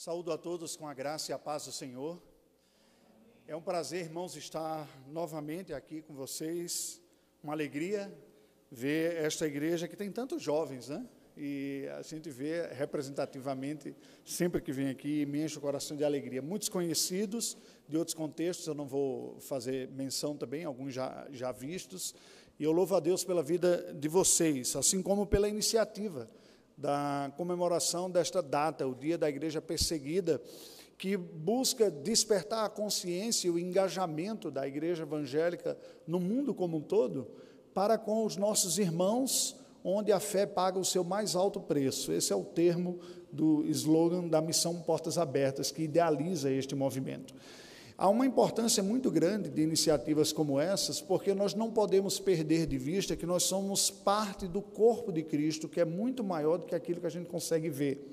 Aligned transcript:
Saúdo 0.00 0.30
a 0.30 0.38
todos 0.38 0.76
com 0.76 0.86
a 0.86 0.94
graça 0.94 1.32
e 1.32 1.34
a 1.34 1.38
paz 1.40 1.64
do 1.64 1.72
Senhor. 1.72 2.22
É 3.48 3.56
um 3.56 3.60
prazer, 3.60 4.04
irmãos, 4.04 4.36
estar 4.36 4.88
novamente 5.08 5.74
aqui 5.74 6.02
com 6.02 6.14
vocês. 6.14 7.02
Uma 7.42 7.52
alegria 7.52 8.16
ver 8.70 9.16
esta 9.16 9.44
igreja 9.44 9.88
que 9.88 9.96
tem 9.96 10.08
tantos 10.12 10.40
jovens, 10.40 10.88
né? 10.88 11.04
E 11.36 11.88
a 11.98 12.02
gente 12.02 12.30
vê 12.30 12.68
representativamente, 12.68 13.92
sempre 14.24 14.60
que 14.60 14.70
vem 14.70 14.88
aqui, 14.88 15.26
me 15.26 15.42
enche 15.42 15.58
o 15.58 15.60
coração 15.60 15.96
de 15.96 16.04
alegria. 16.04 16.40
Muitos 16.40 16.68
conhecidos 16.68 17.58
de 17.88 17.96
outros 17.96 18.14
contextos, 18.14 18.68
eu 18.68 18.74
não 18.74 18.86
vou 18.86 19.40
fazer 19.40 19.88
menção 19.88 20.36
também, 20.36 20.62
alguns 20.62 20.94
já, 20.94 21.26
já 21.32 21.50
vistos. 21.50 22.14
E 22.56 22.62
eu 22.62 22.70
louvo 22.70 22.94
a 22.94 23.00
Deus 23.00 23.24
pela 23.24 23.42
vida 23.42 23.92
de 23.94 24.06
vocês, 24.06 24.76
assim 24.76 25.02
como 25.02 25.26
pela 25.26 25.48
iniciativa 25.48 26.30
da 26.78 27.32
comemoração 27.36 28.08
desta 28.08 28.40
data, 28.40 28.86
o 28.86 28.94
Dia 28.94 29.18
da 29.18 29.28
Igreja 29.28 29.60
Perseguida, 29.60 30.40
que 30.96 31.16
busca 31.16 31.90
despertar 31.90 32.64
a 32.64 32.68
consciência 32.68 33.48
e 33.48 33.50
o 33.50 33.58
engajamento 33.58 34.50
da 34.50 34.66
igreja 34.66 35.02
evangélica 35.02 35.76
no 36.06 36.18
mundo 36.18 36.54
como 36.54 36.78
um 36.78 36.80
todo 36.80 37.28
para 37.74 37.96
com 37.98 38.24
os 38.24 38.36
nossos 38.36 38.78
irmãos, 38.78 39.56
onde 39.84 40.10
a 40.10 40.18
fé 40.18 40.46
paga 40.46 40.78
o 40.78 40.84
seu 40.84 41.04
mais 41.04 41.36
alto 41.36 41.60
preço. 41.60 42.10
Esse 42.10 42.32
é 42.32 42.36
o 42.36 42.44
termo 42.44 42.98
do 43.30 43.64
slogan 43.66 44.26
da 44.26 44.40
missão 44.40 44.80
Portas 44.80 45.18
Abertas, 45.18 45.70
que 45.70 45.82
idealiza 45.82 46.50
este 46.50 46.74
movimento. 46.74 47.34
Há 48.00 48.08
uma 48.08 48.24
importância 48.24 48.80
muito 48.80 49.10
grande 49.10 49.50
de 49.50 49.60
iniciativas 49.60 50.32
como 50.32 50.60
essas, 50.60 51.00
porque 51.00 51.34
nós 51.34 51.52
não 51.52 51.68
podemos 51.68 52.20
perder 52.20 52.64
de 52.64 52.78
vista 52.78 53.16
que 53.16 53.26
nós 53.26 53.42
somos 53.42 53.90
parte 53.90 54.46
do 54.46 54.62
corpo 54.62 55.10
de 55.10 55.24
Cristo, 55.24 55.68
que 55.68 55.80
é 55.80 55.84
muito 55.84 56.22
maior 56.22 56.58
do 56.58 56.66
que 56.66 56.76
aquilo 56.76 57.00
que 57.00 57.08
a 57.08 57.10
gente 57.10 57.28
consegue 57.28 57.68
ver. 57.68 58.08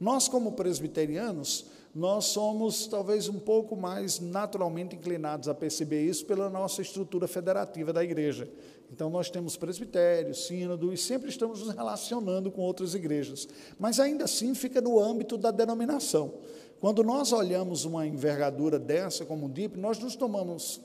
Nós, 0.00 0.26
como 0.26 0.50
presbiterianos, 0.50 1.66
nós 1.94 2.24
somos 2.24 2.88
talvez 2.88 3.28
um 3.28 3.38
pouco 3.38 3.76
mais 3.76 4.18
naturalmente 4.18 4.96
inclinados 4.96 5.48
a 5.48 5.54
perceber 5.54 6.04
isso 6.04 6.26
pela 6.26 6.50
nossa 6.50 6.82
estrutura 6.82 7.28
federativa 7.28 7.92
da 7.92 8.02
igreja. 8.02 8.50
Então, 8.92 9.08
nós 9.08 9.30
temos 9.30 9.56
presbitério, 9.56 10.34
sínodo 10.34 10.92
e 10.92 10.96
sempre 10.96 11.28
estamos 11.28 11.60
nos 11.60 11.72
relacionando 11.72 12.50
com 12.50 12.62
outras 12.62 12.92
igrejas. 12.94 13.48
Mas 13.78 14.00
ainda 14.00 14.24
assim 14.24 14.52
fica 14.52 14.80
no 14.80 14.98
âmbito 14.98 15.38
da 15.38 15.52
denominação. 15.52 16.34
Quando 16.82 17.04
nós 17.04 17.32
olhamos 17.32 17.84
uma 17.84 18.04
envergadura 18.08 18.76
dessa 18.76 19.24
como 19.24 19.46
um 19.46 19.48
DIP, 19.48 19.78
nós 19.78 20.00
nos 20.00 20.16
tomamos 20.16 20.80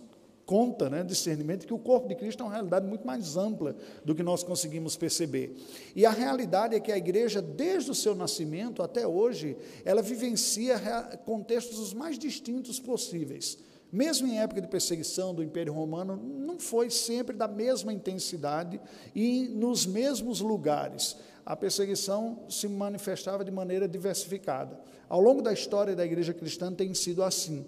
conta, 0.46 0.92
né, 0.92 1.04
discernimento, 1.04 1.66
que 1.66 1.74
o 1.74 1.80
corpo 1.80 2.08
de 2.08 2.14
Cristo 2.14 2.44
é 2.44 2.46
uma 2.46 2.54
realidade 2.54 2.86
muito 2.86 3.04
mais 3.04 3.36
ampla 3.36 3.76
do 4.06 4.14
que 4.14 4.22
nós 4.22 4.44
conseguimos 4.44 4.96
perceber. 4.96 5.56
E 5.96 6.06
a 6.06 6.12
realidade 6.12 6.76
é 6.76 6.80
que 6.80 6.92
a 6.92 6.98
igreja, 7.00 7.42
desde 7.42 7.90
o 7.90 7.96
seu 7.96 8.14
nascimento 8.14 8.84
até 8.84 9.08
hoje, 9.08 9.58
ela 9.84 10.04
vivencia 10.04 10.78
contextos 11.26 11.80
os 11.80 11.96
mais 11.96 12.20
distintos 12.20 12.80
possíveis. 12.80 13.58
Mesmo 13.92 14.28
em 14.28 14.40
época 14.40 14.62
de 14.62 14.68
perseguição 14.68 15.34
do 15.34 15.42
Império 15.42 15.74
Romano, 15.74 16.16
não 16.16 16.60
foi 16.60 16.92
sempre 16.92 17.36
da 17.36 17.48
mesma 17.48 17.92
intensidade 17.92 18.80
e 19.16 19.48
nos 19.48 19.88
mesmos 19.88 20.42
lugares. 20.42 21.18
A 21.44 21.56
perseguição 21.56 22.42
se 22.50 22.68
manifestava 22.68 23.44
de 23.44 23.50
maneira 23.50 23.88
diversificada. 23.88 24.78
Ao 25.10 25.22
longo 25.22 25.42
da 25.42 25.54
história 25.54 25.96
da 25.96 26.06
igreja 26.06 26.34
cristã 26.34 26.72
tem 26.74 26.94
sido 26.94 27.24
assim. 27.24 27.66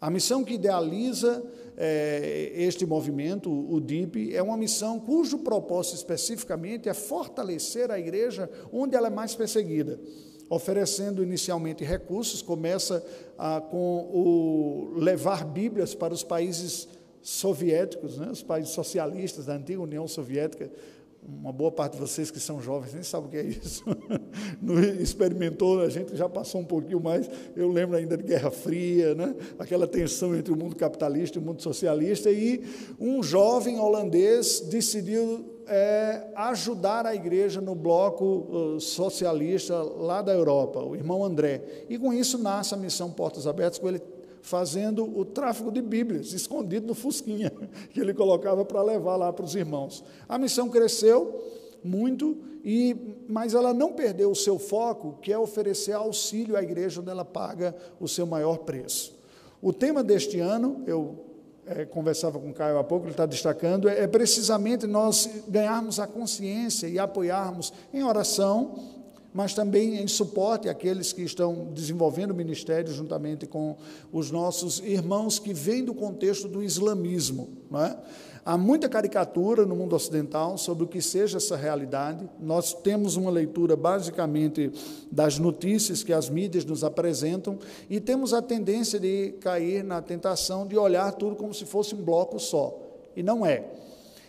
A 0.00 0.10
missão 0.10 0.44
que 0.44 0.54
idealiza 0.54 1.42
é, 1.76 2.52
este 2.54 2.84
movimento, 2.84 3.50
o 3.50 3.80
DIP, 3.80 4.34
é 4.34 4.42
uma 4.42 4.56
missão 4.56 5.00
cujo 5.00 5.38
propósito 5.38 5.96
especificamente 5.96 6.88
é 6.88 6.94
fortalecer 6.94 7.90
a 7.90 7.98
igreja 7.98 8.50
onde 8.72 8.94
ela 8.94 9.06
é 9.06 9.10
mais 9.10 9.34
perseguida, 9.34 9.98
oferecendo 10.50 11.22
inicialmente 11.22 11.82
recursos, 11.82 12.42
começa 12.42 13.04
ah, 13.38 13.60
com 13.60 14.10
o 14.12 14.94
levar 14.96 15.44
Bíblias 15.44 15.94
para 15.94 16.12
os 16.12 16.22
países 16.22 16.88
soviéticos, 17.22 18.18
né, 18.18 18.28
os 18.30 18.42
países 18.42 18.72
socialistas 18.72 19.46
da 19.46 19.54
antiga 19.54 19.80
União 19.80 20.06
Soviética, 20.06 20.70
uma 21.26 21.52
boa 21.52 21.72
parte 21.72 21.94
de 21.94 21.98
vocês 21.98 22.30
que 22.30 22.38
são 22.38 22.60
jovens 22.60 22.94
nem 22.94 23.02
sabe 23.02 23.26
o 23.26 23.30
que 23.30 23.36
é 23.36 23.42
isso. 23.42 23.84
Experimentou, 25.00 25.80
a 25.80 25.88
gente 25.88 26.16
já 26.16 26.28
passou 26.28 26.60
um 26.60 26.64
pouquinho 26.64 27.00
mais. 27.00 27.28
Eu 27.54 27.70
lembro 27.70 27.96
ainda 27.96 28.16
de 28.16 28.22
Guerra 28.22 28.50
Fria, 28.50 29.14
né? 29.14 29.34
aquela 29.58 29.86
tensão 29.86 30.34
entre 30.34 30.52
o 30.52 30.56
mundo 30.56 30.74
capitalista 30.74 31.38
e 31.38 31.42
o 31.42 31.44
mundo 31.44 31.62
socialista. 31.62 32.30
E 32.30 32.62
um 32.98 33.22
jovem 33.22 33.78
holandês 33.78 34.60
decidiu 34.60 35.44
é, 35.66 36.28
ajudar 36.34 37.06
a 37.06 37.14
igreja 37.14 37.60
no 37.60 37.74
bloco 37.74 38.78
socialista 38.80 39.76
lá 39.82 40.22
da 40.22 40.32
Europa, 40.32 40.82
o 40.82 40.94
irmão 40.94 41.24
André. 41.24 41.84
E 41.88 41.98
com 41.98 42.12
isso 42.12 42.38
nasce 42.38 42.74
a 42.74 42.76
missão 42.76 43.10
Portas 43.10 43.46
Abertas, 43.46 43.78
com 43.78 43.88
ele 43.88 44.00
fazendo 44.46 45.04
o 45.04 45.24
tráfico 45.24 45.72
de 45.72 45.82
Bíblias, 45.82 46.32
escondido 46.32 46.86
no 46.86 46.94
Fusquinha, 46.94 47.52
que 47.90 48.00
ele 48.00 48.14
colocava 48.14 48.64
para 48.64 48.80
levar 48.80 49.16
lá 49.16 49.32
para 49.32 49.44
os 49.44 49.56
irmãos. 49.56 50.04
A 50.28 50.38
missão 50.38 50.68
cresceu 50.68 51.42
muito, 51.86 52.36
e, 52.64 52.96
mas 53.28 53.54
ela 53.54 53.72
não 53.72 53.92
perdeu 53.92 54.30
o 54.30 54.36
seu 54.36 54.58
foco, 54.58 55.18
que 55.22 55.32
é 55.32 55.38
oferecer 55.38 55.92
auxílio 55.92 56.56
à 56.56 56.62
igreja 56.62 57.00
onde 57.00 57.10
ela 57.10 57.24
paga 57.24 57.74
o 58.00 58.08
seu 58.08 58.26
maior 58.26 58.58
preço. 58.58 59.16
O 59.62 59.72
tema 59.72 60.02
deste 60.02 60.40
ano, 60.40 60.82
eu 60.86 61.24
é, 61.64 61.84
conversava 61.84 62.38
com 62.38 62.50
o 62.50 62.54
Caio 62.54 62.78
há 62.78 62.84
pouco, 62.84 63.06
ele 63.06 63.12
está 63.12 63.26
destacando, 63.26 63.88
é, 63.88 64.02
é 64.02 64.06
precisamente 64.06 64.86
nós 64.86 65.30
ganharmos 65.48 65.98
a 65.98 66.06
consciência 66.06 66.86
e 66.86 66.98
apoiarmos 66.98 67.72
em 67.92 68.02
oração 68.02 68.96
mas 69.36 69.52
também 69.52 70.02
em 70.02 70.08
suporte 70.08 70.66
àqueles 70.66 71.12
que 71.12 71.20
estão 71.20 71.68
desenvolvendo 71.74 72.30
o 72.30 72.34
ministério 72.34 72.90
juntamente 72.90 73.44
com 73.44 73.76
os 74.10 74.30
nossos 74.30 74.78
irmãos 74.78 75.38
que 75.38 75.52
vêm 75.52 75.84
do 75.84 75.92
contexto 75.92 76.48
do 76.48 76.62
islamismo. 76.62 77.50
É? 77.74 77.96
Há 78.46 78.56
muita 78.56 78.88
caricatura 78.88 79.66
no 79.66 79.74
mundo 79.74 79.96
ocidental 79.96 80.56
sobre 80.56 80.84
o 80.84 80.86
que 80.86 81.02
seja 81.02 81.38
essa 81.38 81.56
realidade. 81.56 82.30
Nós 82.38 82.72
temos 82.72 83.16
uma 83.16 83.28
leitura 83.28 83.74
basicamente 83.74 84.70
das 85.10 85.36
notícias 85.36 86.04
que 86.04 86.12
as 86.12 86.30
mídias 86.30 86.64
nos 86.64 86.84
apresentam 86.84 87.58
e 87.90 87.98
temos 87.98 88.32
a 88.32 88.40
tendência 88.40 89.00
de 89.00 89.32
cair 89.40 89.82
na 89.82 90.00
tentação 90.00 90.64
de 90.64 90.78
olhar 90.78 91.10
tudo 91.14 91.34
como 91.34 91.52
se 91.52 91.64
fosse 91.64 91.96
um 91.96 92.04
bloco 92.04 92.38
só. 92.38 92.72
E 93.16 93.22
não 93.22 93.44
é. 93.44 93.64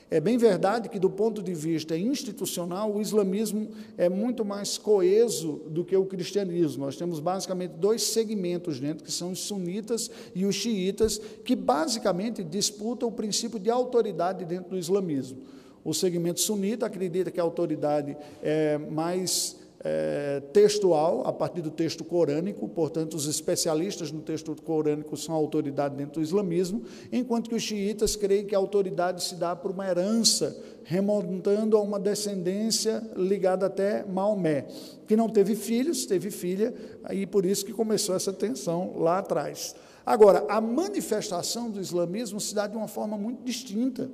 É 0.10 0.22
bem 0.22 0.38
verdade 0.38 0.88
que, 0.88 1.00
do 1.00 1.10
ponto 1.10 1.44
de 1.44 1.54
vista 1.54 1.98
institucional, 1.98 2.94
o 2.94 3.02
islamismo 3.02 3.68
é 3.98 4.08
muito 4.08 4.46
mais 4.46 4.78
coeso 4.78 5.62
do 5.70 5.84
que 5.84 5.96
o 5.98 6.06
cristianismo. 6.06 6.86
Nós 6.86 6.96
temos 6.96 7.20
basicamente 7.20 7.72
dois 7.72 8.04
segmentos 8.04 8.80
dentro, 8.80 9.04
que 9.04 9.12
são 9.12 9.32
os 9.32 9.40
sunitas 9.40 10.10
e 10.34 10.46
os 10.46 10.56
xiitas, 10.56 11.20
que 11.44 11.58
basicamente 11.58 12.42
disputam 12.42 13.10
o 13.10 13.12
princípio 13.12 13.60
de 13.60 13.70
autoridade 13.70 14.46
dentro 14.46 14.70
do 14.70 14.78
islamismo. 14.78 15.40
O 15.84 15.94
segmento 15.94 16.40
sunita 16.40 16.86
acredita 16.86 17.30
que 17.30 17.40
a 17.40 17.44
autoridade 17.44 18.16
é 18.42 18.78
mais 18.78 19.58
é, 19.84 20.42
textual, 20.54 21.26
a 21.26 21.32
partir 21.32 21.62
do 21.62 21.70
texto 21.70 22.04
corânico, 22.04 22.68
portanto, 22.68 23.14
os 23.14 23.28
especialistas 23.28 24.12
no 24.12 24.22
texto 24.22 24.56
corânico 24.62 25.16
são 25.16 25.36
a 25.36 25.38
autoridade 25.38 25.96
dentro 25.96 26.20
do 26.20 26.24
islamismo, 26.24 26.84
enquanto 27.12 27.50
que 27.50 27.56
os 27.56 27.64
xiitas 27.64 28.16
creem 28.16 28.46
que 28.46 28.56
a 28.56 28.58
autoridade 28.58 29.24
se 29.24 29.36
dá 29.36 29.56
por 29.56 29.72
uma 29.72 29.88
herança, 29.88 30.58
remontando 30.84 31.78
a 31.78 31.82
uma 31.82 32.00
descendência 32.00 33.04
ligada 33.16 33.68
até 33.68 34.04
Maomé, 34.06 34.68
que 35.08 35.16
não 35.16 35.30
teve 35.30 35.56
filhos, 35.56 36.06
teve 36.06 36.32
filha, 36.32 36.74
e 37.12 37.26
por 37.26 37.46
isso 37.46 37.66
que 37.66 37.74
começou 37.74 38.16
essa 38.16 38.34
tensão 38.34 38.98
lá 38.98 39.20
atrás. 39.20 39.76
Agora, 40.06 40.46
a 40.48 40.62
manifestação 40.62 41.70
do 41.70 41.82
islamismo 41.82 42.40
se 42.40 42.56
dá 42.56 42.66
de 42.66 42.78
uma 42.78 42.88
forma 42.88 43.18
muito 43.18 43.44
distinta. 43.44 44.10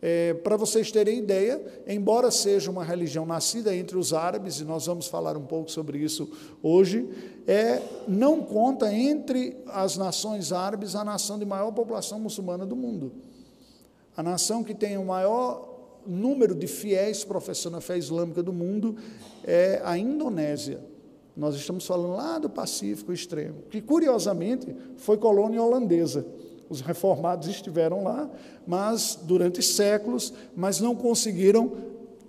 É, 0.00 0.34
Para 0.34 0.56
vocês 0.56 0.92
terem 0.92 1.18
ideia, 1.18 1.60
embora 1.86 2.30
seja 2.30 2.70
uma 2.70 2.84
religião 2.84 3.26
nascida 3.26 3.74
entre 3.74 3.96
os 3.96 4.12
árabes, 4.12 4.60
e 4.60 4.64
nós 4.64 4.86
vamos 4.86 5.08
falar 5.08 5.36
um 5.36 5.44
pouco 5.44 5.70
sobre 5.70 5.98
isso 5.98 6.30
hoje, 6.62 7.08
é, 7.46 7.82
não 8.06 8.42
conta 8.42 8.92
entre 8.92 9.56
as 9.66 9.96
nações 9.96 10.52
árabes 10.52 10.94
a 10.94 11.04
nação 11.04 11.38
de 11.38 11.44
maior 11.44 11.72
população 11.72 12.20
muçulmana 12.20 12.64
do 12.64 12.76
mundo. 12.76 13.12
A 14.16 14.22
nação 14.22 14.62
que 14.62 14.74
tem 14.74 14.96
o 14.96 15.04
maior 15.04 16.00
número 16.06 16.54
de 16.54 16.66
fiéis 16.66 17.24
professando 17.24 17.76
a 17.76 17.80
fé 17.80 17.98
islâmica 17.98 18.42
do 18.42 18.52
mundo 18.52 18.96
é 19.44 19.80
a 19.84 19.98
Indonésia. 19.98 20.80
Nós 21.36 21.54
estamos 21.54 21.86
falando 21.86 22.16
lá 22.16 22.38
do 22.38 22.50
Pacífico 22.50 23.12
extremo, 23.12 23.62
que 23.70 23.80
curiosamente 23.80 24.74
foi 24.96 25.16
colônia 25.16 25.62
holandesa. 25.62 26.26
Os 26.68 26.80
reformados 26.80 27.48
estiveram 27.48 28.02
lá, 28.02 28.30
mas 28.66 29.18
durante 29.22 29.62
séculos, 29.62 30.32
mas 30.54 30.80
não 30.80 30.94
conseguiram 30.94 31.72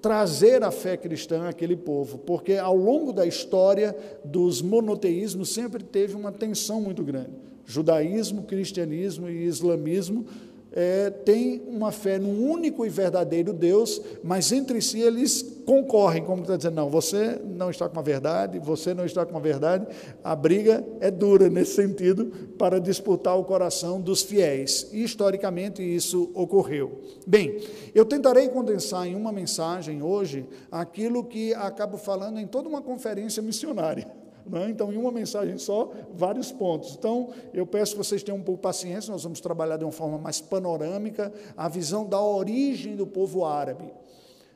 trazer 0.02 0.64
a 0.64 0.72
fé 0.72 0.96
cristã 0.96 1.48
àquele 1.50 1.76
povo, 1.76 2.18
porque 2.20 2.54
ao 2.54 2.76
longo 2.76 3.12
da 3.12 3.26
história 3.26 3.96
dos 4.24 4.62
monoteísmos 4.62 5.50
sempre 5.50 5.84
teve 5.84 6.16
uma 6.16 6.32
tensão 6.32 6.82
muito 6.82 7.04
grande. 7.04 7.32
Judaísmo, 7.66 8.44
cristianismo 8.44 9.30
e 9.30 9.44
islamismo 9.46 10.26
é, 10.72 11.10
têm 11.10 11.62
uma 11.68 11.92
fé 11.92 12.20
no 12.20 12.30
único 12.30 12.86
e 12.86 12.90
verdadeiro 12.90 13.54
Deus, 13.54 14.02
mas 14.24 14.52
entre 14.52 14.82
si 14.82 15.02
eles 15.02 15.42
concorrem, 15.66 16.24
como 16.24 16.42
está 16.42 16.58
dizendo, 16.58 16.76
não, 16.76 16.90
você 16.90 17.40
não 17.44 17.70
está 17.70 17.88
com 17.88 18.00
a 18.00 18.02
verdade, 18.02 18.60
você 18.60 18.94
não 18.94 19.06
está 19.06 19.26
com 19.26 19.38
a 19.38 19.40
verdade. 19.40 19.88
A 20.24 20.36
briga 20.36 20.84
é 21.00 21.12
dura 21.12 21.50
nesse 21.50 21.76
sentido 21.76 22.28
para 22.58 22.80
disputar 22.80 23.38
o 23.38 23.44
coração 23.44 24.02
dos 24.02 24.24
fiéis. 24.24 24.90
E 24.92 25.04
historicamente 25.04 25.82
isso 25.84 26.32
ocorreu. 26.34 27.02
Bem, 27.26 27.60
eu 27.94 28.06
tentarei 28.06 28.50
condensar 28.50 29.08
em 29.08 29.16
uma 29.16 29.32
mensagem 29.32 30.02
hoje 30.02 30.46
aquilo 30.72 31.24
que 31.24 31.54
acabo 31.54 31.98
falando 31.98 32.40
em 32.40 32.48
toda 32.48 32.70
uma 32.70 32.82
conferência 32.82 33.42
missionária. 33.42 34.08
Né? 34.50 34.70
Então, 34.70 34.92
em 34.92 34.98
uma 34.98 35.12
mensagem 35.12 35.58
só, 35.58 35.92
vários 36.14 36.52
pontos. 36.52 36.96
Então, 36.98 37.30
eu 37.54 37.66
peço 37.66 37.94
que 37.94 37.98
vocês 37.98 38.24
tenham 38.24 38.38
um 38.38 38.44
pouco 38.44 38.60
de 38.60 38.64
paciência, 38.64 39.12
nós 39.12 39.24
vamos 39.24 39.40
trabalhar 39.40 39.78
de 39.78 39.86
uma 39.86 39.92
forma 39.92 40.18
mais 40.18 40.42
panorâmica 40.42 41.32
a 41.56 41.70
visão 41.70 42.06
da 42.06 42.22
origem 42.22 42.96
do 42.96 43.06
povo 43.06 43.46
árabe 43.46 43.92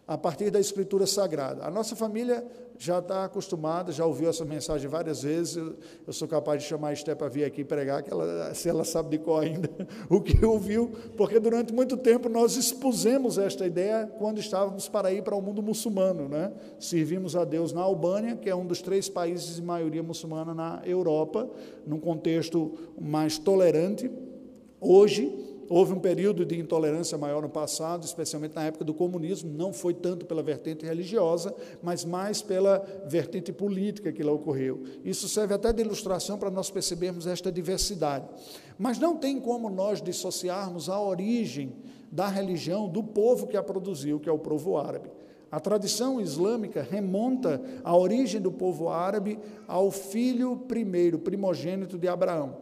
a 0.06 0.18
partir 0.18 0.50
da 0.50 0.60
Escritura 0.60 1.08
Sagrada. 1.08 1.66
A 1.66 1.72
nossa 1.72 1.96
família 1.96 2.46
já 2.78 3.00
está 3.00 3.24
acostumada, 3.24 3.92
já 3.92 4.06
ouviu 4.06 4.30
essa 4.30 4.44
mensagem 4.44 4.90
várias 4.90 5.24
vezes. 5.24 5.56
Eu, 5.56 5.76
eu 6.06 6.12
sou 6.12 6.28
capaz 6.28 6.62
de 6.62 6.68
chamar 6.68 6.90
a 6.90 6.94
Esté 6.94 7.16
para 7.16 7.30
vir 7.30 7.46
aqui 7.46 7.64
pregar, 7.64 8.04
que 8.04 8.12
ela, 8.12 8.54
se 8.54 8.68
ela 8.68 8.84
sabe 8.84 9.18
de 9.18 9.24
qual 9.24 9.40
ainda 9.40 9.70
o 10.10 10.20
que 10.20 10.46
ouviu, 10.46 10.92
porque 11.16 11.40
durante 11.40 11.72
muito 11.72 11.96
tempo 11.96 12.28
nós 12.28 12.58
expusemos 12.58 13.38
esta 13.38 13.66
ideia 13.66 14.12
quando 14.18 14.40
estávamos 14.40 14.90
para 14.90 15.14
ir 15.14 15.24
para 15.24 15.36
o 15.36 15.42
mundo 15.42 15.64
muçulmano. 15.64 16.28
Né? 16.28 16.52
Servimos 16.80 17.36
a 17.36 17.46
Deus 17.46 17.72
na 17.72 17.82
Albânia, 17.82 18.36
que 18.36 18.50
é 18.50 18.56
um 18.56 18.66
dos 18.66 18.82
três 18.82 19.08
países 19.08 19.56
de 19.56 19.62
maioria 19.62 20.04
muçulmana 20.04 20.54
na 20.54 20.82
Europa, 20.86 21.50
num 21.88 22.00
contexto 22.00 22.74
mais 23.00 23.38
tolerante. 23.38 24.12
Hoje, 24.82 25.53
Houve 25.76 25.92
um 25.92 26.00
período 26.00 26.46
de 26.46 26.60
intolerância 26.60 27.18
maior 27.18 27.42
no 27.42 27.50
passado, 27.50 28.06
especialmente 28.06 28.54
na 28.54 28.64
época 28.64 28.86
do 28.86 28.94
comunismo, 28.94 29.52
não 29.52 29.74
foi 29.74 29.92
tanto 29.92 30.24
pela 30.24 30.44
vertente 30.44 30.86
religiosa, 30.86 31.52
mas 31.82 32.06
mais 32.06 32.44
pela 32.44 32.86
vertente 33.08 33.52
política 33.52 34.12
que 34.12 34.22
lá 34.22 34.32
ocorreu. 34.32 34.84
Isso 35.04 35.28
serve 35.28 35.56
até 35.56 35.74
de 35.74 35.82
ilustração 35.82 36.38
para 36.38 36.52
nós 36.52 36.70
percebermos 36.70 37.26
esta 37.26 37.52
diversidade. 37.52 38.28
Mas 38.78 39.00
não 39.00 39.18
tem 39.18 39.40
como 39.40 39.68
nós 39.68 40.00
dissociarmos 40.00 40.90
a 40.90 41.02
origem 41.02 41.74
da 42.12 42.28
religião 42.28 42.88
do 42.88 43.02
povo 43.02 43.48
que 43.48 43.58
a 43.58 43.64
produziu, 43.64 44.20
que 44.20 44.30
é 44.30 44.32
o 44.32 44.38
povo 44.38 44.78
árabe. 44.78 45.10
A 45.52 45.60
tradição 45.60 46.22
islâmica 46.22 46.84
remonta 46.88 47.60
a 47.84 47.98
origem 47.98 48.40
do 48.40 48.52
povo 48.52 48.90
árabe 48.90 49.40
ao 49.68 49.90
filho 49.90 50.56
primeiro, 50.56 51.18
primogênito 51.18 51.98
de 51.98 52.08
Abraão. 52.08 52.58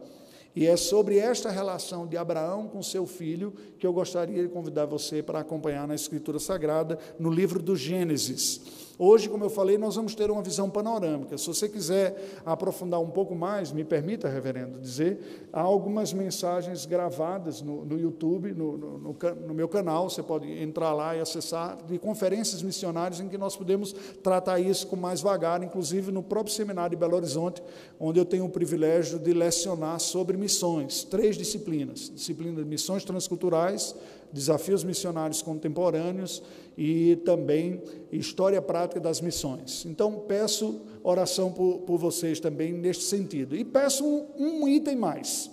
E 0.54 0.66
é 0.66 0.76
sobre 0.76 1.18
esta 1.18 1.50
relação 1.50 2.06
de 2.06 2.16
Abraão 2.16 2.68
com 2.68 2.82
seu 2.82 3.06
filho 3.06 3.54
que 3.78 3.86
eu 3.86 3.92
gostaria 3.92 4.42
de 4.42 4.48
convidar 4.48 4.84
você 4.84 5.22
para 5.22 5.40
acompanhar 5.40 5.88
na 5.88 5.94
Escritura 5.94 6.38
Sagrada, 6.38 6.98
no 7.18 7.30
livro 7.30 7.62
do 7.62 7.74
Gênesis. 7.74 8.60
Hoje, 9.04 9.28
como 9.28 9.44
eu 9.44 9.50
falei, 9.50 9.76
nós 9.76 9.96
vamos 9.96 10.14
ter 10.14 10.30
uma 10.30 10.40
visão 10.42 10.70
panorâmica. 10.70 11.36
Se 11.36 11.48
você 11.48 11.68
quiser 11.68 12.40
aprofundar 12.46 13.00
um 13.00 13.10
pouco 13.10 13.34
mais, 13.34 13.72
me 13.72 13.82
permita, 13.82 14.28
reverendo, 14.28 14.78
dizer, 14.78 15.48
há 15.52 15.60
algumas 15.60 16.12
mensagens 16.12 16.86
gravadas 16.86 17.60
no, 17.60 17.84
no 17.84 17.98
YouTube, 17.98 18.52
no, 18.52 18.78
no, 18.78 19.16
no, 19.48 19.54
meu 19.54 19.66
canal, 19.66 20.08
você 20.08 20.22
pode 20.22 20.48
entrar 20.48 20.92
lá 20.92 21.16
e 21.16 21.20
acessar, 21.20 21.78
de 21.84 21.98
conferências 21.98 22.62
missionárias 22.62 23.18
em 23.18 23.28
que 23.28 23.36
nós 23.36 23.56
podemos 23.56 23.92
tratar 24.22 24.60
isso 24.60 24.86
com 24.86 24.94
mais 24.94 25.20
vagar, 25.20 25.64
inclusive 25.64 26.12
no 26.12 26.22
próprio 26.22 26.54
seminário 26.54 26.90
de 26.90 27.00
Belo 27.00 27.16
Horizonte, 27.16 27.60
onde 27.98 28.20
eu 28.20 28.24
tenho 28.24 28.44
o 28.44 28.50
privilégio 28.50 29.18
de 29.18 29.32
lecionar 29.32 29.98
sobre 29.98 30.36
missões, 30.36 31.02
três 31.02 31.36
disciplinas: 31.36 32.08
disciplina 32.08 32.62
de 32.62 32.68
missões 32.68 33.04
transculturais, 33.04 33.96
desafios 34.32 34.82
missionários 34.82 35.42
contemporâneos 35.42 36.42
e 36.76 37.16
também 37.24 37.82
história 38.10 38.60
prática 38.62 39.00
das 39.00 39.20
missões. 39.20 39.84
Então, 39.84 40.24
peço 40.26 40.82
oração 41.02 41.52
por, 41.52 41.80
por 41.80 41.98
vocês 41.98 42.40
também 42.40 42.72
neste 42.72 43.04
sentido. 43.04 43.56
E 43.56 43.64
peço 43.64 44.04
um, 44.04 44.62
um 44.62 44.68
item 44.68 44.96
mais. 44.96 45.50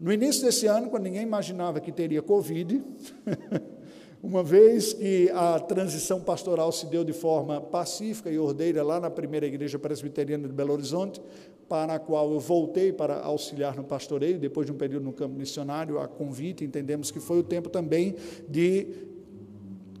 No 0.00 0.12
início 0.12 0.42
desse 0.42 0.66
ano, 0.66 0.90
quando 0.90 1.04
ninguém 1.04 1.22
imaginava 1.22 1.80
que 1.80 1.92
teria 1.92 2.20
Covid, 2.20 2.82
uma 4.22 4.42
vez 4.42 4.92
que 4.92 5.28
a 5.34 5.58
transição 5.58 6.20
pastoral 6.20 6.70
se 6.70 6.86
deu 6.86 7.02
de 7.02 7.12
forma 7.12 7.60
pacífica 7.60 8.30
e 8.30 8.38
ordeira 8.38 8.82
lá 8.84 9.00
na 9.00 9.10
primeira 9.10 9.46
igreja 9.46 9.80
presbiteriana 9.80 10.46
de 10.46 10.54
Belo 10.54 10.72
Horizonte, 10.72 11.20
para 11.68 11.94
a 11.94 11.98
qual 11.98 12.30
eu 12.32 12.38
voltei 12.38 12.92
para 12.92 13.18
auxiliar 13.20 13.74
no 13.74 13.82
pastoreio, 13.82 14.38
depois 14.38 14.66
de 14.66 14.72
um 14.72 14.76
período 14.76 15.04
no 15.04 15.12
campo 15.12 15.36
missionário, 15.36 15.98
a 15.98 16.06
convite, 16.06 16.64
entendemos 16.64 17.10
que 17.10 17.18
foi 17.18 17.40
o 17.40 17.42
tempo 17.42 17.68
também 17.68 18.14
de 18.48 18.86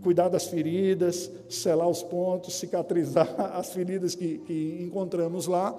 cuidar 0.02 0.28
das 0.28 0.46
feridas, 0.46 1.30
selar 1.48 1.88
os 1.88 2.02
pontos, 2.02 2.54
cicatrizar 2.54 3.28
as 3.56 3.72
feridas 3.72 4.14
que, 4.14 4.38
que 4.38 4.84
encontramos 4.86 5.48
lá. 5.48 5.76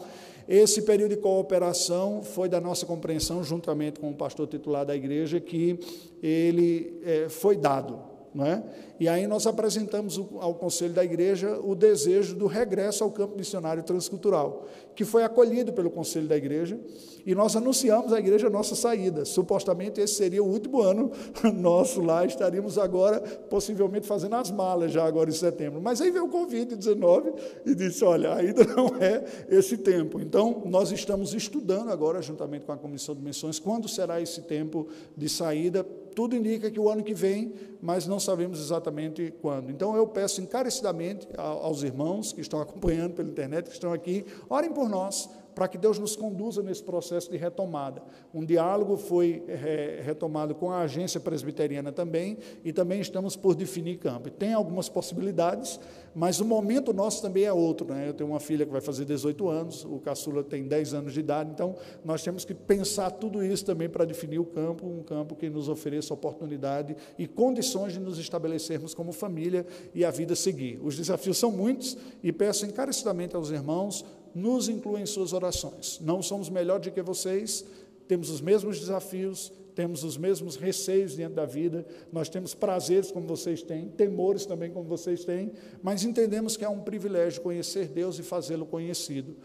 Esse 0.50 0.82
período 0.82 1.12
de 1.12 1.18
cooperação 1.18 2.22
foi 2.22 2.50
da 2.50 2.60
nossa 2.60 2.86
compreensão, 2.86 3.42
juntamente 3.42 4.02
com 4.02 4.10
o 4.10 4.16
pastor 4.16 4.48
titular 4.48 4.86
da 4.86 4.96
igreja, 4.96 5.40
que 5.40 5.80
ele 6.22 7.00
é, 7.06 7.30
foi 7.30 7.56
dado. 7.56 8.13
É? 8.42 8.64
E 9.00 9.08
aí 9.08 9.28
nós 9.28 9.46
apresentamos 9.46 10.18
ao 10.40 10.56
conselho 10.56 10.92
da 10.92 11.06
igreja 11.06 11.60
o 11.64 11.76
desejo 11.76 12.36
do 12.36 12.48
regresso 12.48 13.04
ao 13.04 13.12
campo 13.12 13.38
missionário 13.38 13.84
transcultural, 13.84 14.66
que 14.96 15.06
foi 15.06 15.24
acolhido 15.24 15.72
pelo 15.72 15.92
conselho 15.92 16.28
da 16.28 16.36
igreja, 16.36 16.80
e 17.26 17.36
nós 17.36 17.56
anunciamos 17.56 18.12
à 18.12 18.18
igreja 18.18 18.48
a 18.48 18.50
nossa 18.50 18.74
saída. 18.76 19.24
Supostamente 19.24 20.02
esse 20.02 20.16
seria 20.16 20.44
o 20.44 20.48
último 20.48 20.82
ano 20.82 21.12
nosso 21.54 22.02
lá, 22.02 22.26
estaríamos 22.26 22.80
agora 22.80 23.20
possivelmente 23.20 24.08
fazendo 24.08 24.36
as 24.36 24.50
malas 24.50 24.92
já 24.92 25.06
agora 25.06 25.30
em 25.30 25.34
setembro. 25.34 25.80
Mas 25.80 26.02
aí 26.02 26.10
veio 26.10 26.26
o 26.26 26.30
Covid-19 26.30 27.34
e 27.68 27.76
disse, 27.76 28.04
olha, 28.04 28.34
ainda 28.34 28.64
não 28.76 28.98
é 29.00 29.24
esse 29.48 29.78
tempo. 29.78 30.20
Então, 30.20 30.64
nós 30.66 30.92
estamos 30.92 31.36
estudando 31.36 31.92
agora, 31.92 32.20
juntamente 32.20 32.66
com 32.66 32.72
a 32.72 32.78
Comissão 32.78 33.14
de 33.14 33.22
Missões, 33.22 33.60
quando 33.60 33.88
será 33.88 34.20
esse 34.20 34.42
tempo 34.42 34.88
de 35.16 35.30
saída 35.30 35.86
tudo 36.14 36.36
indica 36.36 36.70
que 36.72 36.80
o 36.80 36.90
ano 36.90 37.04
que 37.04 37.14
vem, 37.14 37.54
mas 37.84 38.08
não 38.08 38.18
sabemos 38.18 38.62
exatamente 38.62 39.34
quando. 39.42 39.70
Então 39.70 39.94
eu 39.94 40.08
peço 40.08 40.40
encarecidamente 40.40 41.28
aos 41.38 41.84
irmãos 41.84 42.32
que 42.32 42.40
estão 42.40 42.62
acompanhando 42.62 43.14
pela 43.14 43.28
internet, 43.28 43.66
que 43.66 43.74
estão 43.74 43.92
aqui, 43.92 44.26
orem 44.50 44.72
por 44.72 44.88
nós, 44.88 45.30
para 45.54 45.68
que 45.68 45.78
Deus 45.78 46.00
nos 46.00 46.16
conduza 46.16 46.62
nesse 46.62 46.84
processo 46.84 47.30
de 47.30 47.38
retomada. 47.38 48.02
Um 48.34 48.46
diálogo 48.46 48.98
foi 48.98 49.44
é, 49.48 50.02
retomado 50.04 50.56
com 50.56 50.72
a 50.72 50.82
agência 50.82 51.20
presbiteriana 51.20 51.92
também, 51.92 52.38
e 52.64 52.74
também 52.74 53.00
estamos 53.00 53.36
por 53.36 53.56
definir 53.56 53.98
campo. 53.98 54.30
Tem 54.30 54.54
algumas 54.54 54.90
possibilidades, 54.90 55.80
mas 56.16 56.40
o 56.40 56.46
momento 56.46 56.94
nosso 56.94 57.22
também 57.22 57.44
é 57.44 57.54
outro. 57.54 57.88
Né? 57.88 58.10
Eu 58.10 58.14
tenho 58.14 58.30
uma 58.30 58.40
filha 58.40 58.66
que 58.66 58.72
vai 58.72 58.82
fazer 58.82 59.06
18 59.06 59.50
anos, 59.50 59.86
o 59.86 60.00
caçula 60.00 60.44
tem 60.44 60.68
10 60.68 60.94
anos 60.94 61.14
de 61.14 61.20
idade, 61.20 61.52
então 61.52 61.76
nós 62.04 62.24
temos 62.24 62.46
que 62.46 62.54
pensar 62.54 63.12
tudo 63.12 63.44
isso 63.44 63.66
também 63.66 63.90
para 63.90 64.06
definir 64.06 64.40
o 64.40 64.46
campo, 64.46 64.86
um 64.88 65.04
campo 65.04 65.36
que 65.36 65.50
nos 65.50 65.70
ofereça 65.70 66.14
oportunidade 66.14 66.96
e 67.18 67.28
condições 67.28 67.94
de 67.94 68.00
nos 68.00 68.18
estabelecermos 68.18 68.94
como 68.94 69.12
família 69.12 69.66
e 69.94 70.04
a 70.06 70.12
vida 70.12 70.36
seguir. 70.36 70.80
Os 70.84 70.98
desafios 70.98 71.38
são 71.38 71.52
muitos 71.52 71.98
e 72.22 72.32
peço 72.32 72.66
encarecidamente 72.66 73.36
aos 73.36 73.50
irmãos 73.50 74.06
nos 74.34 74.70
inclua 74.70 75.00
em 75.00 75.06
suas 75.06 75.34
orações. 75.34 76.00
Não 76.02 76.22
somos 76.22 76.50
melhores 76.50 76.86
do 76.86 76.92
que 76.92 77.02
vocês, 77.02 77.66
temos 78.08 78.30
os 78.30 78.42
mesmos 78.42 78.80
desafios, 78.80 79.52
temos 79.76 80.04
os 80.04 80.18
mesmos 80.18 80.56
receios 80.56 81.16
diante 81.16 81.34
da 81.34 81.46
vida, 81.46 81.86
nós 82.12 82.30
temos 82.30 82.54
prazeres 82.54 83.12
como 83.12 83.28
vocês 83.28 83.62
têm, 83.64 83.90
temores 83.90 84.46
também 84.46 84.72
como 84.72 84.88
vocês 84.88 85.26
têm, 85.26 85.52
mas 85.82 86.04
entendemos 86.04 86.56
que 86.56 86.64
é 86.64 86.70
um 86.70 86.82
privilégio 86.82 87.42
conhecer 87.42 87.88
Deus 87.88 88.20
e 88.20 88.24
fazê-lo 88.24 88.66
conhecido. 88.66 89.36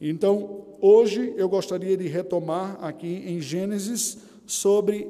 Então, 0.00 0.64
hoje 0.80 1.34
eu 1.36 1.48
gostaria 1.48 1.96
de 1.96 2.08
retomar 2.08 2.82
aqui 2.82 3.22
em 3.26 3.40
Gênesis 3.40 4.18
sobre 4.46 5.08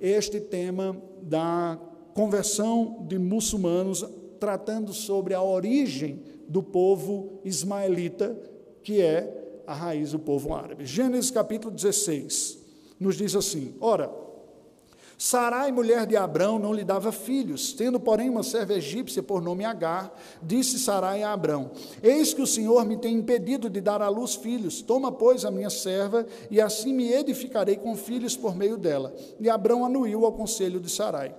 este 0.00 0.40
tema 0.40 1.00
da 1.22 1.78
conversão 2.14 3.04
de 3.08 3.18
muçulmanos, 3.18 4.04
tratando 4.38 4.92
sobre 4.92 5.34
a 5.34 5.42
origem 5.42 6.22
do 6.48 6.62
povo 6.62 7.40
ismaelita 7.44 8.36
que 8.84 9.00
é 9.00 9.62
a 9.66 9.74
raiz 9.74 10.12
do 10.12 10.18
povo 10.18 10.54
árabe. 10.54 10.84
Gênesis 10.84 11.30
capítulo 11.30 11.74
16 11.74 12.58
nos 13.00 13.16
diz 13.16 13.34
assim: 13.34 13.74
Ora, 13.80 14.10
Sarai, 15.16 15.72
mulher 15.72 16.06
de 16.06 16.16
Abrão, 16.16 16.58
não 16.58 16.72
lhe 16.72 16.84
dava 16.84 17.12
filhos, 17.12 17.72
tendo, 17.72 17.98
porém, 17.98 18.28
uma 18.28 18.42
serva 18.42 18.74
egípcia 18.74 19.22
por 19.22 19.40
nome 19.40 19.64
Agar, 19.64 20.12
disse 20.42 20.78
Sarai 20.78 21.22
a 21.22 21.32
Abrão: 21.32 21.70
Eis 22.02 22.34
que 22.34 22.42
o 22.42 22.46
Senhor 22.46 22.84
me 22.84 22.96
tem 22.96 23.14
impedido 23.16 23.70
de 23.70 23.80
dar 23.80 24.02
à 24.02 24.08
luz 24.08 24.34
filhos. 24.34 24.82
Toma, 24.82 25.10
pois, 25.10 25.44
a 25.44 25.50
minha 25.50 25.70
serva, 25.70 26.26
e 26.50 26.60
assim 26.60 26.92
me 26.92 27.10
edificarei 27.12 27.76
com 27.76 27.96
filhos 27.96 28.36
por 28.36 28.54
meio 28.54 28.76
dela. 28.76 29.14
E 29.40 29.48
Abrão 29.48 29.84
anuiu 29.84 30.26
ao 30.26 30.32
conselho 30.32 30.78
de 30.78 30.90
Sarai. 30.90 31.34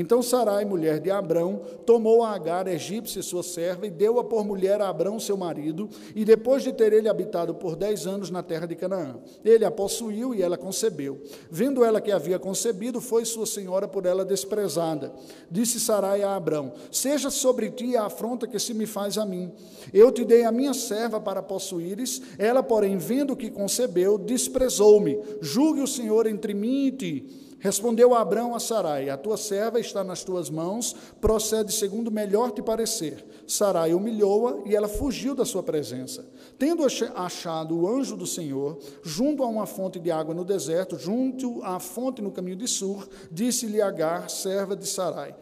Então 0.00 0.22
Sarai, 0.22 0.64
mulher 0.64 1.00
de 1.00 1.10
Abrão, 1.10 1.60
tomou 1.84 2.22
a 2.22 2.30
Agar, 2.30 2.68
egípcia, 2.68 3.20
sua 3.20 3.42
serva, 3.42 3.84
e 3.84 3.90
deu-a 3.90 4.22
por 4.22 4.44
mulher 4.44 4.80
a 4.80 4.88
Abrão, 4.88 5.18
seu 5.18 5.36
marido, 5.36 5.88
e 6.14 6.24
depois 6.24 6.62
de 6.62 6.72
ter 6.72 6.92
ele 6.92 7.08
habitado 7.08 7.52
por 7.52 7.74
dez 7.74 8.06
anos 8.06 8.30
na 8.30 8.40
terra 8.40 8.64
de 8.64 8.76
Canaã. 8.76 9.16
Ele 9.44 9.64
a 9.64 9.72
possuiu 9.72 10.32
e 10.32 10.40
ela 10.40 10.56
concebeu. 10.56 11.20
Vendo 11.50 11.82
ela 11.82 12.00
que 12.00 12.12
havia 12.12 12.38
concebido, 12.38 13.00
foi 13.00 13.24
sua 13.24 13.44
senhora 13.44 13.88
por 13.88 14.06
ela 14.06 14.24
desprezada. 14.24 15.12
Disse 15.50 15.80
Sarai 15.80 16.22
a 16.22 16.36
Abrão: 16.36 16.74
Seja 16.92 17.28
sobre 17.28 17.68
ti 17.68 17.96
a 17.96 18.04
afronta 18.04 18.46
que 18.46 18.60
se 18.60 18.72
me 18.72 18.86
faz 18.86 19.18
a 19.18 19.26
mim. 19.26 19.50
Eu 19.92 20.12
te 20.12 20.24
dei 20.24 20.44
a 20.44 20.52
minha 20.52 20.74
serva 20.74 21.20
para 21.20 21.42
possuíres, 21.42 22.22
ela, 22.38 22.62
porém, 22.62 22.98
vendo 22.98 23.34
que 23.34 23.50
concebeu, 23.50 24.16
desprezou-me. 24.16 25.18
Julgue 25.40 25.80
o 25.80 25.88
Senhor 25.88 26.28
entre 26.28 26.54
mim 26.54 26.86
e 26.86 26.92
ti. 26.92 27.47
Respondeu 27.60 28.14
Abraão 28.14 28.54
a 28.54 28.60
Sarai: 28.60 29.10
A 29.10 29.16
tua 29.16 29.36
serva 29.36 29.80
está 29.80 30.04
nas 30.04 30.22
tuas 30.22 30.48
mãos, 30.48 30.94
procede 31.20 31.72
segundo 31.72 32.10
melhor 32.10 32.52
te 32.52 32.62
parecer. 32.62 33.24
Sarai 33.46 33.92
humilhou-a 33.92 34.68
e 34.68 34.76
ela 34.76 34.88
fugiu 34.88 35.34
da 35.34 35.44
sua 35.44 35.62
presença. 35.62 36.24
Tendo 36.58 36.84
achado 37.14 37.76
o 37.76 37.88
anjo 37.88 38.16
do 38.16 38.26
Senhor, 38.26 38.78
junto 39.02 39.42
a 39.42 39.46
uma 39.46 39.66
fonte 39.66 39.98
de 39.98 40.10
água 40.10 40.34
no 40.34 40.44
deserto, 40.44 40.98
junto 40.98 41.62
à 41.64 41.80
fonte 41.80 42.22
no 42.22 42.30
caminho 42.30 42.56
de 42.56 42.68
Sur, 42.68 43.08
disse-lhe 43.30 43.82
Agar, 43.82 44.30
serva 44.30 44.76
de 44.76 44.86
Sarai: 44.86 45.34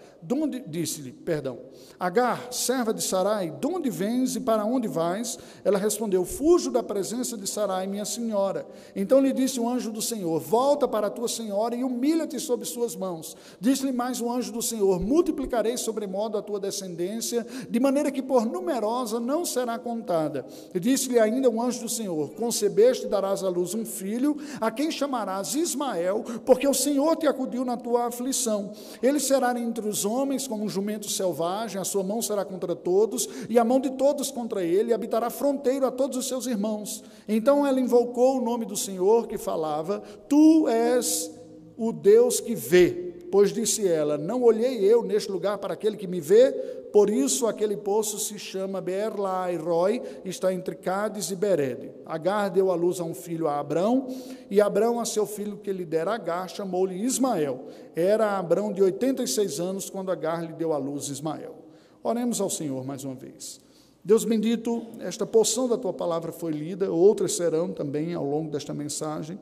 Disse-lhe, 0.66 1.12
perdão, 1.12 1.58
Agar, 1.98 2.52
serva 2.52 2.92
de 2.92 3.02
Sarai, 3.02 3.50
de 3.50 3.66
onde 3.66 3.88
vens 3.88 4.36
e 4.36 4.40
para 4.40 4.64
onde 4.64 4.86
vais? 4.86 5.38
Ela 5.64 5.78
respondeu: 5.78 6.24
Fujo 6.24 6.70
da 6.70 6.82
presença 6.82 7.38
de 7.38 7.46
Sarai, 7.46 7.86
minha 7.86 8.04
senhora. 8.04 8.66
Então 8.94 9.20
lhe 9.20 9.32
disse 9.32 9.58
o 9.58 9.68
anjo 9.68 9.90
do 9.90 10.02
Senhor: 10.02 10.38
Volta 10.40 10.86
para 10.86 11.06
a 11.06 11.10
tua 11.10 11.28
senhora 11.28 11.74
e 11.74 11.82
humilha-te 11.82 12.38
sob 12.38 12.66
suas 12.66 12.94
mãos. 12.94 13.34
Disse-lhe 13.58 13.92
mais 13.92 14.20
o 14.20 14.30
anjo 14.30 14.52
do 14.52 14.60
Senhor: 14.60 15.00
Multiplicarei 15.00 15.78
sobremodo 15.78 16.36
a 16.36 16.42
tua 16.42 16.60
descendência, 16.60 17.46
de 17.70 17.80
maneira 17.80 18.10
que 18.10 18.20
por 18.20 18.44
numerosa 18.44 19.18
não 19.18 19.44
será 19.46 19.78
contada. 19.78 20.44
Disse-lhe 20.74 21.18
ainda 21.18 21.48
o 21.48 21.62
anjo 21.62 21.80
do 21.80 21.88
Senhor: 21.88 22.30
Concebeste 22.32 23.06
e 23.06 23.08
darás 23.08 23.42
à 23.42 23.48
luz 23.48 23.74
um 23.74 23.86
filho, 23.86 24.36
a 24.60 24.70
quem 24.70 24.90
chamarás 24.90 25.54
Ismael, 25.54 26.22
porque 26.44 26.68
o 26.68 26.74
Senhor 26.74 27.16
te 27.16 27.26
acudiu 27.26 27.64
na 27.64 27.78
tua 27.78 28.08
aflição. 28.08 28.72
Ele 29.02 29.18
será 29.18 29.58
entre 29.58 29.88
os 29.88 30.04
homens 30.04 30.15
homens 30.16 30.48
como 30.48 30.64
um 30.64 30.68
jumento 30.68 31.08
selvagem, 31.08 31.80
a 31.80 31.84
sua 31.84 32.02
mão 32.02 32.22
será 32.22 32.44
contra 32.44 32.74
todos, 32.74 33.28
e 33.48 33.58
a 33.58 33.64
mão 33.64 33.78
de 33.78 33.90
todos 33.90 34.30
contra 34.30 34.64
ele, 34.64 34.90
e 34.90 34.94
habitará 34.94 35.30
fronteiro 35.30 35.86
a 35.86 35.90
todos 35.90 36.16
os 36.16 36.26
seus 36.26 36.46
irmãos. 36.46 37.04
Então 37.28 37.66
ela 37.66 37.80
invocou 37.80 38.38
o 38.38 38.42
nome 38.42 38.64
do 38.64 38.76
Senhor 38.76 39.26
que 39.26 39.38
falava: 39.38 40.02
Tu 40.28 40.68
és 40.68 41.30
o 41.76 41.92
Deus 41.92 42.40
que 42.40 42.54
vê. 42.54 43.14
Pois 43.30 43.52
disse 43.52 43.86
ela: 43.86 44.16
Não 44.16 44.42
olhei 44.42 44.84
eu 44.84 45.02
neste 45.02 45.30
lugar 45.30 45.58
para 45.58 45.74
aquele 45.74 45.96
que 45.96 46.06
me 46.06 46.20
vê, 46.20 46.52
por 46.96 47.10
isso 47.10 47.46
aquele 47.46 47.76
poço 47.76 48.18
se 48.18 48.38
chama 48.38 48.80
Beerlai 48.80 49.54
Roy, 49.56 50.00
está 50.24 50.50
entre 50.50 50.74
Cádiz 50.74 51.30
e 51.30 51.36
Berede. 51.36 51.92
Agar 52.06 52.48
deu 52.48 52.72
à 52.72 52.74
luz 52.74 53.00
a 53.00 53.04
um 53.04 53.12
filho 53.12 53.48
a 53.48 53.60
Abrão, 53.60 54.08
e 54.50 54.62
Abrão 54.62 54.98
a 54.98 55.04
seu 55.04 55.26
filho 55.26 55.58
que 55.58 55.70
lhe 55.70 55.84
dera 55.84 56.14
Agar, 56.14 56.48
chamou-lhe 56.48 56.94
Ismael. 57.04 57.66
Era 57.94 58.38
Abrão 58.38 58.72
de 58.72 58.82
86 58.82 59.60
anos 59.60 59.90
quando 59.90 60.10
Agar 60.10 60.42
lhe 60.42 60.54
deu 60.54 60.72
à 60.72 60.78
luz 60.78 61.10
Ismael. 61.10 61.56
Oremos 62.02 62.40
ao 62.40 62.48
Senhor 62.48 62.82
mais 62.82 63.04
uma 63.04 63.14
vez. 63.14 63.60
Deus 64.02 64.24
bendito, 64.24 64.82
esta 64.98 65.26
porção 65.26 65.68
da 65.68 65.76
tua 65.76 65.92
palavra 65.92 66.32
foi 66.32 66.52
lida, 66.52 66.90
outras 66.90 67.34
serão 67.34 67.74
também 67.74 68.14
ao 68.14 68.24
longo 68.24 68.50
desta 68.50 68.72
mensagem. 68.72 69.38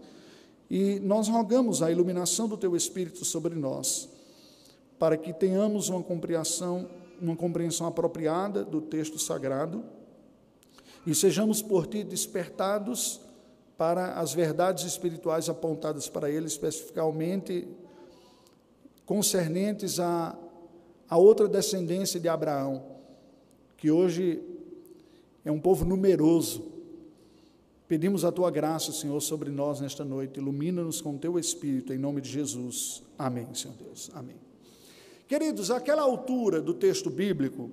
E 0.69 0.99
nós 0.99 1.29
rogamos 1.29 1.85
a 1.85 1.93
iluminação 1.93 2.49
do 2.49 2.57
teu 2.57 2.75
Espírito 2.75 3.25
sobre 3.25 3.55
nós, 3.55 4.09
para 4.99 5.17
que 5.17 5.33
tenhamos 5.33 5.89
uma 5.89 6.03
compreensão, 6.03 7.04
uma 7.21 7.37
compreensão 7.37 7.87
apropriada 7.87 8.65
do 8.65 8.81
texto 8.81 9.19
sagrado 9.19 9.85
e 11.07 11.15
sejamos 11.15 11.61
por 11.63 11.87
ti 11.87 12.03
despertados 12.03 13.21
para 13.77 14.15
as 14.15 14.33
verdades 14.33 14.85
espirituais 14.85 15.49
apontadas 15.49 16.09
para 16.09 16.31
ele, 16.31 16.47
especificamente 16.47 17.67
concernentes 19.05 20.01
a, 20.01 20.37
a 21.09 21.19
outra 21.19 21.49
descendência 21.49 22.19
de 22.19 22.29
Abraão, 22.29 22.85
que 23.77 23.91
hoje 23.91 24.43
é 25.45 25.51
um 25.51 25.61
povo 25.61 25.85
numeroso, 25.85 26.75
Pedimos 27.87 28.25
a 28.25 28.33
tua 28.33 28.51
graça, 28.51 28.93
Senhor, 28.93 29.21
sobre 29.21 29.51
nós 29.51 29.81
nesta 29.81 30.05
noite. 30.05 30.41
Ilumina-nos 30.41 31.01
com 31.01 31.19
teu 31.19 31.39
Espírito, 31.39 31.93
em 31.93 31.99
nome 31.99 32.21
de 32.21 32.31
Jesus. 32.31 33.03
Amém, 33.19 33.55
Senhor 33.55 33.77
Deus. 33.77 34.11
Amém. 34.15 34.54
Queridos, 35.27 35.71
àquela 35.71 36.03
altura 36.03 36.61
do 36.61 36.75
texto 36.75 37.09
bíblico, 37.09 37.71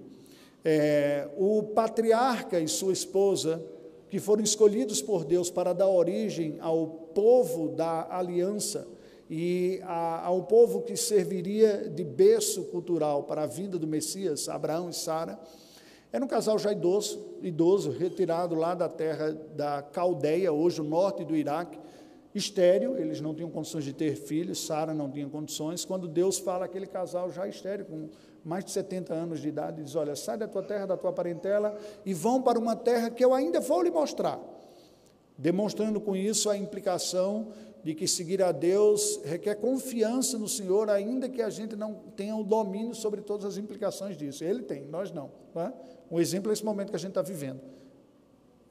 é, 0.64 1.28
o 1.38 1.64
patriarca 1.64 2.58
e 2.60 2.68
sua 2.68 2.94
esposa, 2.94 3.62
que 4.10 4.20
foram 4.20 4.42
escolhidos 4.42 5.02
por 5.02 5.26
Deus 5.26 5.50
para 5.50 5.74
dar 5.74 5.90
origem 5.90 6.58
ao 6.62 6.88
povo 6.88 7.68
da 7.70 8.08
aliança 8.10 8.88
e 9.30 9.82
a, 9.84 10.26
ao 10.28 10.44
povo 10.44 10.82
que 10.82 10.96
serviria 10.96 11.90
de 11.90 12.06
berço 12.06 12.64
cultural 12.66 13.24
para 13.24 13.44
a 13.44 13.48
vinda 13.48 13.78
do 13.78 13.88
Messias, 13.88 14.48
Abraão 14.48 14.90
e 14.90 14.94
Sara, 14.94 15.38
era 16.10 16.24
um 16.24 16.28
casal 16.30 16.58
já 16.58 16.72
idoso, 16.72 17.20
idoso, 17.42 17.90
retirado 17.92 18.56
lá 18.56 18.74
da 18.74 18.88
terra 18.88 19.32
da 19.56 19.82
Caldeia, 19.82 20.54
hoje 20.54 20.80
o 20.80 20.86
norte 20.86 21.26
do 21.26 21.36
Iraque, 21.36 21.78
estéreo, 22.34 22.98
eles 22.98 23.20
não 23.20 23.34
tinham 23.34 23.50
condições 23.50 23.84
de 23.84 23.94
ter 23.94 24.16
filhos, 24.16 24.66
Sara 24.66 24.94
não 24.94 25.10
tinha 25.10 25.28
condições. 25.28 25.84
Quando 25.84 26.08
Deus 26.08 26.40
fala 26.40 26.66
aquele 26.66 26.88
casal 26.88 27.30
já 27.30 27.48
estéreo, 27.48 27.86
com 27.86 28.10
mais 28.44 28.66
de 28.66 28.72
70 28.72 29.14
anos 29.14 29.42
de 29.42 29.50
idade, 29.50 29.84
diz: 29.84 29.96
Olha, 29.96 30.16
sai 30.16 30.38
da 30.38 30.48
tua 30.48 30.64
terra, 30.64 30.86
da 30.86 30.98
tua 30.98 31.12
parentela 31.12 31.78
e 32.06 32.14
vão 32.14 32.42
para 32.42 32.58
uma 32.58 32.76
terra 32.76 33.10
que 33.10 33.24
eu 33.24 33.34
ainda 33.34 33.60
vou 33.60 33.82
lhe 33.82 33.92
mostrar. 33.92 34.40
Demonstrando 35.38 36.00
com 36.00 36.16
isso 36.16 36.50
a 36.50 36.58
implicação 36.58 37.52
de 37.84 37.96
que 37.96 38.08
seguir 38.08 38.44
a 38.44 38.52
Deus 38.52 39.20
requer 39.24 39.56
confiança 39.56 40.38
no 40.38 40.48
Senhor, 40.48 40.90
ainda 40.90 41.28
que 41.28 41.42
a 41.42 41.50
gente 41.50 41.76
não 41.76 41.96
tenha 42.16 42.36
o 42.36 42.44
domínio 42.44 42.94
sobre 42.94 43.22
todas 43.22 43.46
as 43.46 43.58
implicações 43.58 44.16
disso. 44.16 44.44
Ele 44.44 44.62
tem, 44.62 44.86
nós 44.86 45.12
não. 45.12 45.32
não 45.54 45.64
é? 45.64 45.74
Um 46.10 46.20
exemplo 46.20 46.52
é 46.52 46.54
esse 46.54 46.64
momento 46.64 46.90
que 46.90 46.96
a 46.96 47.00
gente 47.00 47.10
está 47.10 47.22
vivendo. 47.22 47.60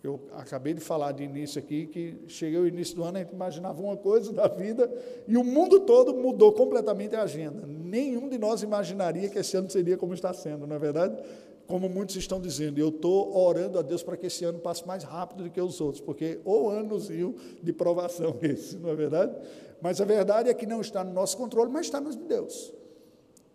Eu 0.03 0.19
acabei 0.33 0.73
de 0.73 0.81
falar 0.81 1.13
de 1.13 1.23
início 1.23 1.59
aqui 1.59 1.87
que 1.87 2.17
cheguei 2.27 2.59
ao 2.59 2.67
início 2.67 2.97
do 2.97 3.05
ano, 3.05 3.19
a 3.19 3.21
gente 3.21 3.35
imaginava 3.35 3.83
uma 3.83 3.97
coisa 3.99 4.33
da 4.33 4.49
vida 4.49 4.91
e 5.29 5.37
o 5.37 5.45
mundo 5.45 5.81
todo 5.81 6.15
mudou 6.15 6.53
completamente 6.53 7.15
a 7.15 7.23
agenda. 7.23 7.67
Nenhum 7.67 8.29
de 8.29 8.39
nós 8.39 8.63
imaginaria 8.63 9.29
que 9.29 9.39
esse 9.39 9.57
ano 9.59 9.69
seria 9.69 9.99
como 9.99 10.15
está 10.15 10.33
sendo, 10.33 10.67
não 10.67 10.75
é 10.75 10.79
verdade? 10.79 11.23
Como 11.67 11.87
muitos 11.87 12.17
estão 12.17 12.41
dizendo, 12.41 12.79
eu 12.79 12.89
estou 12.89 13.37
orando 13.37 13.79
a 13.79 13.83
Deus 13.83 14.03
para 14.03 14.17
que 14.17 14.27
esse 14.27 14.43
ano 14.43 14.59
passe 14.59 14.87
mais 14.87 15.05
rápido 15.05 15.45
do 15.45 15.51
que 15.51 15.61
os 15.61 15.81
outros, 15.83 16.01
porque 16.01 16.41
ou 16.47 16.71
anozinho 16.71 17.37
de 17.63 17.73
provação 17.73 18.39
esse, 18.41 18.79
não 18.79 18.89
é 18.89 18.95
verdade? 18.95 19.37
Mas 19.83 20.01
a 20.01 20.05
verdade 20.07 20.49
é 20.49 20.55
que 20.55 20.65
não 20.65 20.81
está 20.81 21.05
no 21.05 21.13
nosso 21.13 21.37
controle, 21.37 21.71
mas 21.71 21.87
está 21.87 22.01
nos 22.01 22.17
de 22.17 22.25
Deus. 22.25 22.73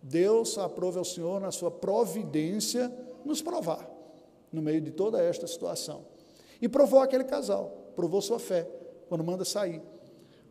Deus 0.00 0.56
aprove 0.58 0.98
ao 0.98 1.04
Senhor 1.04 1.40
na 1.40 1.50
sua 1.50 1.72
providência 1.72 2.92
nos 3.24 3.42
provar 3.42 3.90
no 4.52 4.62
meio 4.62 4.80
de 4.80 4.92
toda 4.92 5.20
esta 5.20 5.46
situação. 5.48 6.15
E 6.60 6.68
provou 6.68 7.00
aquele 7.00 7.24
casal, 7.24 7.92
provou 7.94 8.20
sua 8.20 8.38
fé 8.38 8.68
quando 9.08 9.24
manda 9.24 9.44
sair. 9.44 9.82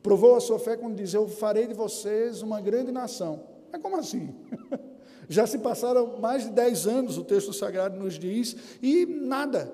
Provou 0.02 0.36
a 0.36 0.40
sua 0.40 0.60
fé 0.60 0.78
quando 0.78 0.96
diz: 0.96 1.14
Eu 1.14 1.28
farei 1.28 1.68
de 1.68 1.74
vocês 1.74 2.42
uma 2.42 2.62
grande 2.62 2.92
nação. 2.92 3.44
É 3.74 3.80
como 3.80 3.98
assim? 3.98 4.36
Já 5.28 5.48
se 5.48 5.58
passaram 5.58 6.20
mais 6.20 6.44
de 6.44 6.52
dez 6.52 6.86
anos, 6.86 7.18
o 7.18 7.24
texto 7.24 7.52
sagrado 7.52 7.98
nos 7.98 8.20
diz, 8.20 8.56
e 8.82 9.06
nada. 9.06 9.72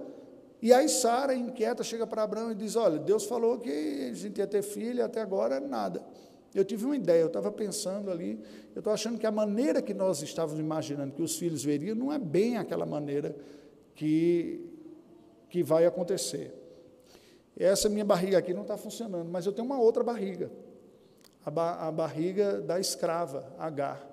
E 0.62 0.72
aí 0.72 0.88
Sara, 0.88 1.36
inquieta, 1.36 1.84
chega 1.84 2.08
para 2.08 2.24
Abraão 2.24 2.52
e 2.52 2.56
diz: 2.56 2.76
Olha, 2.76 2.98
Deus 2.98 3.26
falou 3.26 3.58
que 3.58 4.10
a 4.12 4.14
gente 4.14 4.38
ia 4.38 4.48
ter 4.48 4.62
filho, 4.62 5.04
até 5.04 5.20
agora 5.22 5.60
nada. 5.60 6.02
Eu 6.54 6.66
tive 6.66 6.86
uma 6.86 6.96
ideia, 6.96 7.22
eu 7.22 7.28
estava 7.28 7.52
pensando 7.52 8.12
ali, 8.12 8.40
eu 8.76 8.80
estou 8.80 8.92
achando 8.92 9.18
que 9.18 9.26
a 9.26 9.32
maneira 9.32 9.82
que 9.82 9.94
nós 9.94 10.22
estávamos 10.22 10.60
imaginando 10.60 11.14
que 11.14 11.22
os 11.22 11.38
filhos 11.38 11.64
veriam 11.64 11.96
não 11.96 12.12
é 12.12 12.20
bem 12.20 12.58
aquela 12.58 12.86
maneira 12.86 13.36
que, 13.96 14.71
que 15.52 15.62
vai 15.62 15.86
acontecer. 15.86 16.58
Essa 17.58 17.90
minha 17.90 18.06
barriga 18.06 18.38
aqui 18.38 18.54
não 18.54 18.62
está 18.62 18.78
funcionando, 18.78 19.30
mas 19.30 19.46
eu 19.46 19.52
tenho 19.52 19.66
uma 19.66 19.78
outra 19.78 20.02
barriga, 20.02 20.50
a, 21.46 21.52
ba 21.52 21.88
a 21.88 21.92
barriga 21.92 22.62
da 22.62 22.80
escrava, 22.80 23.54
Agar. 23.60 24.10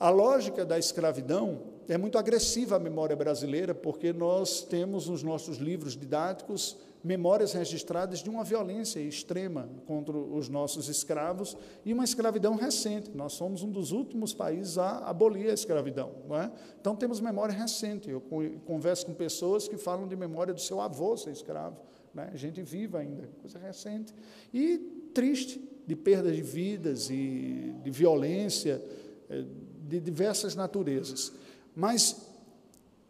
A 0.00 0.10
lógica 0.10 0.64
da 0.64 0.78
escravidão 0.78 1.60
é 1.88 1.98
muito 1.98 2.16
agressiva 2.16 2.76
à 2.76 2.78
memória 2.78 3.16
brasileira, 3.16 3.74
porque 3.74 4.12
nós 4.12 4.62
temos 4.62 5.08
nos 5.08 5.24
nossos 5.24 5.58
livros 5.58 5.96
didáticos 5.96 6.76
memórias 7.02 7.52
registradas 7.52 8.22
de 8.22 8.28
uma 8.28 8.42
violência 8.44 9.00
extrema 9.00 9.68
contra 9.86 10.16
os 10.16 10.48
nossos 10.48 10.88
escravos 10.88 11.56
e 11.84 11.92
uma 11.92 12.04
escravidão 12.04 12.54
recente. 12.54 13.10
Nós 13.14 13.34
somos 13.34 13.62
um 13.62 13.70
dos 13.70 13.92
últimos 13.92 14.34
países 14.34 14.78
a 14.78 14.98
abolir 15.08 15.50
a 15.50 15.54
escravidão. 15.54 16.12
É? 16.30 16.50
Então, 16.80 16.96
temos 16.96 17.20
memória 17.20 17.54
recente. 17.54 18.10
Eu 18.10 18.20
converso 18.64 19.06
com 19.06 19.14
pessoas 19.14 19.68
que 19.68 19.76
falam 19.76 20.08
de 20.08 20.16
memória 20.16 20.52
do 20.52 20.60
seu 20.60 20.80
avô 20.80 21.16
ser 21.16 21.30
escravo. 21.30 21.76
Né? 22.12 22.32
Gente 22.34 22.62
viva 22.62 22.98
ainda, 22.98 23.28
coisa 23.40 23.58
recente. 23.58 24.14
E 24.52 24.78
triste, 25.14 25.62
de 25.86 25.96
perda 25.96 26.30
de 26.30 26.42
vidas 26.42 27.08
e 27.10 27.74
de 27.82 27.90
violência, 27.90 28.82
eh, 29.30 29.44
de 29.86 30.00
diversas 30.00 30.54
naturezas. 30.54 31.32
Mas 31.74 32.27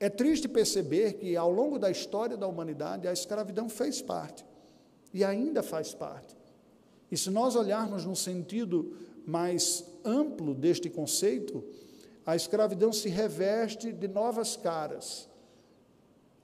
é 0.01 0.09
triste 0.09 0.49
perceber 0.49 1.15
que, 1.15 1.37
ao 1.37 1.51
longo 1.51 1.79
da 1.79 1.91
história 1.91 2.37
da 2.37 2.47
humanidade, 2.47 3.09
a 3.09 3.13
escravidão 3.13 3.69
fez 3.69 4.01
parte 4.01 4.45
e 5.13 5.25
ainda 5.25 5.63
faz 5.63 5.93
parte. 5.93 6.37
E 7.11 7.17
se 7.17 7.31
nós 7.31 7.57
olharmos 7.57 8.05
num 8.05 8.15
sentido 8.15 8.95
mais 9.27 9.85
amplo 10.05 10.55
deste 10.55 10.89
conceito, 10.89 11.65
a 12.25 12.37
escravidão 12.37 12.93
se 12.93 13.09
reveste 13.09 13.93
de 13.93 14.07
novas 14.07 14.57
caras. 14.57 15.29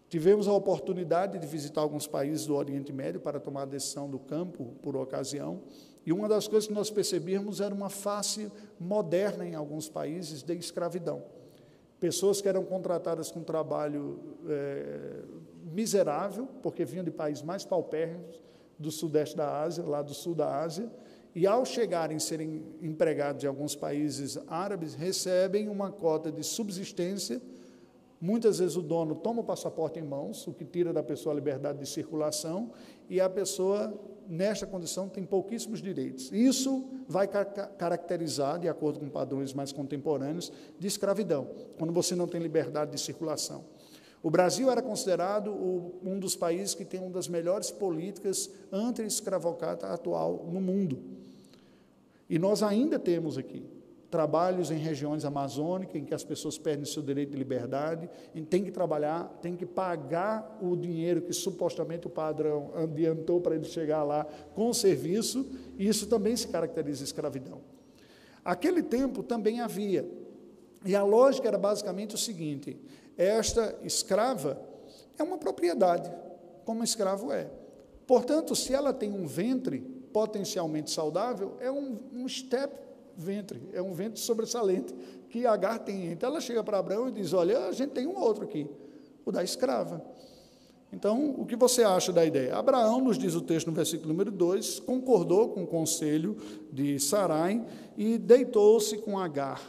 Tivemos 0.09 0.49
a 0.49 0.53
oportunidade 0.53 1.39
de 1.39 1.47
visitar 1.47 1.81
alguns 1.81 2.07
países 2.07 2.47
do 2.47 2.55
Oriente 2.55 2.93
Médio 2.93 3.21
para 3.21 3.41
tomar 3.41 3.63
a 3.63 3.67
decisão 3.67 4.09
do 4.09 4.19
campo 4.19 4.75
por 4.83 4.97
ocasião, 4.97 5.63
e 6.07 6.13
uma 6.13 6.29
das 6.29 6.47
coisas 6.47 6.67
que 6.67 6.75
nós 6.75 6.91
percebíamos 6.91 7.61
era 7.61 7.75
uma 7.75 7.89
face 7.89 8.51
moderna 8.79 9.47
em 9.47 9.55
alguns 9.55 9.89
países 9.89 10.43
de 10.43 10.55
escravidão. 10.55 11.23
Pessoas 12.05 12.43
que 12.43 12.47
eram 12.47 12.63
contratadas 12.63 13.31
com 13.31 13.43
trabalho 13.43 14.21
é, 14.47 15.23
miserável, 15.73 16.47
porque 16.63 16.85
vinham 16.85 17.03
de 17.03 17.11
países 17.11 17.43
mais 17.43 17.65
paupérrimos, 17.65 18.43
do 18.79 18.91
sudeste 18.91 19.35
da 19.35 19.63
Ásia, 19.63 19.83
lá 19.83 20.03
do 20.03 20.13
sul 20.13 20.35
da 20.35 20.61
Ásia, 20.61 20.87
e 21.35 21.47
ao 21.47 21.65
chegarem 21.65 22.19
a 22.19 22.21
serem 22.21 22.63
empregados 22.83 23.43
em 23.43 23.47
alguns 23.47 23.75
países 23.75 24.39
árabes, 24.49 24.93
recebem 24.93 25.71
uma 25.71 25.91
cota 25.91 26.31
de 26.31 26.45
subsistência. 26.45 27.41
Muitas 28.25 28.59
vezes 28.59 28.75
o 28.75 28.81
dono 28.81 29.17
toma 29.17 29.43
o 29.43 29.45
passaporte 29.45 29.99
em 29.99 30.03
mãos, 30.03 30.47
o 30.47 30.55
que 30.55 30.65
tira 30.65 30.95
da 30.95 31.03
pessoa 31.03 31.35
a 31.35 31.37
liberdade 31.37 31.79
de 31.79 31.87
circulação, 31.87 32.71
e 33.07 33.21
a 33.21 33.29
pessoa, 33.29 33.93
nesta 34.27 34.67
condição, 34.67 35.11
tem 35.11 35.27
pouquíssimos 35.27 35.83
direitos. 35.83 36.33
Isso 36.33 36.89
vai 37.07 37.29
caracterizar, 37.29 38.59
de 38.59 38.67
acordo 38.67 38.99
com 38.99 39.11
padrões 39.11 39.53
mais 39.53 39.73
contemporâneos, 39.73 40.51
de 40.79 40.87
escravidão, 40.87 41.51
quando 41.77 41.93
você 41.93 42.15
não 42.15 42.27
tem 42.27 42.41
liberdade 42.41 42.93
de 42.93 42.99
circulação. 42.99 43.67
O 44.23 44.31
Brasil 44.31 44.71
era 44.71 44.81
considerado 44.81 45.53
um 46.03 46.19
dos 46.19 46.35
países 46.35 46.75
que 46.75 46.87
tem 46.87 47.01
uma 47.01 47.11
das 47.11 47.29
melhores 47.29 47.71
políticas 47.71 48.49
anti-escravocrata 48.73 49.89
atual 49.89 50.49
no 50.51 50.63
mundo. 50.63 50.99
E 52.31 52.39
nós 52.39 52.63
ainda 52.63 52.99
temos 52.99 53.37
aqui 53.37 53.84
trabalhos 54.15 54.71
em 54.71 54.77
regiões 54.77 55.25
amazônicas 55.25 55.97
em 55.97 56.05
que 56.05 56.15
as 56.15 56.23
pessoas 56.23 56.57
perdem 56.57 56.85
seu 56.85 57.03
direito 57.03 57.33
de 57.33 57.37
liberdade, 57.37 58.09
e 58.33 58.43
tem 58.43 58.63
que 58.63 58.71
trabalhar, 58.71 59.25
tem 59.43 59.57
que 59.57 59.67
pagar 59.67 60.57
o 60.63 60.77
dinheiro 60.77 61.21
que 61.21 61.33
supostamente 61.33 62.07
o 62.07 62.11
padrão 62.11 62.71
adiantou 62.77 63.41
para 63.41 63.57
ele 63.57 63.65
chegar 63.65 64.05
lá 64.05 64.25
com 64.55 64.69
o 64.69 64.73
serviço, 64.73 65.45
e 65.77 65.89
isso 65.89 66.07
também 66.07 66.37
se 66.37 66.47
caracteriza 66.47 67.03
escravidão. 67.03 67.61
Aquele 68.45 68.85
tempo 68.85 69.21
também 69.21 69.61
havia. 69.61 70.09
E 70.85 70.95
a 70.95 71.03
lógica 71.03 71.49
era 71.49 71.59
basicamente 71.59 72.15
o 72.15 72.19
seguinte: 72.19 72.79
esta 73.19 73.77
escrava 73.83 74.63
é 75.19 75.25
uma 75.25 75.39
propriedade, 75.39 76.09
como 76.65 76.85
escravo 76.85 77.33
é. 77.33 77.51
Portanto, 78.07 78.55
se 78.55 78.73
ela 78.73 78.93
tem 78.93 79.13
um 79.13 79.27
ventre, 79.27 79.81
potencialmente 80.13 80.93
saudável, 80.93 81.57
é 81.59 81.69
um, 81.69 81.99
um 82.13 82.29
step 82.29 82.85
ventre, 83.17 83.61
é 83.73 83.81
um 83.81 83.93
ventre 83.93 84.21
sobressalente 84.21 84.95
que 85.29 85.47
Agar 85.47 85.79
tem. 85.79 86.13
Então 86.13 86.31
ela 86.31 86.41
chega 86.41 86.63
para 86.63 86.79
Abraão 86.79 87.09
e 87.09 87.13
diz: 87.13 87.33
Olha, 87.33 87.67
a 87.67 87.73
gente 87.73 87.91
tem 87.91 88.07
um 88.07 88.19
outro 88.19 88.45
aqui, 88.45 88.67
o 89.25 89.33
da 89.33 89.43
escrava. 89.43 90.05
Então, 90.93 91.35
o 91.37 91.45
que 91.45 91.57
você 91.57 91.83
acha 91.83 92.13
da 92.13 92.25
ideia? 92.25 92.55
Abraão, 92.55 93.01
nos 93.01 93.19
diz 93.19 93.35
o 93.35 93.41
texto 93.41 93.67
no 93.67 93.73
versículo 93.73 94.09
número 94.11 94.31
2, 94.31 94.79
concordou 94.79 95.49
com 95.49 95.65
o 95.65 95.67
conselho 95.67 96.37
de 96.73 97.01
Sarai 97.01 97.67
e 97.97 98.17
deitou-se 98.17 98.99
com 98.99 99.19
Agar. 99.19 99.61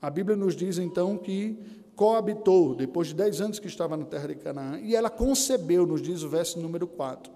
A 0.00 0.10
Bíblia 0.10 0.36
nos 0.36 0.54
diz 0.54 0.76
então 0.76 1.16
que 1.16 1.58
coabitou, 1.96 2.74
depois 2.74 3.08
de 3.08 3.14
dez 3.14 3.40
anos 3.40 3.58
que 3.58 3.66
estava 3.66 3.96
na 3.96 4.04
terra 4.04 4.28
de 4.28 4.34
Canaã, 4.34 4.78
e 4.78 4.94
ela 4.94 5.08
concebeu, 5.08 5.86
nos 5.86 6.02
diz 6.02 6.22
o 6.22 6.28
verso 6.28 6.60
número 6.60 6.86
4. 6.86 7.32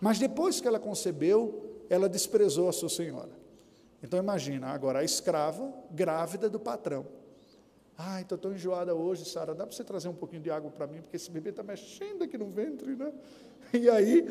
Mas 0.00 0.18
depois 0.18 0.60
que 0.60 0.66
ela 0.66 0.80
concebeu, 0.80 1.84
ela 1.88 2.08
desprezou 2.08 2.68
a 2.68 2.72
sua 2.72 2.88
senhora. 2.88 3.43
Então 4.04 4.18
imagina, 4.18 4.66
agora 4.66 4.98
a 4.98 5.02
escrava 5.02 5.72
grávida 5.90 6.50
do 6.50 6.60
patrão. 6.60 7.06
Ai, 7.96 8.20
estou 8.20 8.36
tão 8.36 8.52
enjoada 8.52 8.94
hoje, 8.94 9.24
Sara, 9.24 9.54
dá 9.54 9.66
para 9.66 9.74
você 9.74 9.82
trazer 9.82 10.08
um 10.08 10.14
pouquinho 10.14 10.42
de 10.42 10.50
água 10.50 10.70
para 10.70 10.86
mim, 10.86 11.00
porque 11.00 11.16
esse 11.16 11.30
bebê 11.30 11.48
está 11.48 11.62
mexendo 11.62 12.22
aqui 12.22 12.36
no 12.36 12.50
ventre, 12.50 12.94
né? 12.96 13.10
E 13.72 13.88
aí, 13.88 14.26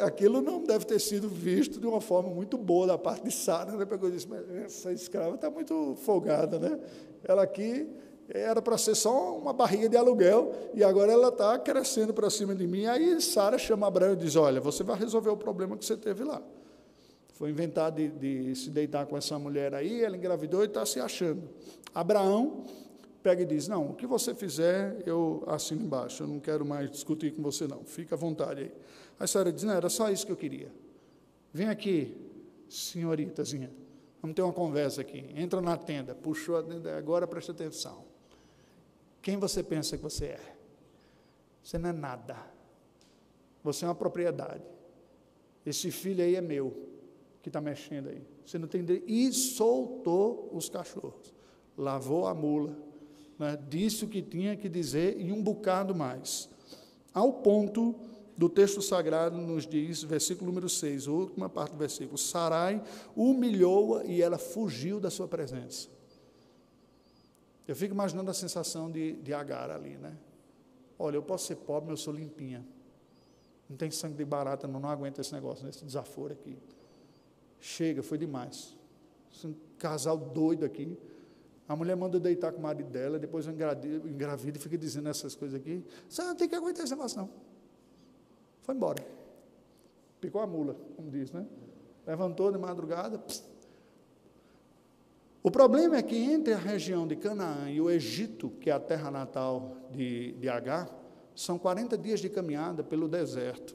aquilo 0.00 0.40
não 0.40 0.64
deve 0.64 0.86
ter 0.86 0.98
sido 0.98 1.28
visto 1.28 1.78
de 1.78 1.86
uma 1.86 2.00
forma 2.00 2.30
muito 2.30 2.56
boa 2.56 2.86
da 2.86 2.96
parte 2.96 3.24
de 3.24 3.30
Sara, 3.30 3.72
né? 3.72 3.84
Pegou 3.84 4.08
e 4.08 4.12
disse, 4.12 4.26
mas 4.26 4.48
essa 4.64 4.90
escrava 4.90 5.34
está 5.34 5.50
muito 5.50 5.96
folgada, 5.96 6.58
né? 6.58 6.80
Ela 7.22 7.42
aqui 7.42 7.90
era 8.26 8.62
para 8.62 8.78
ser 8.78 8.94
só 8.94 9.36
uma 9.36 9.52
barriga 9.52 9.86
de 9.86 9.98
aluguel, 9.98 10.50
e 10.72 10.82
agora 10.82 11.12
ela 11.12 11.28
está 11.28 11.58
crescendo 11.58 12.14
para 12.14 12.30
cima 12.30 12.54
de 12.54 12.66
mim. 12.66 12.86
Aí 12.86 13.20
Sara 13.20 13.58
chama 13.58 13.86
Abraão 13.86 14.14
e 14.14 14.16
diz, 14.16 14.34
olha, 14.34 14.62
você 14.62 14.82
vai 14.82 14.98
resolver 14.98 15.28
o 15.28 15.36
problema 15.36 15.76
que 15.76 15.84
você 15.84 15.96
teve 15.96 16.24
lá. 16.24 16.40
Foi 17.40 17.48
inventar 17.48 17.90
de, 17.90 18.10
de 18.10 18.54
se 18.54 18.68
deitar 18.68 19.06
com 19.06 19.16
essa 19.16 19.38
mulher 19.38 19.74
aí, 19.74 20.04
ela 20.04 20.14
engravidou 20.14 20.62
e 20.62 20.66
está 20.66 20.84
se 20.84 21.00
achando. 21.00 21.48
Abraão 21.94 22.66
pega 23.22 23.40
e 23.40 23.46
diz: 23.46 23.66
Não, 23.66 23.92
o 23.92 23.94
que 23.94 24.06
você 24.06 24.34
fizer, 24.34 25.02
eu 25.06 25.42
assino 25.46 25.80
embaixo, 25.80 26.22
eu 26.22 26.26
não 26.26 26.38
quero 26.38 26.66
mais 26.66 26.90
discutir 26.90 27.32
com 27.32 27.40
você, 27.40 27.66
não, 27.66 27.82
fica 27.82 28.14
à 28.14 28.18
vontade 28.18 28.60
aí. 28.60 28.72
A 29.18 29.26
senhora 29.26 29.50
diz: 29.50 29.64
Não, 29.64 29.72
era 29.72 29.88
só 29.88 30.10
isso 30.10 30.26
que 30.26 30.32
eu 30.32 30.36
queria. 30.36 30.70
Vem 31.50 31.70
aqui, 31.70 32.14
senhoritazinha, 32.68 33.72
vamos 34.20 34.34
ter 34.34 34.42
uma 34.42 34.52
conversa 34.52 35.00
aqui. 35.00 35.24
Entra 35.34 35.62
na 35.62 35.78
tenda, 35.78 36.14
puxou 36.14 36.58
a 36.58 36.62
tenda, 36.62 36.94
agora 36.94 37.26
presta 37.26 37.52
atenção. 37.52 38.04
Quem 39.22 39.38
você 39.38 39.62
pensa 39.62 39.96
que 39.96 40.02
você 40.02 40.26
é? 40.26 40.56
Você 41.64 41.78
não 41.78 41.88
é 41.88 41.92
nada. 41.94 42.36
Você 43.64 43.86
é 43.86 43.88
uma 43.88 43.94
propriedade. 43.94 44.62
Esse 45.64 45.90
filho 45.90 46.22
aí 46.22 46.36
é 46.36 46.42
meu 46.42 46.89
que 47.42 47.48
está 47.48 47.60
mexendo 47.60 48.08
aí. 48.08 48.22
Você 48.44 48.58
não 48.58 48.68
tem 48.68 48.84
direito. 48.84 49.08
E 49.08 49.32
soltou 49.32 50.50
os 50.52 50.68
cachorros. 50.68 51.34
Lavou 51.76 52.26
a 52.26 52.34
mula. 52.34 52.76
Né, 53.38 53.58
disse 53.68 54.04
o 54.04 54.08
que 54.08 54.20
tinha 54.20 54.56
que 54.56 54.68
dizer 54.68 55.18
e 55.18 55.32
um 55.32 55.42
bocado 55.42 55.94
mais. 55.94 56.48
Ao 57.14 57.32
ponto 57.32 57.94
do 58.36 58.48
texto 58.48 58.80
sagrado 58.82 59.36
nos 59.36 59.66
diz, 59.66 60.02
versículo 60.02 60.46
número 60.46 60.68
6, 60.68 61.08
a 61.08 61.10
última 61.10 61.48
parte 61.48 61.72
do 61.72 61.78
versículo: 61.78 62.18
Sarai 62.18 62.82
humilhou-a 63.16 64.04
e 64.04 64.20
ela 64.22 64.38
fugiu 64.38 65.00
da 65.00 65.10
sua 65.10 65.26
presença. 65.26 65.88
Eu 67.66 67.76
fico 67.76 67.94
imaginando 67.94 68.30
a 68.30 68.34
sensação 68.34 68.90
de, 68.90 69.12
de 69.16 69.32
Agar 69.32 69.70
ali, 69.70 69.96
né? 69.96 70.16
Olha, 70.98 71.16
eu 71.16 71.22
posso 71.22 71.46
ser 71.46 71.56
pobre, 71.56 71.90
mas 71.90 72.00
eu 72.00 72.04
sou 72.04 72.12
limpinha. 72.12 72.66
Não 73.68 73.76
tem 73.76 73.90
sangue 73.90 74.16
de 74.16 74.24
barata, 74.24 74.66
não, 74.66 74.80
não 74.80 74.88
aguento 74.88 75.20
esse 75.20 75.32
negócio, 75.32 75.68
esse 75.68 75.84
desaforo 75.84 76.32
aqui. 76.32 76.58
Chega, 77.60 78.02
foi 78.02 78.18
demais. 78.18 78.76
Um 79.44 79.54
casal 79.78 80.16
doido 80.16 80.64
aqui. 80.64 80.96
A 81.68 81.76
mulher 81.76 81.94
manda 81.94 82.18
deitar 82.18 82.52
com 82.52 82.58
o 82.58 82.62
marido 82.62 82.90
dela, 82.90 83.18
depois 83.18 83.46
engravida 83.46 84.58
e 84.58 84.60
fica 84.60 84.76
dizendo 84.76 85.08
essas 85.08 85.34
coisas 85.34 85.60
aqui. 85.60 85.84
Você 86.08 86.22
não 86.22 86.34
tem 86.34 86.48
que 86.48 86.54
aguentar 86.54 86.84
esse 86.84 86.94
negócio, 86.94 87.18
não. 87.18 87.30
Foi 88.62 88.74
embora. 88.74 89.04
Picou 90.20 90.40
a 90.40 90.46
mula, 90.46 90.76
como 90.96 91.10
diz, 91.10 91.30
né? 91.30 91.46
Levantou 92.06 92.50
de 92.50 92.58
madrugada. 92.58 93.18
Pss. 93.18 93.44
O 95.42 95.50
problema 95.50 95.96
é 95.96 96.02
que 96.02 96.16
entre 96.16 96.52
a 96.52 96.58
região 96.58 97.06
de 97.06 97.16
Canaã 97.16 97.70
e 97.70 97.80
o 97.80 97.88
Egito, 97.88 98.50
que 98.60 98.68
é 98.68 98.72
a 98.72 98.80
terra 98.80 99.10
natal 99.10 99.76
de, 99.90 100.32
de 100.32 100.48
Agar, 100.48 100.90
são 101.34 101.58
40 101.58 101.96
dias 101.96 102.20
de 102.20 102.28
caminhada 102.28 102.82
pelo 102.84 103.08
deserto. 103.08 103.74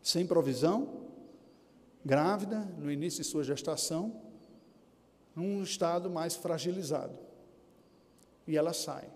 Sem 0.00 0.26
provisão, 0.26 0.97
grávida, 2.08 2.60
no 2.78 2.90
início 2.90 3.22
de 3.22 3.28
sua 3.28 3.44
gestação, 3.44 4.22
num 5.36 5.62
estado 5.62 6.08
mais 6.08 6.34
fragilizado. 6.34 7.18
E 8.46 8.56
ela 8.56 8.72
sai. 8.72 9.10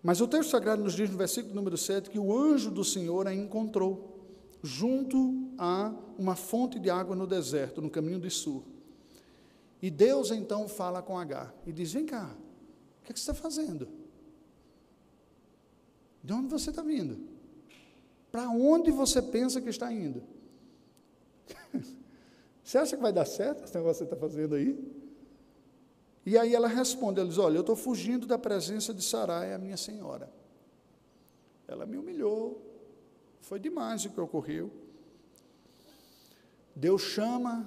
Mas 0.00 0.20
o 0.20 0.28
texto 0.28 0.50
sagrado 0.50 0.84
nos 0.84 0.94
diz 0.94 1.10
no 1.10 1.18
versículo 1.18 1.52
número 1.52 1.76
7 1.76 2.10
que 2.10 2.18
o 2.18 2.32
anjo 2.32 2.70
do 2.70 2.84
Senhor 2.84 3.26
a 3.26 3.34
encontrou 3.34 4.24
junto 4.62 5.50
a 5.58 5.92
uma 6.16 6.36
fonte 6.36 6.78
de 6.78 6.88
água 6.88 7.16
no 7.16 7.26
deserto, 7.26 7.82
no 7.82 7.90
caminho 7.90 8.20
de 8.20 8.30
Sur. 8.30 8.62
E 9.82 9.90
Deus 9.90 10.30
então 10.30 10.68
fala 10.68 11.02
com 11.02 11.18
Agar 11.18 11.52
e 11.66 11.72
diz: 11.72 11.92
Vem 11.92 12.06
cá, 12.06 12.36
o 13.00 13.04
que, 13.04 13.10
é 13.10 13.14
que 13.14 13.18
você 13.18 13.32
está 13.32 13.34
fazendo? 13.34 13.88
De 16.22 16.32
onde 16.32 16.46
você 16.46 16.70
está 16.70 16.82
vindo? 16.82 17.18
Para 18.30 18.48
onde 18.48 18.92
você 18.92 19.20
pensa 19.20 19.60
que 19.60 19.68
está 19.68 19.92
indo? 19.92 20.33
Você 22.64 22.78
acha 22.78 22.96
que 22.96 23.02
vai 23.02 23.12
dar 23.12 23.26
certo 23.26 23.62
esse 23.62 23.74
negócio 23.74 24.06
que 24.06 24.10
você 24.10 24.14
está 24.14 24.16
fazendo 24.16 24.54
aí? 24.54 24.82
E 26.24 26.38
aí 26.38 26.54
ela 26.54 26.66
responde, 26.66 27.20
ela 27.20 27.28
diz, 27.28 27.36
olha, 27.36 27.58
eu 27.58 27.60
estou 27.60 27.76
fugindo 27.76 28.26
da 28.26 28.38
presença 28.38 28.94
de 28.94 29.04
Sarai, 29.04 29.52
a 29.52 29.58
minha 29.58 29.76
senhora. 29.76 30.32
Ela 31.68 31.84
me 31.84 31.98
humilhou, 31.98 32.60
foi 33.42 33.60
demais 33.60 34.06
o 34.06 34.10
que 34.10 34.18
ocorreu. 34.18 34.72
Deus 36.74 37.02
chama 37.02 37.66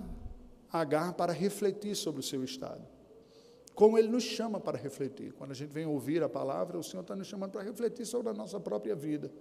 Agar 0.69 1.13
para 1.13 1.31
refletir 1.31 1.95
sobre 1.95 2.19
o 2.19 2.23
seu 2.23 2.43
estado. 2.43 2.85
como 3.73 3.97
Ele 3.97 4.09
nos 4.09 4.23
chama 4.23 4.59
para 4.59 4.77
refletir. 4.77 5.31
Quando 5.33 5.51
a 5.51 5.53
gente 5.53 5.69
vem 5.69 5.85
ouvir 5.85 6.23
a 6.23 6.27
palavra, 6.27 6.79
o 6.79 6.83
Senhor 6.83 7.03
está 7.03 7.15
nos 7.15 7.27
chamando 7.27 7.51
para 7.51 7.61
refletir 7.61 8.05
sobre 8.05 8.29
a 8.29 8.33
nossa 8.33 8.59
própria 8.59 8.95
vida, 8.95 9.31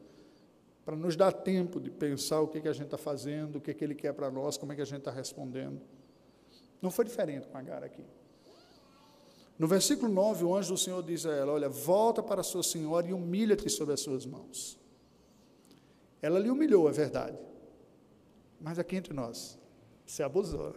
para 0.87 0.95
nos 0.95 1.17
dar 1.17 1.33
tempo 1.33 1.81
de 1.81 1.91
pensar 1.91 2.41
o 2.41 2.47
que, 2.47 2.61
que 2.61 2.69
a 2.69 2.73
gente 2.73 2.85
está 2.85 2.97
fazendo, 2.97 3.57
o 3.57 3.61
que, 3.61 3.75
que 3.75 3.83
Ele 3.83 3.95
quer 3.95 4.15
para 4.15 4.31
nós, 4.31 4.57
como 4.57 4.73
é 4.73 4.77
que 4.77 4.83
a 4.83 4.85
gente 4.85 5.01
está 5.01 5.11
respondendo. 5.11 5.81
Não 6.81 6.93
foi 6.93 7.05
diferente 7.05 7.49
com 7.49 7.59
Agar 7.59 7.83
aqui. 7.83 8.05
No 9.59 9.67
versículo 9.67 10.13
9, 10.13 10.45
o 10.45 10.55
anjo 10.55 10.75
do 10.75 10.79
Senhor 10.79 11.03
diz 11.03 11.27
a 11.27 11.35
ela: 11.35 11.53
Olha, 11.53 11.69
volta 11.69 12.23
para 12.23 12.41
a 12.41 12.45
sua 12.45 12.63
senhora 12.63 13.05
e 13.09 13.13
humilha-te 13.13 13.69
sobre 13.69 13.95
as 13.95 14.01
suas 14.01 14.25
mãos. 14.25 14.79
Ela 16.23 16.39
lhe 16.39 16.49
humilhou, 16.49 16.89
é 16.89 16.93
verdade. 16.93 17.37
Mas 18.61 18.79
aqui 18.79 18.95
entre 18.95 19.13
nós, 19.13 19.59
se 20.07 20.23
abusou. 20.23 20.77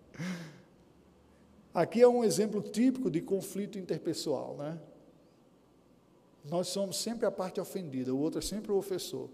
aqui 1.74 2.00
é 2.00 2.08
um 2.08 2.24
exemplo 2.24 2.62
típico 2.62 3.10
de 3.10 3.20
conflito 3.20 3.78
interpessoal, 3.78 4.56
né? 4.56 4.80
Nós 6.44 6.68
somos 6.68 6.96
sempre 6.96 7.24
a 7.26 7.30
parte 7.30 7.60
ofendida, 7.60 8.12
o 8.12 8.18
outro 8.18 8.38
é 8.38 8.42
sempre 8.42 8.72
o 8.72 8.76
ofensor. 8.76 9.28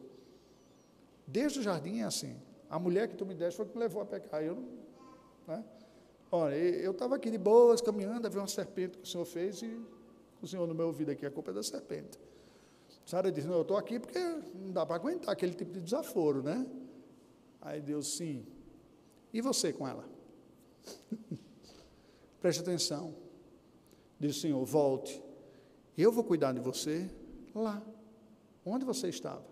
Desde 1.27 1.61
o 1.61 1.62
jardim 1.62 2.01
é 2.01 2.05
assim. 2.05 2.37
A 2.68 2.79
mulher 2.79 3.09
que 3.09 3.16
tu 3.16 3.25
me 3.25 3.35
deste 3.35 3.57
foi 3.57 3.66
que 3.66 3.75
me 3.75 3.81
levou 3.81 4.03
a 4.03 4.07
pecar. 4.07 4.42
Eu 4.42 4.57
não, 4.57 4.68
né? 5.47 5.64
Olha, 6.31 6.55
eu 6.55 6.90
estava 6.90 7.16
aqui 7.16 7.31
de 7.31 7.38
boas, 7.38 7.81
caminhando, 7.81 8.27
havia 8.27 8.40
uma 8.40 8.47
serpente 8.47 8.99
que 8.99 9.05
o 9.05 9.07
senhor 9.07 9.25
fez 9.25 9.62
e 9.62 9.81
o 10.42 10.47
senhor 10.47 10.66
no 10.66 10.75
meu 10.75 10.87
ouvido 10.87 11.11
aqui, 11.11 11.25
a 11.25 11.31
culpa 11.31 11.51
é 11.51 11.55
da 11.55 11.62
serpente. 11.62 12.18
Sara 13.07 13.33
disse, 13.33 13.49
não, 13.49 13.57
eu 13.57 13.62
estou 13.62 13.79
aqui 13.79 13.99
porque 13.99 14.18
não 14.18 14.71
dá 14.71 14.85
para 14.85 14.97
aguentar 14.97 15.33
aquele 15.33 15.55
tipo 15.55 15.73
de 15.73 15.81
desaforo, 15.81 16.42
né? 16.42 16.66
Aí 17.62 17.81
Deus, 17.81 18.16
sim. 18.16 18.47
E 19.33 19.40
você 19.40 19.73
com 19.73 19.88
ela? 19.88 20.05
Preste 22.40 22.61
atenção. 22.61 23.14
Diz 24.21 24.37
o 24.37 24.40
Senhor, 24.40 24.62
volte. 24.64 25.23
Eu 25.99 26.13
vou 26.13 26.23
cuidar 26.23 26.53
de 26.53 26.61
você 26.61 27.11
lá, 27.53 27.83
onde 28.65 28.85
você 28.85 29.09
estava, 29.09 29.45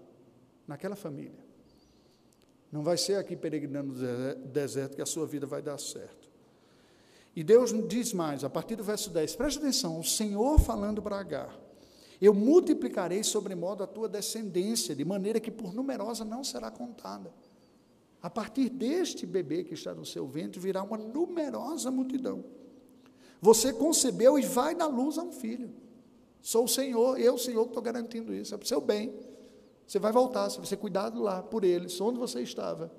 naquela 0.65 0.95
família. 0.95 1.45
Não 2.71 2.85
vai 2.85 2.97
ser 2.97 3.17
aqui 3.17 3.35
peregrinando 3.35 3.93
no 3.93 4.35
deserto 4.47 4.95
que 4.95 5.03
a 5.03 5.07
sua 5.07 5.27
vida 5.27 5.45
vai 5.45 5.61
dar 5.61 5.77
certo. 5.77 6.31
E 7.35 7.43
Deus 7.43 7.73
diz 7.89 8.13
mais, 8.13 8.45
a 8.45 8.49
partir 8.49 8.77
do 8.77 8.85
verso 8.85 9.11
10, 9.11 9.35
preste 9.35 9.59
atenção, 9.59 9.99
o 9.99 10.05
Senhor 10.05 10.61
falando 10.61 11.03
para 11.03 11.19
Agar, 11.19 11.59
eu 12.21 12.33
multiplicarei 12.33 13.25
sobremodo 13.25 13.83
a 13.83 13.87
tua 13.87 14.09
descendência, 14.09 14.95
de 14.95 15.05
maneira 15.05 15.41
que 15.41 15.51
por 15.51 15.75
numerosa 15.75 16.25
não 16.25 16.45
será 16.45 16.71
contada. 16.71 17.35
A 18.23 18.31
partir 18.31 18.71
deste 18.71 19.27
bebê 19.27 19.65
que 19.65 19.75
está 19.75 19.95
no 19.95 20.07
seu 20.07 20.27
ventre, 20.29 20.61
virá 20.61 20.83
uma 20.83 20.97
numerosa 20.97 21.91
multidão. 21.91 22.45
Você 23.41 23.73
concebeu 23.73 24.39
e 24.39 24.43
vai 24.43 24.75
dar 24.75 24.87
luz 24.87 25.19
a 25.19 25.23
um 25.23 25.33
filho. 25.33 25.71
Sou 26.41 26.65
o 26.65 26.69
Senhor, 26.69 27.19
eu, 27.19 27.37
Senhor, 27.37 27.63
que 27.65 27.71
estou 27.71 27.83
garantindo 27.83 28.33
isso, 28.33 28.55
é 28.55 28.59
para 28.59 28.65
o 28.65 28.69
seu 28.69 28.81
bem. 28.81 29.15
Você 29.87 29.99
vai 29.99 30.13
voltar, 30.13 30.49
você 30.49 30.59
vai 30.59 30.67
ser 30.67 30.77
cuidado 30.77 31.21
lá 31.21 31.43
por 31.43 31.65
eles, 31.65 32.01
onde 32.01 32.19
você 32.19 32.41
estava. 32.41 32.93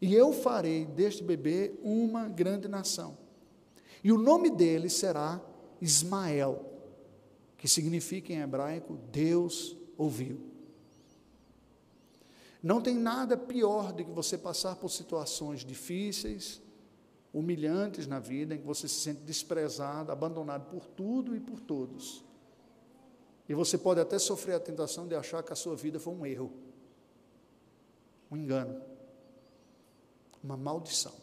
E 0.00 0.14
eu 0.14 0.32
farei 0.32 0.84
deste 0.84 1.22
bebê 1.22 1.74
uma 1.82 2.28
grande 2.28 2.68
nação. 2.68 3.16
E 4.02 4.10
o 4.10 4.18
nome 4.18 4.50
dele 4.50 4.88
será 4.88 5.40
Ismael, 5.80 6.64
que 7.56 7.68
significa 7.68 8.32
em 8.32 8.40
hebraico 8.40 8.98
Deus 9.12 9.76
ouviu. 9.96 10.40
Não 12.62 12.80
tem 12.80 12.94
nada 12.94 13.36
pior 13.36 13.92
do 13.92 14.04
que 14.04 14.10
você 14.10 14.38
passar 14.38 14.76
por 14.76 14.88
situações 14.88 15.64
difíceis, 15.64 16.60
humilhantes 17.32 18.06
na 18.06 18.18
vida, 18.18 18.54
em 18.54 18.58
que 18.58 18.66
você 18.66 18.86
se 18.86 19.00
sente 19.00 19.20
desprezado, 19.22 20.12
abandonado 20.12 20.68
por 20.70 20.86
tudo 20.86 21.34
e 21.34 21.40
por 21.40 21.60
todos. 21.60 22.24
E 23.48 23.54
você 23.54 23.76
pode 23.76 24.00
até 24.00 24.18
sofrer 24.18 24.54
a 24.54 24.60
tentação 24.60 25.06
de 25.06 25.14
achar 25.14 25.42
que 25.42 25.52
a 25.52 25.56
sua 25.56 25.74
vida 25.76 25.98
foi 25.98 26.12
um 26.12 26.26
erro, 26.26 26.52
um 28.30 28.36
engano, 28.36 28.80
uma 30.42 30.56
maldição 30.56 31.22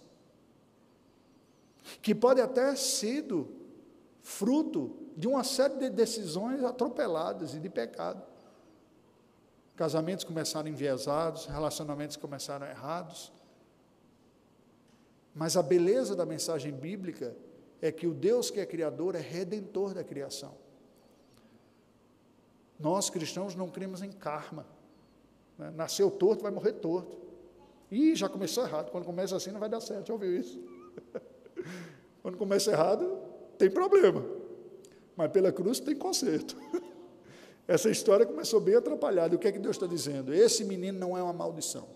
que 2.01 2.13
pode 2.13 2.39
até 2.39 2.75
sido 2.75 3.49
fruto 4.21 4.95
de 5.17 5.27
uma 5.27 5.43
série 5.43 5.75
de 5.75 5.89
decisões 5.89 6.63
atropeladas 6.63 7.53
e 7.55 7.59
de 7.59 7.69
pecado. 7.69 8.21
Casamentos 9.75 10.23
começaram 10.23 10.69
enviesados, 10.69 11.45
relacionamentos 11.45 12.15
começaram 12.15 12.67
errados. 12.67 13.31
Mas 15.39 15.55
a 15.55 15.63
beleza 15.63 16.17
da 16.17 16.25
mensagem 16.25 16.69
bíblica 16.69 17.33
é 17.81 17.93
que 17.93 18.05
o 18.05 18.13
Deus 18.13 18.51
que 18.51 18.59
é 18.59 18.65
criador 18.65 19.15
é 19.15 19.21
redentor 19.21 19.93
da 19.93 20.03
criação. 20.03 20.53
Nós 22.77 23.09
cristãos 23.09 23.55
não 23.55 23.69
cremos 23.69 24.01
em 24.01 24.11
karma. 24.11 24.67
Né? 25.57 25.71
Nasceu 25.73 26.11
torto, 26.11 26.43
vai 26.43 26.51
morrer 26.51 26.73
torto. 26.73 27.17
Ih, 27.89 28.17
já 28.17 28.27
começou 28.27 28.65
errado. 28.65 28.91
Quando 28.91 29.05
começa 29.05 29.33
assim, 29.33 29.49
não 29.51 29.61
vai 29.61 29.69
dar 29.69 29.79
certo. 29.79 30.07
Já 30.07 30.13
ouviu 30.13 30.37
isso? 30.37 30.61
Quando 32.21 32.37
começa 32.37 32.71
errado, 32.71 33.17
tem 33.57 33.71
problema. 33.71 34.25
Mas 35.15 35.31
pela 35.31 35.53
cruz 35.53 35.79
tem 35.79 35.95
conserto. 35.95 36.57
Essa 37.65 37.89
história 37.89 38.25
começou 38.25 38.59
bem 38.59 38.75
atrapalhada. 38.75 39.37
O 39.37 39.39
que 39.39 39.47
é 39.47 39.53
que 39.53 39.59
Deus 39.59 39.77
está 39.77 39.87
dizendo? 39.87 40.33
Esse 40.33 40.65
menino 40.65 40.99
não 40.99 41.17
é 41.17 41.23
uma 41.23 41.31
maldição. 41.31 41.87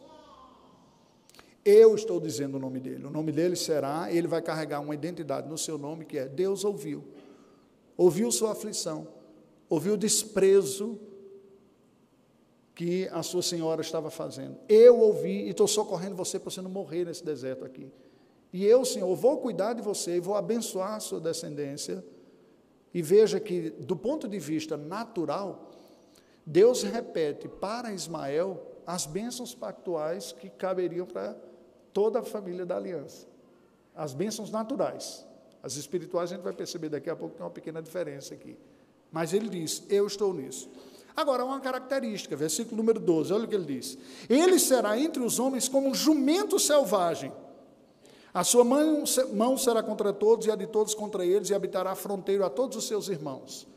Eu 1.65 1.95
estou 1.95 2.19
dizendo 2.19 2.56
o 2.56 2.60
nome 2.60 2.80
dele. 2.80 3.06
O 3.06 3.10
nome 3.10 3.32
dele 3.32 3.56
será, 3.56 4.12
ele 4.12 4.28
vai 4.28 4.41
carregar 4.41 4.82
uma 4.82 4.93
identidade 4.93 5.47
no 5.47 5.58
seu 5.58 5.78
nome 5.78 6.06
que 6.06 6.17
é 6.17 6.28
Deus 6.28 6.65
ouviu. 6.65 7.04
Ouviu 7.95 8.32
sua 8.32 8.52
aflição. 8.52 9.08
Ouviu 9.69 9.93
o 9.93 9.97
desprezo 9.97 10.99
que 12.76 13.08
a 13.12 13.23
sua 13.23 13.41
senhora 13.41 13.82
estava 13.82 14.10
fazendo. 14.10 14.58
Eu 14.67 14.99
ouvi 14.99 15.45
e 15.45 15.49
estou 15.49 15.67
socorrendo 15.67 16.15
você 16.15 16.39
para 16.39 16.49
você 16.49 16.62
não 16.62 16.69
morrer 16.69 17.06
nesse 17.06 17.23
deserto 17.23 17.63
aqui. 17.63 17.89
E 18.52 18.65
eu, 18.65 18.84
Senhor, 18.84 19.15
vou 19.15 19.38
cuidar 19.38 19.73
de 19.73 19.82
você 19.82 20.17
e 20.17 20.19
vou 20.19 20.36
abençoar 20.36 20.95
a 20.95 20.99
sua 20.99 21.19
descendência. 21.19 22.04
E 22.93 23.02
veja 23.02 23.39
que, 23.39 23.71
do 23.71 23.95
ponto 23.95 24.28
de 24.28 24.38
vista 24.38 24.76
natural, 24.78 25.71
Deus 26.45 26.84
repete 26.84 27.47
para 27.47 27.93
Ismael 27.93 28.62
as 28.86 29.06
bênçãos 29.06 29.56
pactuais 29.56 30.32
que 30.34 30.49
caberiam 30.49 31.06
para 31.06 31.36
toda 31.94 32.20
a 32.20 32.24
família 32.24 32.66
da 32.66 32.76
aliança. 32.76 33.28
As 33.96 34.14
bênçãos 34.14 34.50
naturais. 34.50 35.26
As 35.62 35.76
espirituais 35.76 36.32
a 36.32 36.36
gente 36.36 36.44
vai 36.44 36.54
perceber 36.54 36.90
daqui 36.90 37.10
a 37.10 37.16
pouco 37.16 37.36
tem 37.36 37.44
uma 37.44 37.52
pequena 37.52 37.82
diferença 37.82 38.34
aqui. 38.34 38.58
Mas 39.12 39.34
ele 39.34 39.48
diz: 39.48 39.84
Eu 39.90 40.08
estou 40.08 40.34
nisso. 40.34 40.70
Agora, 41.16 41.46
uma 41.46 41.60
característica, 41.60 42.36
versículo 42.36 42.78
número 42.78 43.00
12, 43.00 43.32
olha 43.32 43.46
o 43.46 43.48
que 43.48 43.56
ele 43.56 43.80
diz: 43.80 43.98
Ele 44.30 44.60
será 44.60 44.98
entre 44.98 45.22
os 45.22 45.40
homens 45.40 45.70
como 45.70 45.88
um 45.88 45.94
jumento 45.94 46.60
selvagem 46.60 47.32
a 48.34 48.44
sua 48.44 48.64
mão, 48.64 49.04
mão 49.36 49.58
será 49.58 49.84
contra 49.84 50.12
todos 50.12 50.48
e 50.48 50.52
a 50.52 50.56
de 50.56 50.66
todos 50.66 50.96
contra 50.96 51.24
eles, 51.24 51.50
e 51.50 51.54
habitará 51.54 51.94
fronteiro 51.94 52.44
a 52.44 52.50
todos 52.50 52.76
os 52.76 52.88
seus 52.88 53.08
irmãos. 53.08 53.68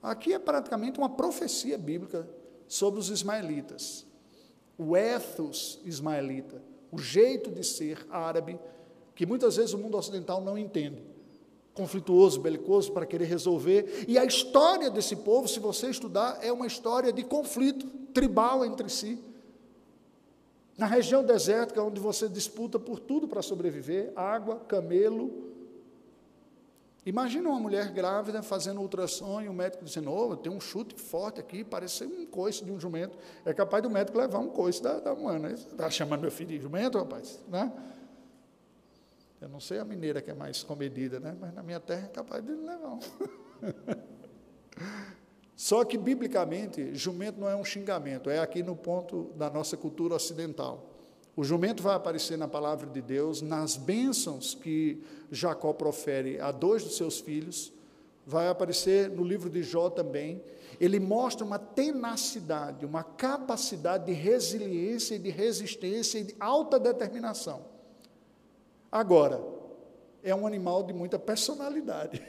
Aqui 0.00 0.32
é 0.32 0.38
praticamente 0.38 0.98
uma 0.98 1.08
profecia 1.08 1.76
bíblica 1.76 2.28
sobre 2.68 3.00
os 3.00 3.10
ismaelitas. 3.10 4.06
O 4.78 4.96
ethos 4.96 5.80
ismaelita, 5.84 6.62
o 6.94 6.98
jeito 6.98 7.50
de 7.50 7.64
ser 7.64 8.06
árabe, 8.08 8.58
que 9.14 9.26
muitas 9.26 9.56
vezes 9.56 9.72
o 9.72 9.78
mundo 9.78 9.96
ocidental 9.96 10.40
não 10.40 10.56
entende. 10.56 11.02
Conflituoso, 11.74 12.40
belicoso, 12.40 12.92
para 12.92 13.04
querer 13.04 13.24
resolver. 13.24 14.04
E 14.06 14.16
a 14.16 14.24
história 14.24 14.88
desse 14.88 15.16
povo, 15.16 15.48
se 15.48 15.58
você 15.58 15.88
estudar, 15.88 16.38
é 16.40 16.52
uma 16.52 16.66
história 16.66 17.12
de 17.12 17.24
conflito 17.24 17.86
tribal 18.12 18.64
entre 18.64 18.88
si. 18.88 19.18
Na 20.78 20.86
região 20.86 21.24
desértica, 21.24 21.82
onde 21.82 22.00
você 22.00 22.28
disputa 22.28 22.78
por 22.78 23.00
tudo 23.00 23.26
para 23.26 23.42
sobreviver 23.42 24.12
água, 24.14 24.60
camelo. 24.60 25.52
Imagina 27.06 27.50
uma 27.50 27.60
mulher 27.60 27.92
grávida 27.92 28.42
fazendo 28.42 28.80
ultrassom 28.80 29.42
e 29.42 29.48
o 29.48 29.52
médico 29.52 29.84
dizendo: 29.84 30.10
Oh, 30.10 30.34
tem 30.36 30.50
um 30.50 30.60
chute 30.60 30.94
forte 30.94 31.38
aqui, 31.38 31.62
parece 31.62 32.04
um 32.04 32.24
coice 32.24 32.64
de 32.64 32.72
um 32.72 32.80
jumento. 32.80 33.18
É 33.44 33.52
capaz 33.52 33.82
do 33.82 33.90
médico 33.90 34.16
levar 34.16 34.38
um 34.38 34.48
coice 34.48 34.82
da, 34.82 35.00
da 35.00 35.12
humana. 35.12 35.50
Está 35.50 35.90
chamando 35.90 36.22
meu 36.22 36.30
filho 36.30 36.50
de 36.50 36.60
jumento, 36.60 36.98
rapaz? 36.98 37.44
Né? 37.48 37.70
Eu 39.38 39.50
não 39.50 39.60
sei 39.60 39.78
a 39.78 39.84
mineira 39.84 40.22
que 40.22 40.30
é 40.30 40.34
mais 40.34 40.62
comedida, 40.62 41.20
né? 41.20 41.36
mas 41.38 41.52
na 41.52 41.62
minha 41.62 41.78
terra 41.78 42.06
é 42.06 42.08
capaz 42.08 42.42
de 42.42 42.52
levar 42.52 42.88
um. 42.88 43.00
Só 45.54 45.84
que, 45.84 45.98
biblicamente, 45.98 46.94
jumento 46.94 47.38
não 47.38 47.48
é 47.48 47.54
um 47.54 47.64
xingamento, 47.64 48.30
é 48.30 48.38
aqui 48.38 48.62
no 48.62 48.74
ponto 48.74 49.30
da 49.36 49.50
nossa 49.50 49.76
cultura 49.76 50.14
ocidental. 50.14 50.93
O 51.36 51.42
jumento 51.42 51.82
vai 51.82 51.96
aparecer 51.96 52.38
na 52.38 52.46
palavra 52.46 52.86
de 52.88 53.02
Deus, 53.02 53.42
nas 53.42 53.76
bênçãos 53.76 54.54
que 54.54 55.02
Jacó 55.32 55.72
profere 55.72 56.40
a 56.40 56.52
dois 56.52 56.84
dos 56.84 56.96
seus 56.96 57.18
filhos, 57.18 57.72
vai 58.24 58.48
aparecer 58.48 59.10
no 59.10 59.24
livro 59.24 59.50
de 59.50 59.62
Jó 59.62 59.90
também. 59.90 60.42
Ele 60.80 61.00
mostra 61.00 61.44
uma 61.44 61.58
tenacidade, 61.58 62.86
uma 62.86 63.02
capacidade 63.02 64.06
de 64.06 64.12
resiliência 64.12 65.16
e 65.16 65.18
de 65.18 65.30
resistência 65.30 66.18
e 66.18 66.24
de 66.24 66.36
alta 66.38 66.78
determinação. 66.78 67.64
Agora, 68.90 69.42
é 70.22 70.34
um 70.34 70.46
animal 70.46 70.84
de 70.84 70.92
muita 70.92 71.18
personalidade. 71.18 72.22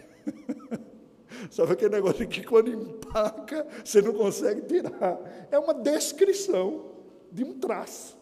Sabe 1.51 1.73
aquele 1.73 1.95
negócio 1.95 2.27
que 2.27 2.43
quando 2.43 2.71
empaca, 2.71 3.67
você 3.83 4.01
não 4.01 4.13
consegue 4.13 4.61
tirar? 4.61 5.47
É 5.51 5.59
uma 5.59 5.73
descrição 5.73 6.91
de 7.31 7.43
um 7.43 7.59
traço. 7.59 8.17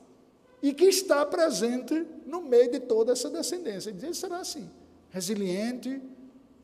E 0.63 0.73
que 0.73 0.85
está 0.85 1.23
presente 1.25 2.07
no 2.25 2.41
meio 2.41 2.71
de 2.71 2.79
toda 2.79 3.11
essa 3.11 3.29
descendência. 3.29 3.91
Ele 3.91 4.13
será 4.15 4.37
assim: 4.39 4.67
resiliente, 5.11 6.01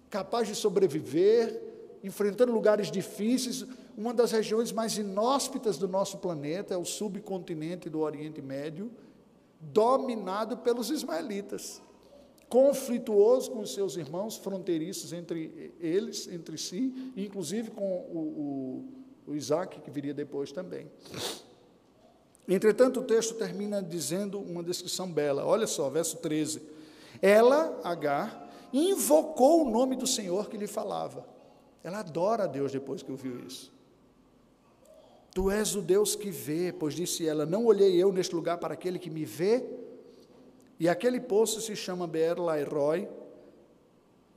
capaz 0.09 0.47
de 0.47 0.55
sobreviver, 0.55 1.61
enfrentando 2.03 2.51
lugares 2.51 2.89
difíceis. 2.89 3.65
Uma 3.95 4.13
das 4.13 4.31
regiões 4.31 4.71
mais 4.71 4.97
inóspitas 4.97 5.77
do 5.77 5.87
nosso 5.87 6.17
planeta 6.19 6.73
é 6.73 6.77
o 6.77 6.85
subcontinente 6.85 7.89
do 7.89 7.99
Oriente 7.99 8.41
Médio, 8.41 8.89
dominado 9.59 10.57
pelos 10.57 10.89
ismaelitas 10.89 11.81
conflituoso 12.49 13.51
com 13.51 13.59
os 13.59 13.73
seus 13.73 13.95
irmãos, 13.95 14.35
fronteiriços 14.35 15.13
entre 15.13 15.71
eles, 15.79 16.27
entre 16.27 16.57
si, 16.57 17.13
inclusive 17.15 17.69
com 17.69 17.85
o, 17.85 18.83
o, 19.27 19.31
o 19.31 19.35
Isaac, 19.35 19.79
que 19.79 19.91
viria 19.91 20.15
depois 20.15 20.51
também. 20.51 20.87
Entretanto, 22.49 23.01
o 23.01 23.03
texto 23.03 23.35
termina 23.35 23.79
dizendo 23.79 24.39
uma 24.39 24.63
descrição 24.63 25.09
bela. 25.11 25.45
Olha 25.45 25.67
só, 25.67 25.87
verso 25.87 26.17
13. 26.17 26.61
Ela, 27.21 27.79
Agar, 27.83 28.49
invocou 28.73 29.65
o 29.65 29.69
nome 29.69 29.95
do 29.95 30.07
Senhor 30.07 30.49
que 30.49 30.57
lhe 30.57 30.65
falava. 30.65 31.25
Ela 31.83 31.99
adora 31.99 32.43
a 32.43 32.47
Deus 32.47 32.71
depois 32.71 33.03
que 33.03 33.11
ouviu 33.11 33.39
isso. 33.45 33.71
Tu 35.31 35.51
és 35.51 35.75
o 35.75 35.81
Deus 35.81 36.15
que 36.15 36.31
vê, 36.31 36.73
pois 36.73 36.93
disse 36.95 37.27
ela: 37.27 37.45
Não 37.45 37.65
olhei 37.65 37.95
eu 38.01 38.11
neste 38.11 38.35
lugar 38.35 38.57
para 38.57 38.73
aquele 38.73 38.97
que 38.99 39.09
me 39.09 39.23
vê, 39.25 39.63
e 40.79 40.89
aquele 40.89 41.19
poço 41.19 41.61
se 41.61 41.75
chama 41.75 42.07
Beer 42.07 42.41
Lairoi, 42.41 43.07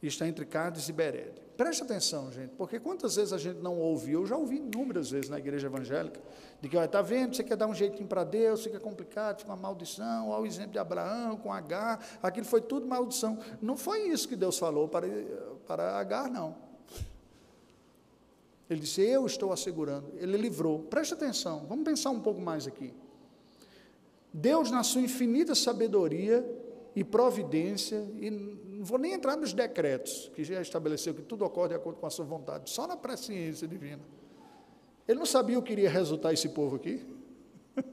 e 0.03 0.07
está 0.07 0.29
entre 0.29 0.45
Cádiz 0.45 0.89
e 0.89 0.93
Bered. 0.93 1.42
Preste 1.57 1.83
atenção, 1.83 2.33
gente, 2.33 2.51
porque 2.57 2.81
quantas 2.81 3.17
vezes 3.17 3.33
a 3.33 3.39
gente 3.39 3.61
não 3.61 3.79
ouviu, 3.79 4.23
eu 4.23 4.27
já 4.27 4.37
ouvi 4.37 4.57
inúmeras 4.57 5.11
vezes 5.11 5.29
na 5.29 5.39
igreja 5.39 5.67
evangélica, 5.67 6.19
de 6.61 6.69
que, 6.69 6.77
está 6.77 7.03
vendo, 7.03 7.37
você 7.37 7.45
quer 7.45 7.57
dar 7.57 7.67
um 7.67 7.75
jeitinho 7.75 8.09
para 8.09 8.25
Deus, 8.25 8.63
fica 8.63 8.81
complicado, 8.81 9.41
fica 9.41 9.51
uma 9.51 9.57
maldição, 9.57 10.31
olha 10.31 10.43
o 10.43 10.47
exemplo 10.47 10.73
de 10.73 10.79
Abraão 10.79 11.37
com 11.37 11.53
Agar, 11.53 12.05
aquilo 12.23 12.47
foi 12.47 12.63
tudo 12.63 12.87
maldição. 12.87 13.39
Não 13.61 13.77
foi 13.77 14.09
isso 14.09 14.27
que 14.29 14.37
Deus 14.37 14.59
falou 14.59 14.89
para, 14.89 15.07
para 15.67 15.99
Agar, 15.99 16.31
não. 16.31 16.57
Ele 18.71 18.81
disse, 18.81 19.03
eu 19.03 19.27
estou 19.27 19.53
assegurando, 19.53 20.11
ele 20.17 20.39
livrou. 20.39 20.79
Preste 20.85 21.13
atenção, 21.13 21.67
vamos 21.69 21.85
pensar 21.85 22.11
um 22.11 22.21
pouco 22.21 22.41
mais 22.41 22.67
aqui. 22.67 22.95
Deus, 24.33 24.71
na 24.71 24.83
sua 24.83 25.03
infinita 25.03 25.55
sabedoria 25.55 26.43
e 26.97 27.05
providência, 27.05 28.09
e 28.17 28.31
não 28.83 28.87
vou 28.87 28.99
nem 28.99 29.13
entrar 29.13 29.37
nos 29.37 29.53
decretos, 29.53 30.29
que 30.35 30.43
já 30.43 30.61
estabeleceu 30.61 31.15
que 31.15 31.23
tudo 31.23 31.45
ocorre 31.45 31.69
de 31.69 31.75
acordo 31.77 32.01
com 32.01 32.07
a 32.07 32.11
sua 32.11 32.25
vontade, 32.25 32.69
só 32.69 32.85
na 32.85 32.97
presciência 32.97 33.69
divina. 33.69 34.03
Ele 35.07 35.21
não 35.21 35.25
sabia 35.25 35.57
o 35.57 35.63
que 35.63 35.71
iria 35.71 35.89
resultar 35.89 36.33
esse 36.33 36.49
povo 36.49 36.75
aqui? 36.75 37.01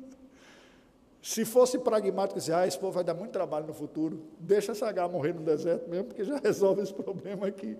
Se 1.22 1.46
fosse 1.46 1.78
pragmático, 1.78 2.40
dizer, 2.40 2.54
ah, 2.54 2.66
esse 2.66 2.80
povo 2.80 2.92
vai 2.92 3.04
dar 3.04 3.14
muito 3.14 3.30
trabalho 3.30 3.68
no 3.68 3.74
futuro, 3.74 4.20
deixa 4.40 4.72
essa 4.72 4.88
H 4.88 5.08
morrer 5.10 5.34
no 5.34 5.42
deserto 5.42 5.88
mesmo, 5.88 6.06
porque 6.06 6.24
já 6.24 6.38
resolve 6.44 6.82
esse 6.82 6.94
problema 6.94 7.46
aqui. 7.46 7.78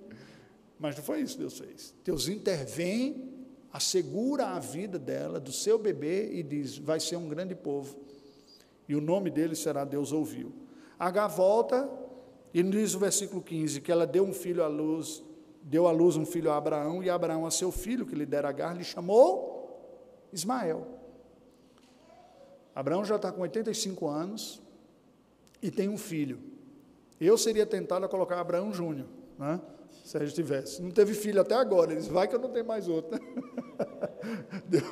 Mas 0.78 0.96
não 0.96 1.04
foi 1.04 1.22
isso 1.22 1.34
que 1.34 1.40
Deus 1.40 1.58
fez. 1.58 1.96
Deus 2.06 2.28
intervém, 2.28 3.34
assegura 3.74 4.50
a 4.50 4.60
vida 4.60 5.00
dela, 5.00 5.40
do 5.40 5.52
seu 5.52 5.80
bebê, 5.80 6.32
e 6.32 6.44
diz: 6.44 6.78
vai 6.78 7.00
ser 7.00 7.16
um 7.16 7.28
grande 7.28 7.56
povo 7.56 7.98
e 8.88 8.96
o 8.96 9.02
nome 9.02 9.32
dele 9.32 9.56
será 9.56 9.84
Deus 9.84 10.12
ouviu. 10.12 10.54
H 11.00 11.28
volta 11.28 11.90
e 12.54 12.64
diz 12.64 12.96
o 12.96 13.00
versículo 13.00 13.42
15 13.42 13.82
que 13.82 13.92
ela 13.92 14.08
deu 14.08 14.24
um 14.24 14.34
filho 14.34 14.64
à 14.64 14.68
luz, 14.68 15.24
deu 15.62 15.88
à 15.88 15.92
luz 15.92 16.18
um 16.18 16.26
filho 16.26 16.52
a 16.52 16.58
Abraão, 16.58 17.04
e 17.04 17.10
Abraão 17.10 17.46
a 17.46 17.52
seu 17.52 17.72
filho, 17.72 18.06
que 18.06 18.16
lhe 18.16 18.26
dera 18.26 18.50
Agar, 18.50 18.76
lhe 18.76 18.84
chamou 18.84 20.28
Ismael. 20.32 20.88
Abraão 22.74 23.04
já 23.04 23.18
está 23.18 23.32
com 23.32 23.42
85 23.42 24.08
anos 24.08 24.62
e 25.62 25.70
tem 25.70 25.90
um 25.90 25.98
filho. 25.98 26.40
Eu 27.20 27.38
seria 27.38 27.66
tentado 27.66 28.06
a 28.06 28.10
colocar 28.10 28.40
Abraão 28.40 28.72
Júnior, 28.74 29.08
né? 29.38 29.60
se 30.04 30.18
a 30.18 30.22
gente 30.22 30.34
tivesse. 30.34 30.82
Não 30.82 30.92
teve 30.92 31.14
filho 31.14 31.42
até 31.42 31.56
agora, 31.56 31.92
ele 31.92 32.00
disse, 32.00 32.12
vai 32.12 32.28
que 32.28 32.36
eu 32.36 32.40
não 32.40 32.50
tenho 32.50 32.66
mais 32.66 32.88
outro. 32.88 33.20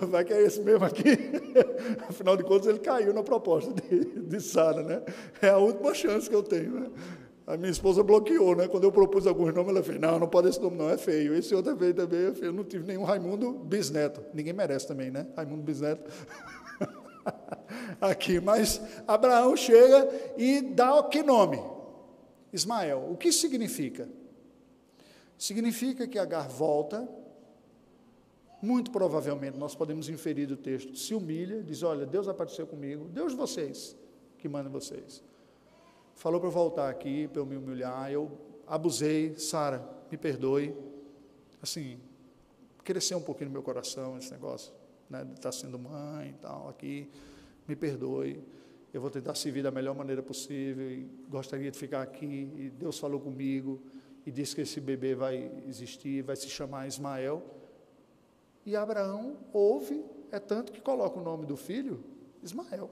Vai 0.09 0.23
que 0.23 0.33
é 0.33 0.41
esse 0.41 0.61
mesmo 0.61 0.85
aqui. 0.85 1.11
Afinal 2.07 2.37
de 2.37 2.43
contas, 2.43 2.67
ele 2.67 2.79
caiu 2.79 3.13
na 3.13 3.21
proposta 3.21 3.73
de, 3.73 4.21
de 4.21 4.41
Sara, 4.41 4.81
né? 4.81 5.03
É 5.41 5.49
a 5.49 5.57
última 5.57 5.93
chance 5.93 6.29
que 6.29 6.35
eu 6.35 6.41
tenho, 6.41 6.79
né? 6.79 6.91
A 7.47 7.55
minha 7.55 7.71
esposa 7.71 8.03
bloqueou, 8.03 8.57
né? 8.57 8.67
Quando 8.67 8.83
eu 8.83 8.91
propus 8.91 9.25
alguns 9.25 9.53
nomes, 9.53 9.69
ela 9.69 9.81
fez, 9.81 9.97
não, 9.97 10.19
não 10.19 10.27
pode 10.27 10.49
esse 10.49 10.61
nome, 10.61 10.75
não, 10.75 10.89
é 10.89 10.97
feio. 10.97 11.33
Esse 11.33 11.55
outro 11.55 11.71
é 11.71 11.77
feio 11.77 11.93
também, 11.93 12.25
é 12.25 12.33
feio. 12.33 12.47
Eu 12.47 12.53
não 12.53 12.65
tive 12.65 12.85
nenhum 12.85 13.05
Raimundo 13.05 13.53
Bisneto. 13.53 14.21
Ninguém 14.33 14.51
merece 14.51 14.85
também, 14.85 15.09
né? 15.09 15.25
Raimundo 15.33 15.63
Bisneto. 15.63 16.11
Aqui, 18.01 18.41
mas 18.41 18.81
Abraão 19.07 19.55
chega 19.55 20.09
e 20.37 20.59
dá 20.59 21.01
que 21.03 21.23
nome? 21.23 21.57
Ismael. 22.51 23.07
O 23.09 23.15
que 23.15 23.31
significa? 23.31 24.09
Significa 25.37 26.05
que 26.05 26.19
Agar 26.19 26.49
volta 26.49 27.07
muito 28.61 28.91
provavelmente 28.91 29.57
nós 29.57 29.75
podemos 29.75 30.09
inferir 30.09 30.47
do 30.47 30.57
texto, 30.57 30.97
se 30.97 31.13
humilha, 31.13 31.63
diz: 31.63 31.81
Olha, 31.81 32.05
Deus 32.05 32.27
apareceu 32.27 32.67
comigo, 32.67 33.05
Deus 33.05 33.31
de 33.31 33.37
vocês, 33.37 33.95
que 34.37 34.49
manda 34.49 34.69
vocês. 34.69 35.23
Falou 36.17 36.39
para 36.39 36.49
eu 36.49 36.51
voltar 36.51 36.89
aqui, 36.89 37.27
para 37.27 37.39
eu 37.39 37.45
me 37.45 37.55
humilhar, 37.55 38.11
eu 38.11 38.31
abusei, 38.65 39.37
Sara, 39.37 39.87
me 40.11 40.17
perdoe. 40.17 40.75
Assim, 41.61 41.99
cresceu 42.83 43.19
um 43.19 43.21
pouquinho 43.21 43.49
no 43.49 43.53
meu 43.53 43.61
coração 43.61 44.17
esse 44.17 44.31
negócio, 44.31 44.73
né, 45.07 45.23
de 45.23 45.33
estar 45.33 45.51
sendo 45.51 45.77
mãe 45.77 46.31
e 46.31 46.33
tal, 46.33 46.69
aqui, 46.69 47.07
me 47.67 47.75
perdoe. 47.75 48.43
Eu 48.91 48.99
vou 48.99 49.11
tentar 49.11 49.35
servir 49.35 49.61
da 49.61 49.69
melhor 49.69 49.95
maneira 49.95 50.23
possível 50.23 50.89
e 50.89 51.07
gostaria 51.29 51.69
de 51.69 51.77
ficar 51.77 52.01
aqui. 52.01 52.51
E 52.55 52.71
Deus 52.71 52.97
falou 52.97 53.19
comigo 53.19 53.79
e 54.25 54.31
disse 54.31 54.55
que 54.55 54.61
esse 54.61 54.81
bebê 54.81 55.13
vai 55.13 55.51
existir, 55.67 56.23
vai 56.23 56.35
se 56.35 56.49
chamar 56.49 56.87
Ismael. 56.87 57.43
E 58.65 58.75
Abraão 58.75 59.37
ouve, 59.53 60.03
é 60.31 60.39
tanto 60.39 60.71
que 60.71 60.81
coloca 60.81 61.19
o 61.19 61.23
nome 61.23 61.45
do 61.45 61.55
filho 61.55 62.03
Ismael. 62.41 62.89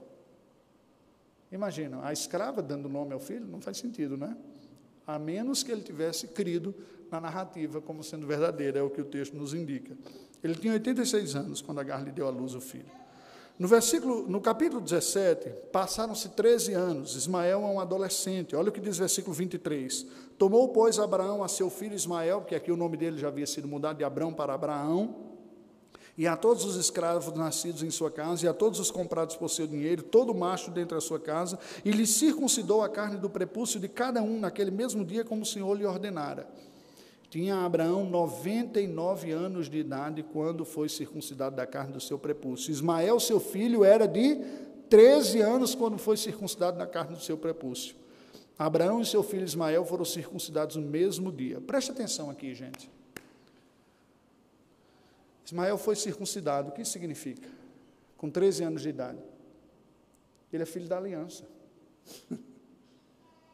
Imagina, 1.50 2.00
a 2.02 2.12
escrava 2.12 2.60
dando 2.60 2.88
nome 2.88 3.12
ao 3.12 3.20
filho, 3.20 3.46
não 3.46 3.60
faz 3.60 3.78
sentido, 3.78 4.16
né? 4.16 4.36
A 5.06 5.18
menos 5.18 5.62
que 5.62 5.70
ele 5.70 5.82
tivesse 5.82 6.28
crido 6.28 6.74
na 7.10 7.20
narrativa 7.20 7.80
como 7.80 8.02
sendo 8.02 8.26
verdadeira, 8.26 8.80
é 8.80 8.82
o 8.82 8.90
que 8.90 9.00
o 9.00 9.04
texto 9.04 9.36
nos 9.36 9.54
indica. 9.54 9.96
Ele 10.42 10.54
tinha 10.54 10.72
86 10.72 11.36
anos 11.36 11.62
quando 11.62 11.78
Agar 11.78 12.04
lhe 12.04 12.10
deu 12.10 12.26
à 12.26 12.30
luz 12.30 12.54
o 12.54 12.60
filho. 12.60 12.90
No 13.58 13.66
versículo, 13.66 14.28
no 14.28 14.38
capítulo 14.38 14.82
17, 14.82 15.48
passaram-se 15.72 16.28
13 16.30 16.74
anos. 16.74 17.16
Ismael 17.16 17.62
é 17.62 17.66
um 17.66 17.80
adolescente. 17.80 18.54
Olha 18.54 18.68
o 18.68 18.72
que 18.72 18.80
diz 18.80 18.96
o 18.96 19.00
versículo 19.00 19.34
23. 19.34 20.06
Tomou, 20.36 20.68
pois, 20.68 20.98
Abraão 20.98 21.42
a 21.42 21.48
seu 21.48 21.70
filho 21.70 21.94
Ismael, 21.94 22.40
porque 22.40 22.54
aqui 22.54 22.70
o 22.70 22.76
nome 22.76 22.98
dele 22.98 23.16
já 23.16 23.28
havia 23.28 23.46
sido 23.46 23.66
mudado 23.66 23.96
de 23.96 24.04
Abraão 24.04 24.34
para 24.34 24.52
Abraão, 24.52 25.35
e 26.16 26.26
a 26.26 26.36
todos 26.36 26.64
os 26.64 26.76
escravos 26.76 27.32
nascidos 27.34 27.82
em 27.82 27.90
sua 27.90 28.10
casa, 28.10 28.46
e 28.46 28.48
a 28.48 28.54
todos 28.54 28.80
os 28.80 28.90
comprados 28.90 29.36
por 29.36 29.50
seu 29.50 29.66
dinheiro, 29.66 30.02
todo 30.02 30.34
macho 30.34 30.70
dentro 30.70 30.96
da 30.96 31.00
sua 31.00 31.20
casa, 31.20 31.58
e 31.84 31.90
lhe 31.90 32.06
circuncidou 32.06 32.82
a 32.82 32.88
carne 32.88 33.18
do 33.18 33.28
prepúcio 33.28 33.78
de 33.78 33.88
cada 33.88 34.22
um 34.22 34.40
naquele 34.40 34.70
mesmo 34.70 35.04
dia, 35.04 35.24
como 35.24 35.42
o 35.42 35.46
Senhor 35.46 35.74
lhe 35.76 35.84
ordenara. 35.84 36.48
Tinha 37.28 37.56
Abraão 37.56 38.08
99 38.08 39.30
anos 39.32 39.68
de 39.68 39.78
idade 39.78 40.22
quando 40.22 40.64
foi 40.64 40.88
circuncidado 40.88 41.56
da 41.56 41.66
carne 41.66 41.92
do 41.92 42.00
seu 42.00 42.18
prepúcio. 42.18 42.70
Ismael, 42.70 43.20
seu 43.20 43.40
filho, 43.40 43.84
era 43.84 44.06
de 44.06 44.36
13 44.88 45.40
anos 45.40 45.74
quando 45.74 45.98
foi 45.98 46.16
circuncidado 46.16 46.78
da 46.78 46.86
carne 46.86 47.16
do 47.16 47.22
seu 47.22 47.36
prepúcio. 47.36 47.94
Abraão 48.58 49.02
e 49.02 49.04
seu 49.04 49.22
filho 49.22 49.44
Ismael 49.44 49.84
foram 49.84 50.04
circuncidados 50.04 50.76
no 50.76 50.82
mesmo 50.82 51.30
dia. 51.30 51.60
Preste 51.60 51.90
atenção 51.90 52.30
aqui, 52.30 52.54
gente. 52.54 52.88
Ismael 55.46 55.78
foi 55.78 55.94
circuncidado. 55.94 56.68
O 56.68 56.72
que 56.72 56.82
isso 56.82 56.92
significa? 56.92 57.48
Com 58.18 58.28
13 58.28 58.64
anos 58.64 58.82
de 58.82 58.88
idade. 58.88 59.22
Ele 60.52 60.62
é 60.62 60.66
filho 60.66 60.88
da 60.88 60.98
aliança. 60.98 61.44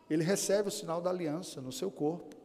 Ele 0.08 0.24
recebe 0.24 0.68
o 0.68 0.72
sinal 0.72 1.00
da 1.00 1.10
aliança 1.10 1.60
no 1.60 1.72
seu 1.72 1.90
corpo, 1.90 2.36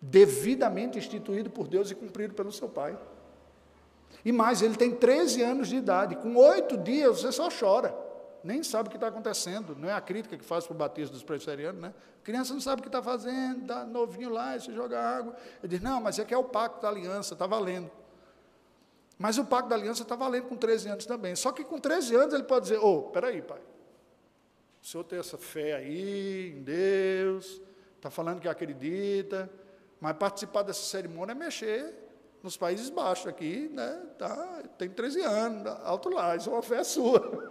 devidamente 0.00 0.98
instituído 0.98 1.48
por 1.48 1.68
Deus 1.68 1.90
e 1.92 1.94
cumprido 1.94 2.34
pelo 2.34 2.50
seu 2.50 2.68
pai. 2.68 2.98
E 4.24 4.32
mais, 4.32 4.60
ele 4.60 4.76
tem 4.76 4.92
13 4.92 5.42
anos 5.42 5.68
de 5.68 5.76
idade. 5.76 6.16
Com 6.16 6.34
oito 6.34 6.76
dias 6.76 7.20
você 7.20 7.30
só 7.30 7.48
chora. 7.48 7.96
Nem 8.42 8.62
sabe 8.62 8.88
o 8.88 8.90
que 8.90 8.96
está 8.96 9.08
acontecendo. 9.08 9.76
Não 9.78 9.88
é 9.88 9.92
a 9.92 10.00
crítica 10.00 10.36
que 10.36 10.44
faz 10.44 10.66
para 10.66 10.74
o 10.74 10.76
batismo 10.76 11.12
dos 11.12 11.22
presbiterianos, 11.22 11.80
né? 11.80 11.94
A 12.20 12.24
criança 12.24 12.52
não 12.52 12.60
sabe 12.60 12.80
o 12.80 12.82
que 12.82 12.88
está 12.88 13.02
fazendo, 13.02 13.62
está 13.62 13.84
novinho 13.84 14.30
lá, 14.30 14.58
você 14.58 14.72
joga 14.72 15.00
água. 15.00 15.36
Ele 15.62 15.68
diz, 15.68 15.80
não, 15.80 16.00
mas 16.00 16.18
é 16.18 16.24
que 16.24 16.34
é 16.34 16.36
o 16.36 16.44
pacto 16.44 16.82
da 16.82 16.88
aliança, 16.88 17.34
está 17.34 17.46
valendo. 17.46 17.90
Mas 19.24 19.38
o 19.38 19.44
pacto 19.46 19.70
da 19.70 19.74
aliança 19.74 20.02
está 20.02 20.14
valendo 20.14 20.48
com 20.48 20.54
13 20.54 20.86
anos 20.86 21.06
também. 21.06 21.34
Só 21.34 21.50
que 21.50 21.64
com 21.64 21.78
13 21.78 22.14
anos 22.14 22.34
ele 22.34 22.42
pode 22.42 22.64
dizer: 22.64 22.76
Ô, 22.76 22.98
oh, 22.98 23.02
peraí, 23.04 23.40
pai. 23.40 23.58
O 24.82 24.86
senhor 24.86 25.02
tem 25.02 25.18
essa 25.18 25.38
fé 25.38 25.72
aí 25.72 26.52
em 26.54 26.62
Deus, 26.62 27.62
está 27.96 28.10
falando 28.10 28.38
que 28.38 28.46
acredita, 28.46 29.50
mas 29.98 30.14
participar 30.18 30.60
dessa 30.60 30.82
cerimônia 30.82 31.32
é 31.32 31.34
mexer 31.34 31.94
nos 32.42 32.58
Países 32.58 32.90
Baixos 32.90 33.26
aqui, 33.26 33.70
né? 33.72 33.98
Tá, 34.18 34.62
tem 34.76 34.90
13 34.90 35.22
anos, 35.22 35.72
alto 35.84 36.10
lá, 36.10 36.36
isso 36.36 36.50
é 36.50 36.52
uma 36.52 36.62
fé 36.62 36.84
sua. 36.84 37.48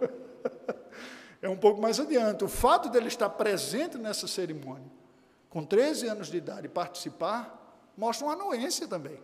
é 1.42 1.48
um 1.48 1.56
pouco 1.56 1.82
mais 1.82 1.98
adiante. 1.98 2.44
O 2.44 2.48
fato 2.48 2.88
dele 2.88 3.08
estar 3.08 3.30
presente 3.30 3.98
nessa 3.98 4.28
cerimônia, 4.28 4.92
com 5.50 5.64
13 5.64 6.06
anos 6.06 6.28
de 6.28 6.36
idade, 6.36 6.68
participar, 6.68 7.82
mostra 7.96 8.28
uma 8.28 8.34
anuência 8.34 8.86
também. 8.86 9.20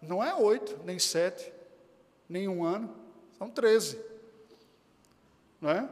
Não 0.00 0.22
é 0.22 0.34
oito, 0.34 0.78
nem 0.84 0.98
sete, 0.98 1.52
nem 2.28 2.48
um 2.48 2.64
ano, 2.64 2.94
são 3.36 3.50
13. 3.50 3.98
Não 5.60 5.70
é? 5.70 5.88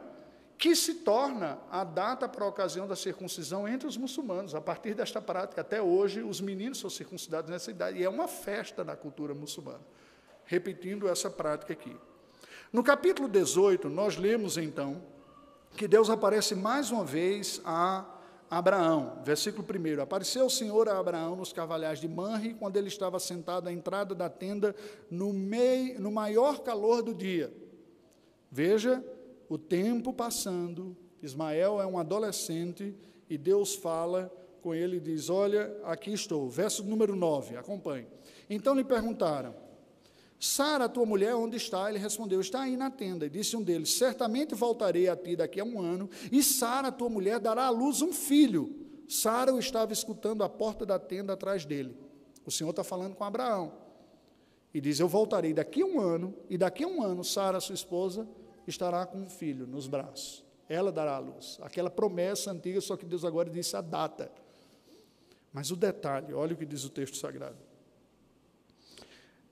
que 0.59 0.75
se 0.75 0.95
torna 0.95 1.59
a 1.71 1.85
data 1.85 2.29
para 2.29 2.45
a 2.45 2.49
ocasião 2.49 2.87
da 2.87 2.97
circuncisão 2.97 3.69
entre 3.69 3.87
os 3.87 3.97
muçulmanos. 3.97 4.55
A 4.55 4.61
partir 4.61 4.95
desta 4.95 5.21
prática, 5.21 5.61
até 5.61 5.83
hoje, 5.83 6.23
os 6.23 6.40
meninos 6.40 6.79
são 6.79 6.88
circuncidados 6.88 7.51
nessa 7.51 7.71
idade, 7.71 7.99
e 7.99 8.05
é 8.05 8.09
uma 8.09 8.27
festa 8.27 8.83
na 8.83 8.97
cultura 8.97 9.35
muçulmana. 9.35 9.81
Repetindo 10.45 11.09
essa 11.09 11.29
prática 11.29 11.73
aqui. 11.73 11.95
No 12.73 12.83
capítulo 12.83 13.29
18, 13.29 13.88
nós 13.88 14.16
lemos 14.16 14.57
então 14.57 15.03
que 15.77 15.87
Deus 15.87 16.09
aparece 16.09 16.55
mais 16.55 16.90
uma 16.90 17.05
vez 17.05 17.61
a 17.64 18.05
Abraão. 18.51 19.21
Versículo 19.25 19.65
1: 19.65 20.01
Apareceu 20.01 20.47
o 20.47 20.51
Senhor 20.51 20.89
a 20.89 20.99
Abraão 20.99 21.37
nos 21.37 21.53
carvalhais 21.53 22.01
de 22.01 22.09
Manre, 22.09 22.55
quando 22.55 22.77
ele 22.77 22.89
estava 22.89 23.19
sentado 23.19 23.69
à 23.69 23.73
entrada 23.73 24.15
da 24.15 24.29
tenda, 24.29 24.75
no, 25.11 25.33
meio, 25.33 26.01
no 26.01 26.11
maior 26.11 26.61
calor 26.61 27.03
do 27.03 27.15
dia. 27.15 27.53
Veja 28.51 29.05
o 29.49 29.59
tempo 29.59 30.13
passando, 30.13 30.97
Ismael 31.23 31.81
é 31.81 31.87
um 31.87 31.99
adolescente 31.99 32.95
e 33.29 33.37
Deus 33.37 33.75
fala 33.75 34.33
com 34.63 34.75
ele 34.75 34.97
e 34.97 35.01
diz: 35.01 35.29
Olha, 35.29 35.77
aqui 35.85 36.13
estou. 36.13 36.49
Verso 36.49 36.83
número 36.85 37.15
9, 37.15 37.57
acompanhe. 37.57 38.07
Então 38.49 38.75
lhe 38.75 38.85
perguntaram: 38.85 39.55
Sara, 40.38 40.88
tua 40.88 41.07
mulher, 41.07 41.35
onde 41.35 41.57
está? 41.57 41.88
Ele 41.88 41.99
respondeu: 41.99 42.40
Está 42.40 42.62
aí 42.62 42.77
na 42.77 42.90
tenda. 42.90 43.27
E 43.27 43.31
disse 43.31 43.57
um 43.57 43.62
deles: 43.62 43.92
Certamente 43.92 44.55
voltarei 44.55 45.09
a 45.09 45.16
ti 45.16 45.35
daqui 45.35 45.61
a 45.61 45.64
um 45.64 45.81
ano, 45.81 46.09
e 46.31 46.42
Sara, 46.42 46.92
tua 46.92 47.09
mulher, 47.09 47.40
dará 47.40 47.66
à 47.66 47.70
luz 47.70 48.03
um 48.03 48.12
filho. 48.12 48.75
Sara 49.09 49.55
o 49.55 49.59
estava 49.59 49.92
escutando 49.92 50.42
à 50.42 50.49
porta 50.49 50.85
da 50.85 50.99
tenda 50.99 51.33
atrás 51.33 51.64
dele. 51.64 51.96
O 52.44 52.51
Senhor 52.51 52.70
está 52.70 52.85
falando 52.85 53.14
com 53.14 53.25
Abraão. 53.25 53.72
E 54.75 54.81
diz: 54.81 55.01
Eu 55.01 55.09
voltarei 55.09 55.55
daqui 55.55 55.83
a 55.83 55.87
um 55.87 56.01
ano, 56.01 56.35
e 56.51 56.59
daqui 56.59 56.85
a 56.85 56.87
um 56.87 57.03
ano, 57.03 57.25
Sara, 57.25 57.59
sua 57.61 57.75
esposa, 57.75 58.29
estará 58.66 59.07
com 59.07 59.18
um 59.18 59.29
filho 59.29 59.66
nos 59.66 59.87
braços. 59.87 60.44
Ela 60.68 60.92
dará 60.92 61.16
a 61.16 61.18
luz. 61.18 61.59
Aquela 61.62 61.88
promessa 61.88 62.51
antiga, 62.51 62.81
só 62.81 62.96
que 62.96 63.07
Deus 63.07 63.25
agora 63.25 63.49
disse 63.49 63.77
a 63.77 63.81
data. 63.81 64.31
Mas 65.53 65.70
o 65.70 65.77
detalhe, 65.77 66.35
olha 66.35 66.53
o 66.53 66.57
que 66.57 66.66
diz 66.66 66.85
o 66.85 66.90
texto 66.90 67.16
sagrado. 67.16 67.57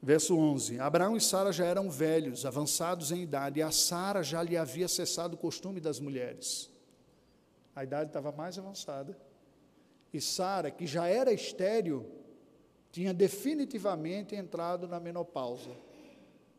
Verso 0.05 0.37
11: 0.37 0.79
Abraão 0.79 1.17
e 1.17 1.21
Sara 1.21 1.51
já 1.51 1.65
eram 1.65 1.91
velhos, 1.91 2.45
avançados 2.45 3.11
em 3.11 3.23
idade, 3.23 3.59
e 3.59 3.63
a 3.63 3.71
Sara 3.71 4.23
já 4.23 4.43
lhe 4.43 4.57
havia 4.57 4.87
cessado 4.87 5.35
o 5.35 5.39
costume 5.39 5.81
das 5.81 5.99
mulheres. 5.99 6.71
A 7.75 7.83
idade 7.83 8.11
estava 8.11 8.31
mais 8.31 8.59
avançada. 8.59 9.19
E 10.13 10.21
Sara, 10.21 10.71
que 10.71 10.87
já 10.87 11.09
era 11.09 11.33
estéril, 11.33 12.07
tinha 12.93 13.13
definitivamente 13.13 14.37
entrado 14.37 14.87
na 14.87 15.01
menopausa 15.01 15.71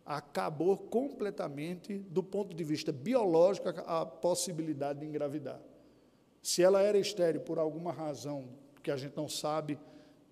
acabou 0.06 0.78
completamente, 0.78 1.98
do 1.98 2.22
ponto 2.22 2.56
de 2.56 2.64
vista 2.64 2.92
biológico, 2.92 3.70
a 3.70 4.06
possibilidade 4.06 5.00
de 5.00 5.06
engravidar. 5.06 5.60
Se 6.44 6.62
ela 6.62 6.82
era 6.82 6.98
estéril 6.98 7.42
por 7.42 7.58
alguma 7.58 7.92
razão 7.92 8.48
que 8.84 8.92
a 8.92 8.98
gente 8.98 9.18
não 9.18 9.28
sabe, 9.28 9.80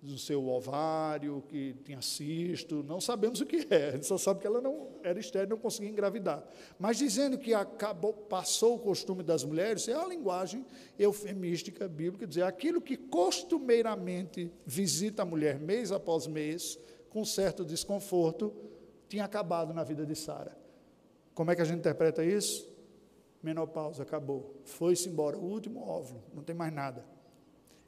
do 0.04 0.18
seu 0.18 0.46
ovário, 0.46 1.42
que 1.48 1.74
tinha 1.82 2.02
cisto, 2.02 2.82
não 2.82 3.00
sabemos 3.00 3.40
o 3.40 3.46
que 3.46 3.66
é, 3.70 3.88
a 3.88 3.90
gente 3.92 4.06
só 4.06 4.18
sabe 4.18 4.40
que 4.40 4.46
ela 4.46 4.60
não 4.60 4.88
era 5.02 5.18
estéril, 5.18 5.48
não 5.48 5.56
conseguia 5.56 5.88
engravidar. 5.88 6.44
Mas 6.78 6.98
dizendo 6.98 7.38
que 7.38 7.54
acabou, 7.54 8.12
passou 8.12 8.76
o 8.76 8.78
costume 8.78 9.22
das 9.22 9.44
mulheres, 9.44 9.88
é 9.88 9.94
a 9.94 10.06
linguagem 10.06 10.66
eufemística 10.98 11.88
bíblica, 11.88 12.26
dizer 12.26 12.42
aquilo 12.42 12.82
que 12.82 12.98
costumeiramente 12.98 14.52
visita 14.66 15.22
a 15.22 15.24
mulher 15.24 15.58
mês 15.58 15.90
após 15.90 16.26
mês, 16.26 16.78
com 17.08 17.24
certo 17.24 17.64
desconforto, 17.64 18.52
tinha 19.08 19.24
acabado 19.24 19.72
na 19.72 19.82
vida 19.84 20.04
de 20.04 20.14
Sara. 20.14 20.54
Como 21.34 21.50
é 21.50 21.56
que 21.56 21.62
a 21.62 21.64
gente 21.64 21.78
interpreta 21.78 22.22
isso? 22.22 22.70
Menopausa, 23.42 24.02
acabou. 24.02 24.60
Foi-se 24.64 25.08
embora, 25.08 25.38
o 25.38 25.44
último 25.44 25.80
óvulo, 25.80 26.22
não 26.34 26.42
tem 26.42 26.54
mais 26.54 26.72
nada. 26.72 27.06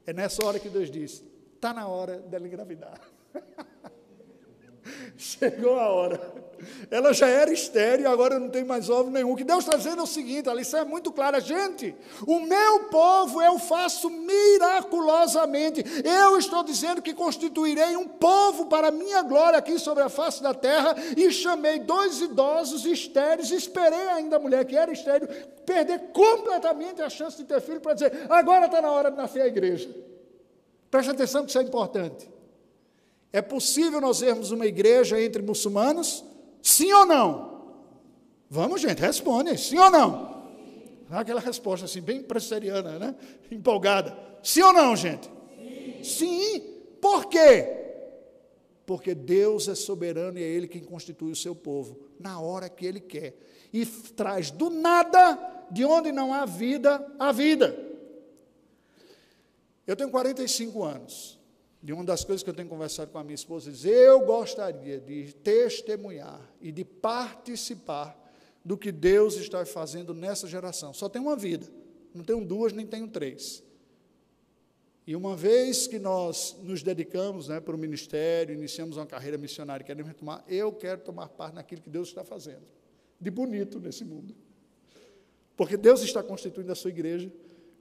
É 0.05 0.13
nessa 0.13 0.43
hora 0.45 0.59
que 0.59 0.69
Deus 0.69 0.89
disse: 0.89 1.36
está 1.57 1.73
na 1.73 1.87
hora 1.87 2.19
dela 2.19 2.47
engravidar. 2.47 3.01
Chegou 5.17 5.77
a 5.77 5.89
hora. 5.89 6.47
Ela 6.89 7.13
já 7.13 7.27
era 7.27 7.51
estéreo, 7.51 8.09
agora 8.09 8.39
não 8.39 8.49
tem 8.49 8.63
mais 8.63 8.89
óvulo 8.89 9.11
nenhum. 9.11 9.31
O 9.31 9.35
que 9.35 9.43
Deus 9.43 9.63
está 9.63 9.75
dizendo 9.75 9.99
é 9.99 10.03
o 10.03 10.07
seguinte: 10.07 10.49
a 10.49 10.53
lição 10.53 10.79
é 10.79 10.85
muito 10.85 11.11
clara, 11.11 11.39
gente. 11.39 11.95
O 12.25 12.39
meu 12.39 12.85
povo 12.85 13.41
eu 13.41 13.59
faço 13.59 14.09
miraculosamente. 14.09 15.83
Eu 16.03 16.37
estou 16.37 16.63
dizendo 16.63 17.01
que 17.01 17.13
constituirei 17.13 17.95
um 17.95 18.07
povo 18.07 18.67
para 18.67 18.89
minha 18.91 19.21
glória 19.21 19.59
aqui 19.59 19.77
sobre 19.77 20.03
a 20.03 20.09
face 20.09 20.41
da 20.41 20.53
terra. 20.53 20.95
E 21.15 21.31
chamei 21.31 21.79
dois 21.79 22.21
idosos 22.21 22.85
estéreis. 22.85 23.51
Esperei 23.51 24.07
ainda 24.09 24.37
a 24.37 24.39
mulher 24.39 24.65
que 24.65 24.75
era 24.75 24.91
estéreo 24.91 25.27
perder 25.65 26.11
completamente 26.13 27.01
a 27.01 27.09
chance 27.09 27.37
de 27.37 27.43
ter 27.43 27.61
filho 27.61 27.81
para 27.81 27.93
dizer: 27.93 28.25
agora 28.29 28.65
está 28.65 28.81
na 28.81 28.91
hora 28.91 29.11
de 29.11 29.17
nascer 29.17 29.41
a 29.41 29.47
igreja. 29.47 29.89
Preste 30.89 31.11
atenção 31.11 31.43
que 31.43 31.49
isso 31.49 31.59
é 31.59 31.63
importante. 31.63 32.29
É 33.31 33.41
possível 33.41 33.99
nós 33.99 34.21
vermos 34.21 34.51
uma 34.51 34.65
igreja 34.65 35.21
entre 35.21 35.41
muçulmanos? 35.41 36.23
Sim 36.61 36.91
ou 36.93 37.05
não? 37.05 37.57
Vamos, 38.49 38.81
gente, 38.81 38.99
responde. 38.99 39.57
Sim 39.57 39.77
ou 39.77 39.91
não? 39.91 40.37
Aquela 41.09 41.39
resposta 41.39 41.85
assim, 41.85 42.01
bem 42.01 42.21
presbiteriana, 42.21 42.99
né? 42.99 43.15
Empolgada. 43.51 44.17
Sim 44.41 44.61
ou 44.63 44.73
não, 44.73 44.95
gente? 44.95 45.29
Sim. 45.57 46.03
Sim. 46.03 46.59
Por 47.01 47.27
quê? 47.27 47.75
Porque 48.85 49.13
Deus 49.13 49.67
é 49.67 49.75
soberano 49.75 50.39
e 50.39 50.43
é 50.43 50.47
Ele 50.47 50.67
quem 50.67 50.81
constitui 50.81 51.31
o 51.31 51.35
seu 51.35 51.53
povo, 51.53 51.99
na 52.19 52.39
hora 52.39 52.69
que 52.69 52.85
Ele 52.85 53.01
quer. 53.01 53.37
E 53.73 53.85
traz 53.85 54.49
do 54.49 54.69
nada, 54.69 55.37
de 55.69 55.83
onde 55.83 56.11
não 56.11 56.33
há 56.33 56.45
vida, 56.45 57.05
a 57.19 57.31
vida. 57.31 57.86
Eu 59.87 59.95
tenho 59.95 60.11
45 60.11 60.83
anos. 60.83 61.39
E 61.81 61.93
uma 61.93 62.03
das 62.03 62.25
coisas 62.25 62.43
que 62.43 62.49
eu 62.49 62.53
tenho 62.53 62.67
conversado 62.67 63.09
com 63.09 63.17
a 63.17 63.23
minha 63.23 63.35
esposa, 63.35 63.71
diz, 63.71 63.85
eu 63.85 64.19
gostaria 64.25 64.99
de 64.99 65.33
testemunhar 65.33 66.41
e 66.59 66.71
de 66.71 66.83
participar 66.83 68.21
do 68.65 68.77
que 68.77 68.91
Deus 68.91 69.35
está 69.37 69.65
fazendo 69.65 70.13
nessa 70.13 70.47
geração. 70.47 70.93
Só 70.93 71.07
tem 71.07 71.21
uma 71.21 71.37
vida, 71.37 71.65
não 72.13 72.25
tenho 72.25 72.43
duas, 72.43 72.73
nem 72.73 72.85
tenho 72.85 73.07
três. 73.07 73.63
E 75.05 75.15
uma 75.15 75.37
vez 75.37 75.87
que 75.87 75.97
nós 75.97 76.57
nos 76.61 76.83
dedicamos 76.83 77.47
né, 77.47 77.61
para 77.61 77.73
o 77.73 77.77
ministério, 77.77 78.53
iniciamos 78.53 78.97
uma 78.97 79.05
carreira 79.05 79.37
missionária, 79.37 79.85
queremos 79.85 80.13
tomar, 80.15 80.43
eu 80.49 80.73
quero 80.73 80.99
tomar 80.99 81.29
parte 81.29 81.55
naquilo 81.55 81.81
que 81.81 81.89
Deus 81.89 82.09
está 82.09 82.25
fazendo, 82.25 82.65
de 83.17 83.31
bonito 83.31 83.79
nesse 83.79 84.03
mundo. 84.03 84.35
Porque 85.55 85.77
Deus 85.77 86.01
está 86.01 86.21
constituindo 86.21 86.69
a 86.73 86.75
sua 86.75 86.89
igreja, 86.89 87.31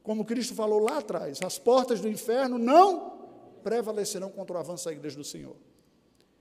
como 0.06 0.24
Cristo 0.24 0.54
falou 0.54 0.78
lá 0.78 0.98
atrás, 0.98 1.42
as 1.42 1.58
portas 1.58 2.00
do 2.00 2.08
inferno 2.08 2.58
não 2.58 3.18
prevalecerão 3.64 4.30
contra 4.30 4.54
o 4.54 4.60
avanço 4.60 4.84
da 4.84 4.92
igreja 4.92 5.16
do 5.16 5.24
Senhor. 5.24 5.56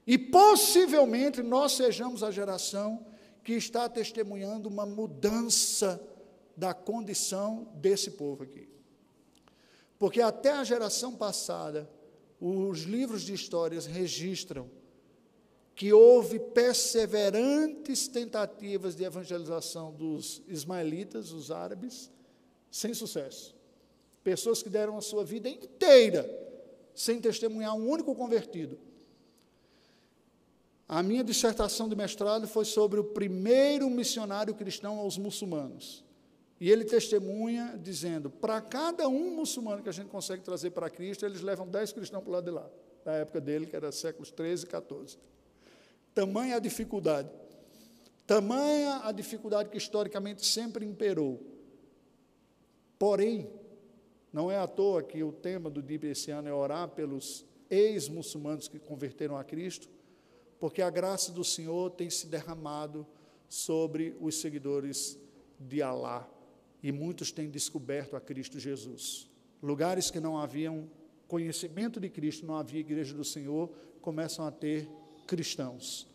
E 0.05 0.19
possivelmente 0.19 1.41
nós 1.41 1.71
sejamos 1.71 2.21
a 2.21 2.29
geração 2.29 3.03
que 3.43 3.53
está 3.53 3.89
testemunhando 3.89 4.69
uma 4.69 4.85
mudança 4.85 5.99
da 6.55 6.75
condição 6.75 7.67
desse 7.73 8.11
povo 8.11 8.43
aqui. 8.43 8.69
Porque 9.97 10.21
até 10.21 10.51
a 10.51 10.63
geração 10.63 11.15
passada, 11.15 11.89
os 12.39 12.81
livros 12.81 13.23
de 13.23 13.33
histórias 13.33 13.87
registram 13.87 14.69
que 15.73 15.91
houve 15.91 16.37
perseverantes 16.39 18.07
tentativas 18.07 18.95
de 18.95 19.05
evangelização 19.05 19.91
dos 19.91 20.43
ismaelitas, 20.47 21.31
os 21.31 21.49
árabes, 21.49 22.11
sem 22.69 22.93
sucesso. 22.93 23.54
Pessoas 24.25 24.63
que 24.63 24.69
deram 24.69 24.97
a 24.97 25.01
sua 25.01 25.23
vida 25.23 25.47
inteira 25.47 26.27
sem 26.95 27.21
testemunhar 27.21 27.75
um 27.75 27.87
único 27.87 28.15
convertido. 28.15 28.75
A 30.89 31.03
minha 31.03 31.23
dissertação 31.23 31.87
de 31.87 31.95
mestrado 31.95 32.47
foi 32.47 32.65
sobre 32.65 32.99
o 32.99 33.03
primeiro 33.03 33.87
missionário 33.87 34.55
cristão 34.55 34.97
aos 34.97 35.15
muçulmanos. 35.15 36.03
E 36.59 36.71
ele 36.71 36.85
testemunha 36.85 37.79
dizendo: 37.79 38.31
para 38.31 38.59
cada 38.61 39.07
um 39.07 39.35
muçulmano 39.35 39.83
que 39.83 39.89
a 39.89 39.93
gente 39.93 40.07
consegue 40.07 40.41
trazer 40.41 40.71
para 40.71 40.89
Cristo, 40.89 41.23
eles 41.23 41.41
levam 41.41 41.67
dez 41.67 41.93
cristãos 41.93 42.23
para 42.23 42.29
o 42.31 42.33
lado 42.33 42.45
de 42.45 42.51
lá, 42.51 42.67
da 43.03 43.11
época 43.13 43.39
dele, 43.39 43.67
que 43.67 43.75
era 43.75 43.91
séculos 43.91 44.31
13 44.31 44.63
e 44.63 44.67
14. 44.67 45.19
Tamanha 46.15 46.55
a 46.55 46.59
dificuldade. 46.59 47.29
Tamanha 48.25 49.01
a 49.03 49.11
dificuldade 49.11 49.69
que 49.69 49.77
historicamente 49.77 50.43
sempre 50.43 50.83
imperou. 50.83 51.39
Porém, 52.97 53.47
Não 54.35 54.51
é 54.51 54.57
à 54.57 54.67
toa 54.67 55.01
que 55.01 55.23
o 55.23 55.31
tema 55.31 55.69
do 55.69 55.81
DIP 55.81 56.07
esse 56.07 56.29
ano 56.29 56.49
é 56.49 56.53
orar 56.53 56.89
pelos 56.89 57.45
ex-muçulmanos 57.69 58.67
que 58.67 58.77
converteram 58.77 59.37
a 59.37 59.45
Cristo, 59.45 59.87
porque 60.59 60.81
a 60.81 60.89
graça 60.89 61.31
do 61.31 61.41
Senhor 61.41 61.91
tem 61.91 62.09
se 62.09 62.27
derramado 62.27 63.07
sobre 63.47 64.13
os 64.19 64.41
seguidores 64.41 65.17
de 65.57 65.81
Alá 65.81 66.29
e 66.83 66.91
muitos 66.91 67.31
têm 67.31 67.49
descoberto 67.49 68.17
a 68.17 68.19
Cristo 68.19 68.59
Jesus. 68.59 69.31
Lugares 69.63 70.11
que 70.11 70.19
não 70.19 70.37
haviam 70.37 70.91
conhecimento 71.29 71.97
de 71.97 72.09
Cristo, 72.09 72.45
não 72.45 72.57
havia 72.57 72.81
igreja 72.81 73.13
do 73.13 73.23
Senhor, 73.23 73.69
começam 74.01 74.45
a 74.45 74.51
ter 74.51 74.85
cristãos. 75.25 76.09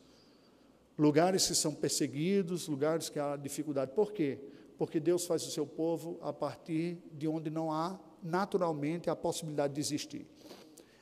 Lugares 0.99 1.49
que 1.49 1.55
são 1.55 1.75
perseguidos, 1.75 2.69
lugares 2.69 3.09
que 3.09 3.19
há 3.19 3.35
dificuldade. 3.35 3.93
Por 3.93 4.13
quê? 4.13 4.39
Porque 4.77 5.01
Deus 5.01 5.25
faz 5.25 5.47
o 5.47 5.51
seu 5.51 5.67
povo 5.67 6.19
a 6.21 6.35
partir 6.35 6.99
de 7.15 7.27
onde 7.27 7.49
não 7.49 7.73
há 7.73 7.99
naturalmente 8.23 9.09
a 9.09 9.17
possibilidade 9.17 9.75
de 9.75 9.81
existir. 9.81 10.27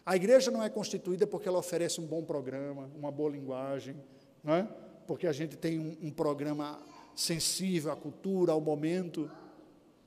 A 0.05 0.17
igreja 0.17 0.51
não 0.51 0.63
é 0.63 0.71
constituída 0.71 1.27
porque 1.27 1.49
ela 1.49 1.59
oferece 1.59 2.01
um 2.01 2.07
bom 2.07 2.25
programa, 2.25 2.91
uma 2.97 3.11
boa 3.11 3.31
linguagem, 3.31 3.97
não 4.43 4.55
é? 4.55 4.69
porque 5.09 5.27
a 5.27 5.33
gente 5.33 5.57
tem 5.57 5.79
um, 5.79 5.97
um 6.03 6.11
programa 6.11 6.79
sensível 7.17 7.91
à 7.91 7.97
cultura, 7.97 8.53
ao 8.53 8.61
momento. 8.61 9.31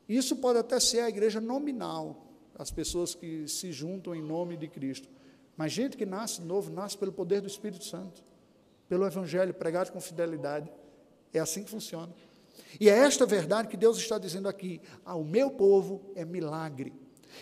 Isso 0.07 0.36
pode 0.36 0.59
até 0.59 0.80
ser 0.80 0.99
a 0.99 1.09
igreja 1.09 1.41
nominal, 1.41 2.28
as 2.57 2.70
pessoas 2.70 3.16
que 3.16 3.47
se 3.47 3.72
juntam 3.72 4.14
em 4.14 4.22
nome 4.22 4.55
de 4.55 4.68
Cristo. 4.68 5.09
Mas 5.57 5.72
gente 5.72 5.97
que 5.97 6.05
nasce 6.05 6.41
novo, 6.41 6.72
nasce 6.72 6.95
pelo 6.95 7.12
poder 7.12 7.41
do 7.41 7.47
Espírito 7.47 7.84
Santo, 7.84 8.24
pelo 8.88 9.05
Evangelho 9.07 9.55
pregado 9.55 9.91
com 9.91 9.99
fidelidade. 9.99 10.72
É 11.34 11.39
assim 11.39 11.64
que 11.64 11.72
funciona. 11.72 12.14
E 12.80 12.88
é 12.88 12.93
esta 12.93 13.26
verdade 13.26 13.68
que 13.68 13.78
Deus 13.78 13.97
está 13.97 14.20
dizendo 14.20 14.47
aqui: 14.47 14.80
ah, 15.03 15.16
o 15.16 15.24
meu 15.24 15.49
povo 15.49 16.12
é 16.16 16.24
milagre. 16.24 16.93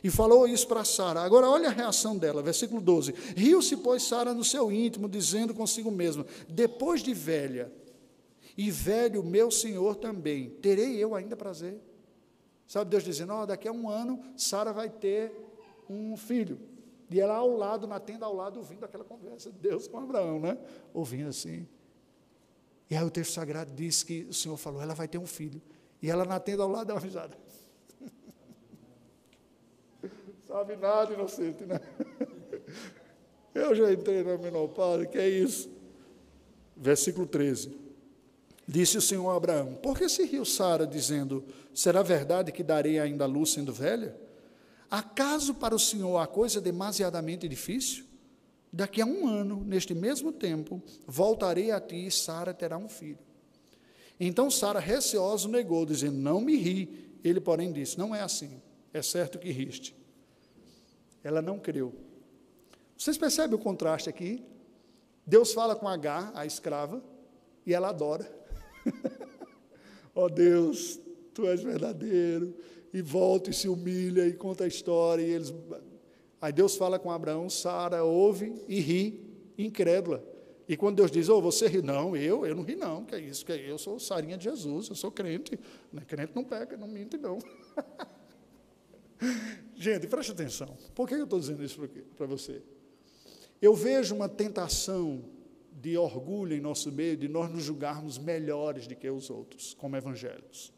E 0.04 0.10
falou 0.10 0.48
isso 0.48 0.68
para 0.68 0.84
Sara. 0.84 1.22
Agora 1.22 1.50
olha 1.50 1.70
a 1.70 1.72
reação 1.72 2.18
dela, 2.18 2.42
versículo 2.42 2.82
12. 2.82 3.14
Riu-se, 3.36 3.78
pois, 3.78 4.04
Sara 4.04 4.34
no 4.34 4.44
seu 4.44 4.72
íntimo, 4.72 5.10
dizendo 5.10 5.54
consigo 5.54 5.92
mesma: 5.92 6.26
Depois 6.48 7.02
de 7.02 7.14
velha, 7.14 7.72
e 8.58 8.70
velho 8.70 9.24
meu 9.24 9.50
senhor 9.50 9.96
também, 9.96 10.50
terei 10.62 10.98
eu 10.98 11.16
ainda 11.16 11.36
prazer. 11.36 11.80
Sabe 12.68 12.92
Deus 12.92 13.04
dizendo: 13.04 13.34
oh, 13.34 13.46
daqui 13.46 13.68
a 13.68 13.72
um 13.72 13.90
ano 13.90 14.22
Sara 14.36 14.72
vai 14.72 14.90
ter 14.90 15.32
um 15.90 16.16
filho. 16.16 16.60
E 17.10 17.20
ela 17.20 17.36
ao 17.36 17.56
lado, 17.56 17.88
na 17.88 18.00
tenda 18.00 18.26
ao 18.26 18.36
lado, 18.36 18.58
ouvindo 18.58 18.84
aquela 18.84 19.04
conversa 19.04 19.52
de 19.52 19.58
Deus 19.58 19.88
com 19.88 19.98
Abraão, 19.98 20.40
né? 20.40 20.58
Ouvindo 20.94 21.30
assim. 21.30 21.68
E 22.90 22.96
aí 22.96 23.04
o 23.04 23.10
texto 23.10 23.32
sagrado 23.32 23.72
diz 23.74 24.04
que 24.04 24.28
o 24.30 24.34
Senhor 24.34 24.58
falou: 24.58 24.82
ela 24.82 24.94
vai 24.94 25.08
ter 25.08 25.18
um 25.18 25.26
filho. 25.26 25.62
E 26.02 26.10
ela 26.10 26.26
na 26.26 26.40
tenda 26.40 26.62
ao 26.62 26.70
lado 26.70 26.88
dá 26.88 26.94
uma 26.94 27.00
risada. 27.00 27.38
Sabe 30.50 30.76
nada, 30.78 31.14
inocente, 31.14 31.64
né? 31.64 31.80
Eu 33.54 33.76
já 33.76 33.94
entrei 33.94 34.24
na 34.24 34.36
menopausa, 34.36 35.06
que 35.06 35.20
é 35.20 35.30
isso? 35.30 35.70
Versículo 36.76 37.28
13. 37.28 37.78
Disse 38.68 38.98
o 38.98 39.02
Senhor 39.02 39.30
a 39.30 39.36
Abraão: 39.36 39.76
Por 39.76 39.96
que 39.96 40.10
se 40.10 40.26
riu 40.26 40.44
Sara, 40.44 40.88
dizendo: 40.88 41.46
Será 41.72 42.02
verdade 42.02 42.52
que 42.52 42.64
darei 42.64 42.98
ainda 42.98 43.26
a 43.26 43.28
luz 43.28 43.52
sendo 43.52 43.72
velha? 43.72 44.20
Acaso 44.90 45.54
para 45.54 45.76
o 45.76 45.80
Senhor 45.80 46.18
a 46.18 46.26
coisa 46.26 46.58
é 46.58 46.62
demasiadamente 46.62 47.48
difícil? 47.48 48.06
Daqui 48.74 49.04
a 49.04 49.06
um 49.06 49.28
ano, 49.28 49.64
neste 49.64 49.94
mesmo 49.94 50.32
tempo, 50.32 50.82
voltarei 51.06 51.70
a 51.70 51.80
ti 51.80 52.08
e 52.08 52.12
Sara 52.12 52.56
terá 52.56 52.76
um 52.76 52.90
filho. 52.90 53.20
Então 54.20 54.50
Sara, 54.50 54.80
receosa, 54.80 55.48
negou, 55.48 55.86
dizendo: 55.86 56.18
Não 56.18 56.42
me 56.42 56.56
ri. 56.56 57.12
Ele, 57.24 57.40
porém, 57.40 57.72
disse: 57.72 58.00
Não 58.00 58.16
é 58.16 58.22
assim. 58.22 58.60
É 58.92 59.04
certo 59.04 59.38
que 59.38 59.52
riste. 59.52 59.99
Ela 61.24 61.42
não 61.42 61.60
creu. 61.60 61.94
Vocês 62.98 63.18
percebem 63.18 63.56
o 63.56 63.62
contraste 63.62 64.10
aqui? 64.10 64.44
Deus 65.26 65.54
fala 65.54 65.76
com 65.76 65.88
H, 65.88 66.32
a 66.34 66.46
escrava, 66.46 67.04
e 67.66 67.74
ela 67.74 67.90
adora. 67.90 68.30
Ó 70.16 70.26
oh 70.26 70.30
Deus, 70.30 71.00
tu 71.34 71.48
és 71.48 71.62
verdadeiro. 71.62 72.56
E 72.92 73.02
volta 73.02 73.52
e 73.52 73.54
se 73.54 73.70
humilha 73.70 74.26
e 74.26 74.34
conta 74.34 74.64
a 74.64 74.68
história. 74.68 75.22
E 75.22 75.30
eles... 75.30 75.54
Aí 76.42 76.52
Deus 76.52 76.76
fala 76.76 76.98
com 76.98 77.12
Abraão, 77.12 77.50
Sara 77.50 78.04
ouve 78.04 78.64
e 78.68 78.80
ri, 78.80 79.24
incrédula. 79.58 80.24
E 80.68 80.76
quando 80.78 80.98
Deus 80.98 81.12
diz, 81.12 81.30
oh, 81.30 81.42
você 81.42 81.68
ri, 81.68 81.82
não, 81.82 82.16
eu, 82.16 82.46
eu 82.46 82.56
não 82.56 82.64
ri 82.64 82.76
não, 82.76 83.04
que 83.04 83.16
é 83.16 83.20
isso, 83.20 83.46
que 83.46 83.52
é, 83.52 83.72
eu 83.72 83.78
sou 83.78 84.00
Sarinha 84.00 84.38
de 84.38 84.44
Jesus, 84.46 84.90
eu 84.90 84.96
sou 84.96 85.12
crente. 85.12 85.60
Né? 85.92 86.04
Crente 86.08 86.32
não 86.36 86.44
peca, 86.44 86.78
não 86.78 86.88
mente 86.88 87.18
não. 87.18 87.40
Gente, 89.80 90.08
preste 90.08 90.34
atenção. 90.34 90.78
Por 90.94 91.08
que 91.08 91.14
eu 91.14 91.24
estou 91.24 91.40
dizendo 91.40 91.64
isso 91.64 91.80
para 92.18 92.28
você? 92.28 92.62
Eu 93.62 93.74
vejo 93.74 94.14
uma 94.14 94.28
tentação 94.28 95.24
de 95.72 95.98
orgulho 95.98 96.54
em 96.54 96.60
nosso 96.60 96.92
meio, 96.92 97.16
de 97.16 97.30
nós 97.30 97.50
nos 97.50 97.64
julgarmos 97.64 98.18
melhores 98.18 98.88
do 98.88 98.94
que 98.94 99.10
os 99.10 99.30
outros, 99.30 99.74
como 99.74 99.96
evangélicos. 99.96 100.74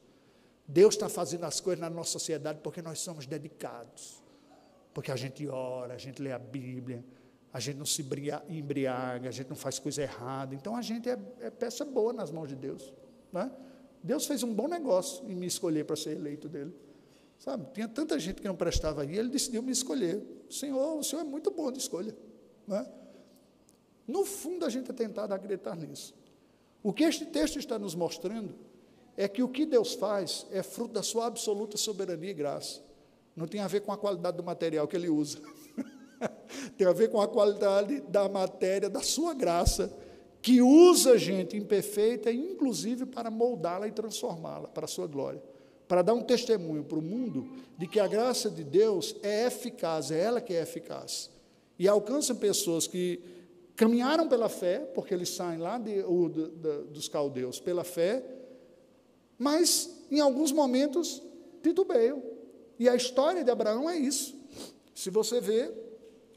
Deus 0.68 0.93
está 0.93 1.10
fazendo 1.10 1.45
as 1.45 1.60
coisas 1.60 1.80
na 1.82 1.89
nossa 1.89 2.12
sociedade 2.12 2.60
porque 2.62 2.80
nós 2.80 2.99
somos 2.99 3.26
dedicados. 3.26 4.22
Porque 4.93 5.12
a 5.12 5.16
gente 5.16 5.47
ora, 5.47 5.95
a 5.95 5.97
gente 5.97 6.22
lê 6.22 6.32
a 6.32 6.38
Bíblia, 6.38 7.04
a 7.52 7.60
gente 7.60 7.78
não 7.78 7.88
se 7.88 8.06
embriaga, 8.49 9.30
a 9.30 9.32
gente 9.32 9.49
não 9.49 9.56
faz 9.56 9.80
coisa 9.80 10.04
errada. 10.04 10.54
Então 10.54 10.76
a 10.76 10.82
gente 10.84 11.10
é, 11.10 11.18
é 11.39 11.49
peça 11.49 11.84
boa 11.84 12.14
nas 12.14 12.30
mãos 12.30 12.49
de 12.49 12.56
Deus. 12.56 12.93
Né? 13.34 13.52
Deus 14.04 14.28
fez 14.28 14.43
um 14.43 14.54
bom 14.54 14.68
negócio 14.68 15.28
em 15.28 15.34
me 15.34 15.47
escolher 15.47 15.86
para 15.86 15.95
ser 15.95 16.12
eleito 16.12 16.47
dele. 16.47 16.72
Sabe, 17.42 17.66
tinha 17.74 17.88
tanta 17.88 18.20
gente 18.20 18.39
que 18.39 18.48
não 18.48 18.56
prestava 18.56 19.02
aí, 19.02 19.18
ele 19.18 19.30
decidiu 19.30 19.64
me 19.64 19.72
escolher. 19.72 20.24
Senhor, 20.48 21.00
o 21.00 21.04
Senhor 21.04 21.24
é 21.24 21.26
muito 21.26 21.50
bom 21.50 21.72
de 21.72 21.80
escolha. 21.80 22.16
É? 22.70 22.86
No 24.08 24.24
fundo, 24.24 24.64
a 24.64 24.70
gente 24.70 24.92
é 24.92 24.94
tentado 24.94 25.34
a 25.34 25.38
acreditar 25.38 25.76
nisso. 25.76 26.14
O 26.84 26.94
que 26.94 27.04
este 27.04 27.26
texto 27.26 27.58
está 27.58 27.80
nos 27.80 27.96
mostrando 27.96 28.54
é 29.18 29.28
que 29.28 29.42
o 29.42 29.50
que 29.50 29.66
Deus 29.66 29.96
faz 29.96 30.46
é 30.52 30.62
fruto 30.62 30.94
da 30.94 31.02
sua 31.02 31.26
absoluta 31.26 31.78
soberania 31.78 32.30
e 32.30 32.34
graça. 32.36 32.80
Não 33.36 33.48
tem 33.48 33.60
a 33.60 33.68
ver 33.68 33.82
com 33.82 33.92
a 33.92 33.98
qualidade 33.98 34.38
do 34.38 34.44
material 34.44 34.88
que 34.88 34.96
ele 34.96 35.10
usa. 35.10 35.39
tem 36.78 36.86
a 36.86 36.94
ver 36.94 37.10
com 37.10 37.20
a 37.20 37.28
qualidade 37.28 38.02
da 38.02 38.30
matéria, 38.30 38.88
da 38.88 39.02
sua 39.02 39.34
graça, 39.34 39.92
que 40.44 40.62
usa 40.62 41.18
gente 41.18 41.58
imperfeita, 41.58 42.32
inclusive 42.32 43.08
para 43.08 43.32
moldá-la 43.32 43.88
e 43.88 43.92
transformá-la 43.92 44.68
para 44.68 44.86
a 44.86 44.88
sua 44.88 45.08
glória 45.08 45.42
para 45.92 46.02
dar 46.02 46.14
um 46.14 46.22
testemunho 46.22 46.86
para 46.86 46.98
o 46.98 47.02
mundo 47.02 47.50
de 47.78 47.86
que 47.86 48.00
a 48.00 48.08
graça 48.08 48.50
de 48.50 48.64
Deus 48.64 49.14
é 49.22 49.48
eficaz, 49.48 50.10
é 50.10 50.22
ela 50.22 50.39
que 50.39 50.54
é 50.54 50.62
eficaz. 50.62 51.30
E 51.78 51.86
alcança 51.86 52.34
pessoas 52.34 52.88
que 52.88 53.20
caminharam 53.76 54.30
pela 54.30 54.48
fé, 54.48 54.80
porque 54.96 55.14
eles 55.14 55.28
saem 55.28 55.60
lá 55.60 55.78
de, 55.78 55.96
de, 55.96 56.48
de, 56.50 56.84
dos 56.94 57.10
caldeus 57.10 57.60
pela 57.60 57.84
fé, 57.84 58.24
mas 59.38 60.06
em 60.10 60.22
alguns 60.22 60.54
momentos 60.54 61.22
titubeiam. 61.62 62.24
E 62.80 62.88
a 62.88 62.96
história 62.96 63.44
de 63.44 63.52
Abraão 63.52 63.89
é 63.89 63.98
isso. 63.98 64.34
Se 64.96 65.10
você 65.10 65.42
vê, 65.42 65.74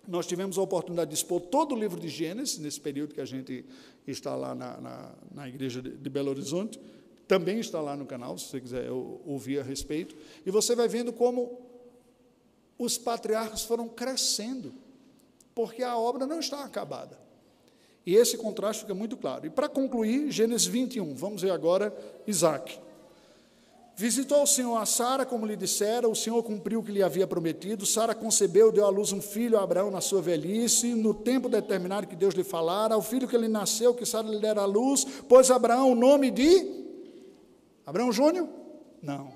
nós 0.09 0.27
tivemos 0.27 0.59
a 0.59 0.63
oportunidade 0.63 1.11
de 1.11 1.15
expor 1.15 1.41
todo 1.43 1.77
o 1.77 1.79
livro 1.79 2.01
de 2.01 2.09
Gênesis, 2.09 2.59
nesse 2.59 2.81
período 2.81 3.15
que 3.15 3.21
a 3.21 3.25
gente 3.25 3.65
está 4.05 4.35
lá 4.35 4.53
na, 4.53 4.81
na, 4.81 5.15
na 5.33 5.49
igreja 5.49 5.81
de 5.81 6.11
Belo 6.11 6.31
Horizonte 6.31 6.81
também 7.27 7.59
está 7.59 7.81
lá 7.81 7.97
no 7.97 8.07
canal, 8.07 8.37
se 8.39 8.47
você 8.47 8.61
quiser 8.61 8.91
ouvir 8.91 9.61
a 9.61 9.62
respeito. 9.62 10.16
E 10.45 10.51
você 10.51 10.75
vai 10.75 10.89
vendo 10.89 11.12
como 11.12 11.61
os 12.79 12.99
patriarcas 12.99 13.62
foram 13.62 13.89
crescendo, 13.89 14.72
porque 15.55 15.83
a 15.83 15.97
obra 15.97 16.27
não 16.27 16.41
está 16.41 16.64
acabada. 16.64 17.18
E 18.07 18.14
esse 18.14 18.37
contraste 18.37 18.83
fica 18.83 18.95
muito 18.95 19.16
claro. 19.16 19.47
E 19.47 19.51
para 19.51 19.68
concluir, 19.68 20.31
Gênesis 20.31 20.66
21, 20.66 21.14
vamos 21.14 21.41
ver 21.41 21.51
agora 21.51 21.95
Isaac. 22.27 22.79
Visitou 23.97 24.43
o 24.43 24.47
Senhor 24.47 24.77
a 24.77 24.85
Sara, 24.85 25.25
como 25.25 25.47
lhe 25.47 25.57
dissera, 25.57 26.09
o 26.09 26.16
Senhor 26.16 26.43
cumpriu 26.43 26.81
o 26.81 26.83
que 26.83 26.91
lhe 26.91 27.03
havia 27.03 27.29
prometido. 27.29 27.87
Sara 27.87 28.12
concebeu, 28.12 28.72
deu 28.72 28.85
à 28.85 28.91
luz 28.91 29.12
um 29.12 29.22
filho 29.22 29.57
a 29.57 29.62
Abraão 29.62 29.89
na 29.89 30.01
sua 30.01 30.20
velhice, 30.20 30.95
no 30.95 31.14
tempo 31.14 31.49
determinado 31.49 32.09
que 32.09 32.16
Deus 32.16 32.35
lhe 32.35 32.43
falara. 32.43 32.97
Ao 32.97 33.01
filho 33.01 33.29
que 33.29 33.39
lhe 33.39 33.47
nasceu, 33.47 33.95
que 33.95 34.05
Sara 34.05 34.29
lhe 34.29 34.41
dera 34.41 34.62
à 34.62 34.66
luz, 34.66 35.05
pôs 35.29 35.51
Abraão 35.51 35.93
o 35.93 35.95
nome 35.95 36.33
de 36.33 36.84
Abraão 37.87 38.12
Júnior? 38.12 38.49
Não. 39.03 39.32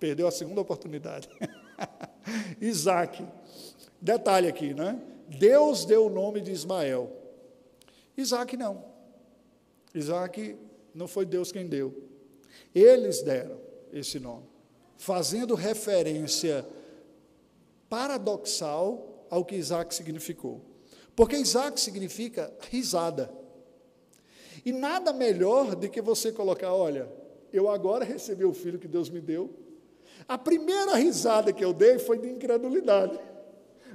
Perdeu 0.00 0.26
a 0.26 0.30
segunda 0.30 0.60
oportunidade. 0.60 1.28
Isaac. 2.60 3.26
Detalhe 4.00 4.48
aqui, 4.48 4.74
né? 4.74 5.00
Deus 5.28 5.84
deu 5.84 6.06
o 6.06 6.10
nome 6.10 6.40
de 6.40 6.50
Ismael. 6.50 7.10
Isaac 8.16 8.56
não. 8.56 8.84
Isaac 9.94 10.56
não 10.94 11.06
foi 11.06 11.24
Deus 11.24 11.52
quem 11.52 11.66
deu. 11.66 12.08
Eles 12.74 13.22
deram 13.22 13.58
esse 13.92 14.18
nome, 14.18 14.46
fazendo 14.96 15.54
referência 15.54 16.66
paradoxal 17.88 19.26
ao 19.30 19.44
que 19.44 19.54
Isaac 19.54 19.94
significou. 19.94 20.60
Porque 21.14 21.36
Isaac 21.36 21.78
significa 21.80 22.52
risada. 22.70 23.30
E 24.64 24.72
nada 24.72 25.12
melhor 25.12 25.74
do 25.74 25.88
que 25.88 26.00
você 26.00 26.32
colocar, 26.32 26.72
olha, 26.72 27.08
eu 27.52 27.68
agora 27.68 28.04
recebi 28.04 28.44
o 28.44 28.54
filho 28.54 28.78
que 28.78 28.88
Deus 28.88 29.10
me 29.10 29.20
deu, 29.20 29.50
A 30.28 30.38
primeira 30.38 30.94
risada 30.94 31.52
que 31.52 31.64
eu 31.64 31.72
dei 31.72 31.98
foi 31.98 32.16
de 32.18 32.28
incredulidade. 32.28 33.18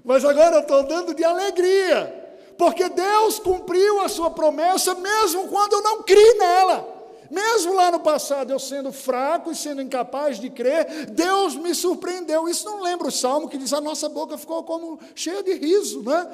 Mas 0.03 0.25
agora 0.25 0.57
eu 0.57 0.61
estou 0.61 0.83
dando 0.83 1.13
de 1.13 1.23
alegria. 1.23 2.25
Porque 2.57 2.89
Deus 2.89 3.39
cumpriu 3.39 4.01
a 4.01 4.09
sua 4.09 4.31
promessa 4.31 4.95
mesmo 4.95 5.47
quando 5.47 5.73
eu 5.73 5.81
não 5.81 6.03
criei 6.03 6.33
nela. 6.33 6.95
Mesmo 7.29 7.73
lá 7.73 7.91
no 7.91 7.99
passado, 7.99 8.51
eu 8.51 8.59
sendo 8.59 8.91
fraco 8.91 9.51
e 9.51 9.55
sendo 9.55 9.81
incapaz 9.81 10.39
de 10.39 10.49
crer, 10.49 11.07
Deus 11.11 11.55
me 11.55 11.75
surpreendeu. 11.75 12.47
Isso 12.47 12.65
não 12.65 12.81
lembra 12.81 13.07
o 13.07 13.11
salmo 13.11 13.49
que 13.49 13.57
diz: 13.57 13.73
a 13.73 13.81
nossa 13.81 14.07
boca 14.07 14.37
ficou 14.37 14.63
como 14.63 14.99
cheia 15.13 15.43
de 15.43 15.53
riso, 15.53 16.03
né? 16.03 16.29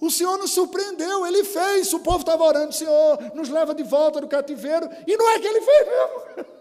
O 0.00 0.10
Senhor 0.10 0.38
nos 0.38 0.52
surpreendeu, 0.52 1.26
Ele 1.26 1.44
fez. 1.44 1.92
O 1.92 2.00
povo 2.00 2.20
estava 2.20 2.44
orando, 2.44 2.72
Senhor, 2.72 3.18
nos 3.34 3.48
leva 3.48 3.74
de 3.74 3.82
volta 3.82 4.20
do 4.20 4.28
cativeiro. 4.28 4.88
E 5.06 5.16
não 5.16 5.28
é 5.30 5.38
que 5.38 5.46
Ele 5.46 5.60
fez 5.60 5.86
mesmo. 5.86 6.48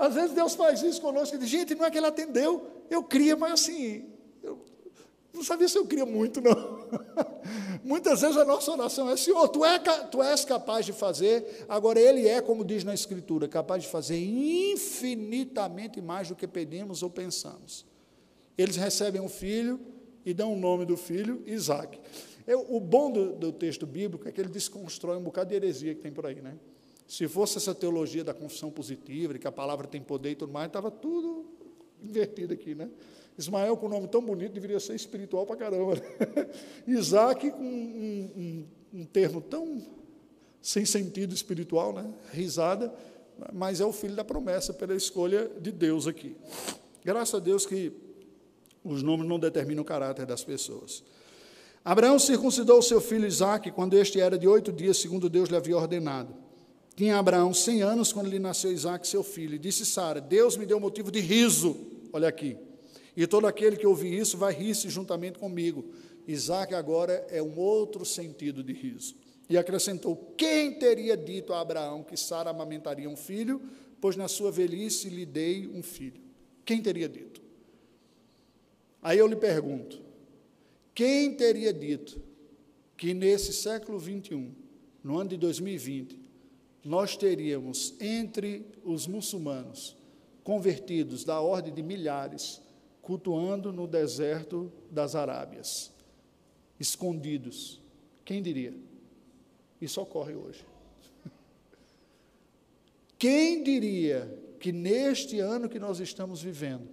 Às 0.00 0.14
vezes 0.14 0.32
Deus 0.32 0.54
faz 0.54 0.82
isso 0.82 0.98
conosco. 0.98 1.36
Diz, 1.36 1.46
gente, 1.46 1.74
não 1.74 1.84
é 1.84 1.90
que 1.90 1.98
Ele 1.98 2.06
atendeu. 2.06 2.66
Eu 2.88 3.02
cria, 3.02 3.36
mas 3.36 3.52
assim, 3.52 4.08
eu 4.42 4.58
não 5.34 5.44
sabia 5.44 5.68
se 5.68 5.76
eu 5.76 5.84
cria 5.84 6.06
muito, 6.06 6.40
não. 6.40 6.88
Muitas 7.84 8.22
vezes 8.22 8.38
a 8.38 8.44
nossa 8.46 8.72
oração 8.72 9.10
é, 9.10 9.16
Senhor, 9.18 9.46
tu, 9.48 9.62
é, 9.62 9.78
tu 9.78 10.22
és 10.22 10.42
capaz 10.42 10.86
de 10.86 10.94
fazer. 10.94 11.66
Agora, 11.68 12.00
Ele 12.00 12.26
é, 12.26 12.40
como 12.40 12.64
diz 12.64 12.82
na 12.82 12.94
Escritura, 12.94 13.46
capaz 13.46 13.82
de 13.82 13.90
fazer 13.90 14.16
infinitamente 14.16 16.00
mais 16.00 16.28
do 16.28 16.34
que 16.34 16.48
pedimos 16.48 17.02
ou 17.02 17.10
pensamos. 17.10 17.84
Eles 18.56 18.76
recebem 18.76 19.20
um 19.20 19.28
filho 19.28 19.78
e 20.24 20.32
dão 20.32 20.54
o 20.54 20.56
nome 20.56 20.86
do 20.86 20.96
filho, 20.96 21.42
Isaac. 21.46 22.00
Eu, 22.46 22.64
o 22.70 22.80
bom 22.80 23.10
do, 23.10 23.34
do, 23.34 23.52
texto 23.52 23.86
bíblico 23.86 24.26
é 24.26 24.32
que 24.32 24.40
ele 24.40 24.48
desconstrói 24.48 25.18
um 25.18 25.22
bocado 25.22 25.50
de 25.50 25.56
heresia 25.56 25.94
que 25.94 26.00
tem 26.00 26.10
por 26.10 26.24
aí, 26.24 26.40
né? 26.40 26.56
Se 27.10 27.26
fosse 27.26 27.56
essa 27.58 27.74
teologia 27.74 28.22
da 28.22 28.32
confissão 28.32 28.70
positiva, 28.70 29.32
de 29.32 29.40
que 29.40 29.48
a 29.48 29.50
palavra 29.50 29.84
tem 29.84 30.00
poder 30.00 30.30
e 30.30 30.34
tudo 30.36 30.52
mais, 30.52 30.68
estava 30.68 30.92
tudo 30.92 31.44
invertido 32.00 32.54
aqui, 32.54 32.72
né? 32.72 32.88
Ismael, 33.36 33.76
com 33.76 33.86
um 33.86 33.88
nome 33.88 34.06
tão 34.06 34.22
bonito, 34.22 34.52
deveria 34.52 34.78
ser 34.78 34.94
espiritual 34.94 35.44
para 35.44 35.56
caramba. 35.56 35.96
Né? 35.96 36.02
Isaac, 36.86 37.50
com 37.50 37.64
um, 37.64 38.30
um, 38.94 39.00
um, 39.00 39.04
termo 39.04 39.40
tão 39.40 39.84
sem 40.62 40.84
sentido 40.84 41.34
espiritual, 41.34 41.92
né? 41.92 42.08
risada, 42.32 42.94
mas 43.52 43.80
é 43.80 43.84
o 43.84 43.92
filho 43.92 44.14
da 44.14 44.22
promessa 44.22 44.72
pela 44.72 44.94
escolha 44.94 45.50
de 45.60 45.72
Deus 45.72 46.06
aqui. 46.06 46.36
Graças 47.04 47.34
a 47.34 47.40
Deus 47.40 47.66
que 47.66 47.92
os 48.84 49.02
nomes 49.02 49.26
não 49.26 49.40
determinam 49.40 49.82
o 49.82 49.84
caráter 49.84 50.26
das 50.26 50.44
pessoas. 50.44 51.02
Abraão 51.84 52.20
circuncidou 52.20 52.80
seu 52.80 53.00
filho 53.00 53.26
Isaque 53.26 53.72
quando 53.72 53.94
este 53.94 54.20
era 54.20 54.38
de 54.38 54.46
oito 54.46 54.70
dias, 54.70 54.98
segundo 54.98 55.28
Deus 55.28 55.48
lhe 55.48 55.56
havia 55.56 55.76
ordenado. 55.76 56.49
Tinha 56.96 57.18
Abraão 57.18 57.54
cem 57.54 57.82
anos 57.82 58.12
quando 58.12 58.28
lhe 58.28 58.38
nasceu 58.38 58.72
Isaque, 58.72 59.06
seu 59.06 59.22
filho. 59.22 59.54
E 59.54 59.58
disse 59.58 59.86
Sara: 59.86 60.20
Deus 60.20 60.56
me 60.56 60.66
deu 60.66 60.78
motivo 60.78 61.10
de 61.10 61.20
riso. 61.20 61.76
Olha 62.12 62.28
aqui. 62.28 62.56
E 63.16 63.26
todo 63.26 63.46
aquele 63.46 63.76
que 63.76 63.86
ouvir 63.86 64.18
isso 64.18 64.36
vai 64.36 64.52
rir-se 64.52 64.88
juntamente 64.88 65.38
comigo. 65.38 65.84
Isaac 66.26 66.74
agora 66.74 67.26
é 67.28 67.42
um 67.42 67.58
outro 67.58 68.04
sentido 68.04 68.62
de 68.62 68.72
riso. 68.72 69.14
E 69.48 69.56
acrescentou: 69.56 70.34
Quem 70.36 70.74
teria 70.74 71.16
dito 71.16 71.52
a 71.52 71.60
Abraão 71.60 72.02
que 72.02 72.16
Sara 72.16 72.50
amamentaria 72.50 73.08
um 73.08 73.16
filho, 73.16 73.60
pois 74.00 74.16
na 74.16 74.28
sua 74.28 74.50
velhice 74.50 75.08
lhe 75.08 75.26
dei 75.26 75.66
um 75.66 75.82
filho? 75.82 76.20
Quem 76.64 76.80
teria 76.80 77.08
dito? 77.08 77.40
Aí 79.02 79.18
eu 79.18 79.26
lhe 79.26 79.36
pergunto: 79.36 80.00
quem 80.94 81.34
teria 81.34 81.72
dito 81.72 82.20
que 82.96 83.14
nesse 83.14 83.52
século 83.52 83.98
21, 83.98 84.54
no 85.02 85.18
ano 85.18 85.30
de 85.30 85.36
2020, 85.38 86.19
nós 86.84 87.16
teríamos 87.16 87.94
entre 88.00 88.64
os 88.84 89.06
muçulmanos 89.06 89.96
convertidos 90.42 91.24
da 91.24 91.40
ordem 91.40 91.72
de 91.72 91.82
milhares, 91.82 92.60
cultuando 93.02 93.72
no 93.72 93.86
deserto 93.86 94.72
das 94.90 95.14
Arábias, 95.14 95.92
escondidos? 96.78 97.80
Quem 98.24 98.42
diria? 98.42 98.74
Isso 99.80 100.00
ocorre 100.00 100.34
hoje. 100.34 100.64
Quem 103.18 103.62
diria 103.62 104.38
que 104.58 104.72
neste 104.72 105.40
ano 105.40 105.68
que 105.68 105.78
nós 105.78 106.00
estamos 106.00 106.42
vivendo, 106.42 106.88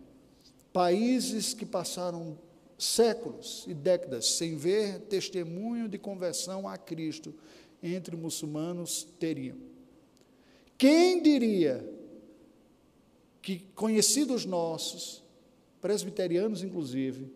países 0.71 1.53
que 1.53 1.65
passaram 1.65 2.37
séculos 2.77 3.65
e 3.67 3.73
décadas 3.73 4.27
sem 4.37 4.55
ver 4.55 4.99
testemunho 5.01 5.89
de 5.89 5.97
conversão 5.97 6.67
a 6.67 6.77
Cristo 6.77 7.33
entre 7.81 8.15
muçulmanos 8.15 9.03
teriam. 9.19 9.57
Quem 10.77 11.21
diria 11.21 11.87
que 13.41 13.59
conhecidos 13.75 14.45
nossos, 14.45 15.23
presbiterianos 15.81 16.63
inclusive, 16.63 17.31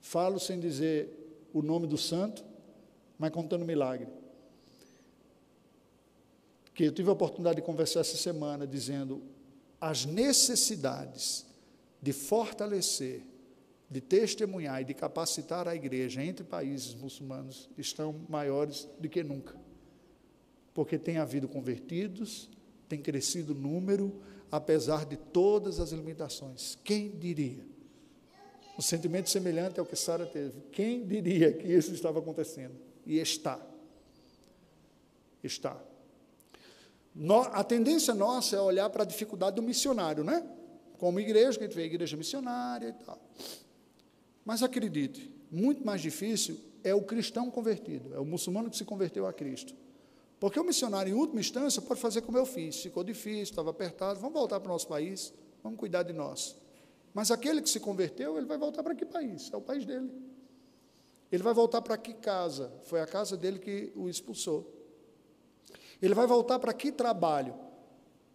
falo 0.00 0.38
sem 0.38 0.58
dizer 0.58 1.48
o 1.52 1.62
nome 1.62 1.86
do 1.86 1.98
santo, 1.98 2.44
mas 3.18 3.30
contando 3.30 3.64
milagre. 3.64 4.08
Que 6.74 6.84
eu 6.84 6.92
tive 6.92 7.08
a 7.08 7.12
oportunidade 7.12 7.56
de 7.56 7.62
conversar 7.62 8.00
essa 8.00 8.16
semana 8.16 8.66
dizendo 8.66 9.22
as 9.80 10.04
necessidades 10.04 11.46
de 12.00 12.12
fortalecer 12.12 13.22
de 13.88 14.00
testemunhar 14.00 14.82
e 14.82 14.84
de 14.84 14.94
capacitar 14.94 15.68
a 15.68 15.74
igreja 15.74 16.22
entre 16.22 16.44
países 16.44 16.94
muçulmanos 16.94 17.68
estão 17.78 18.14
maiores 18.28 18.88
do 18.98 19.08
que 19.08 19.22
nunca. 19.22 19.65
Porque 20.76 20.98
tem 20.98 21.16
havido 21.16 21.48
convertidos, 21.48 22.50
tem 22.86 23.00
crescido 23.00 23.54
o 23.54 23.56
número, 23.56 24.20
apesar 24.52 25.06
de 25.06 25.16
todas 25.16 25.80
as 25.80 25.90
limitações. 25.90 26.76
Quem 26.84 27.08
diria? 27.08 27.64
Um 28.78 28.82
sentimento 28.82 29.30
semelhante 29.30 29.80
ao 29.80 29.86
que 29.86 29.96
Sara 29.96 30.26
teve. 30.26 30.60
Quem 30.70 31.02
diria 31.06 31.50
que 31.50 31.66
isso 31.66 31.94
estava 31.94 32.18
acontecendo? 32.18 32.74
E 33.06 33.18
está. 33.18 33.58
Está. 35.42 35.82
a 37.52 37.64
tendência 37.64 38.14
nossa 38.14 38.56
é 38.56 38.60
olhar 38.60 38.90
para 38.90 39.02
a 39.02 39.06
dificuldade 39.06 39.56
do 39.56 39.62
missionário, 39.62 40.22
né? 40.22 40.46
Como 40.98 41.18
igreja, 41.18 41.56
que 41.56 41.64
a 41.64 41.66
gente 41.68 41.74
vê 41.74 41.84
a 41.84 41.86
igreja 41.86 42.18
missionária 42.18 42.88
e 42.88 43.04
tal. 43.04 43.18
Mas 44.44 44.62
acredite, 44.62 45.34
muito 45.50 45.86
mais 45.86 46.02
difícil 46.02 46.60
é 46.84 46.94
o 46.94 47.00
cristão 47.00 47.50
convertido, 47.50 48.14
é 48.14 48.18
o 48.18 48.26
muçulmano 48.26 48.68
que 48.68 48.76
se 48.76 48.84
converteu 48.84 49.26
a 49.26 49.32
Cristo. 49.32 49.85
Porque 50.38 50.60
o 50.60 50.64
missionário, 50.64 51.10
em 51.10 51.14
última 51.14 51.40
instância, 51.40 51.80
pode 51.80 52.00
fazer 52.00 52.20
como 52.22 52.36
eu 52.36 52.44
fiz. 52.44 52.82
Ficou 52.82 53.02
difícil, 53.02 53.42
estava 53.42 53.70
apertado, 53.70 54.20
vamos 54.20 54.34
voltar 54.34 54.60
para 54.60 54.68
o 54.68 54.72
nosso 54.72 54.86
país, 54.86 55.32
vamos 55.62 55.78
cuidar 55.78 56.02
de 56.02 56.12
nós. 56.12 56.56
Mas 57.14 57.30
aquele 57.30 57.62
que 57.62 57.70
se 57.70 57.80
converteu, 57.80 58.36
ele 58.36 58.46
vai 58.46 58.58
voltar 58.58 58.82
para 58.82 58.94
que 58.94 59.06
país? 59.06 59.50
É 59.52 59.56
o 59.56 59.60
país 59.60 59.86
dele. 59.86 60.10
Ele 61.32 61.42
vai 61.42 61.54
voltar 61.54 61.80
para 61.80 61.96
que 61.96 62.12
casa? 62.12 62.70
Foi 62.82 63.00
a 63.00 63.06
casa 63.06 63.36
dele 63.36 63.58
que 63.58 63.92
o 63.96 64.08
expulsou. 64.08 64.72
Ele 66.00 66.14
vai 66.14 66.26
voltar 66.26 66.58
para 66.58 66.72
que 66.74 66.92
trabalho? 66.92 67.54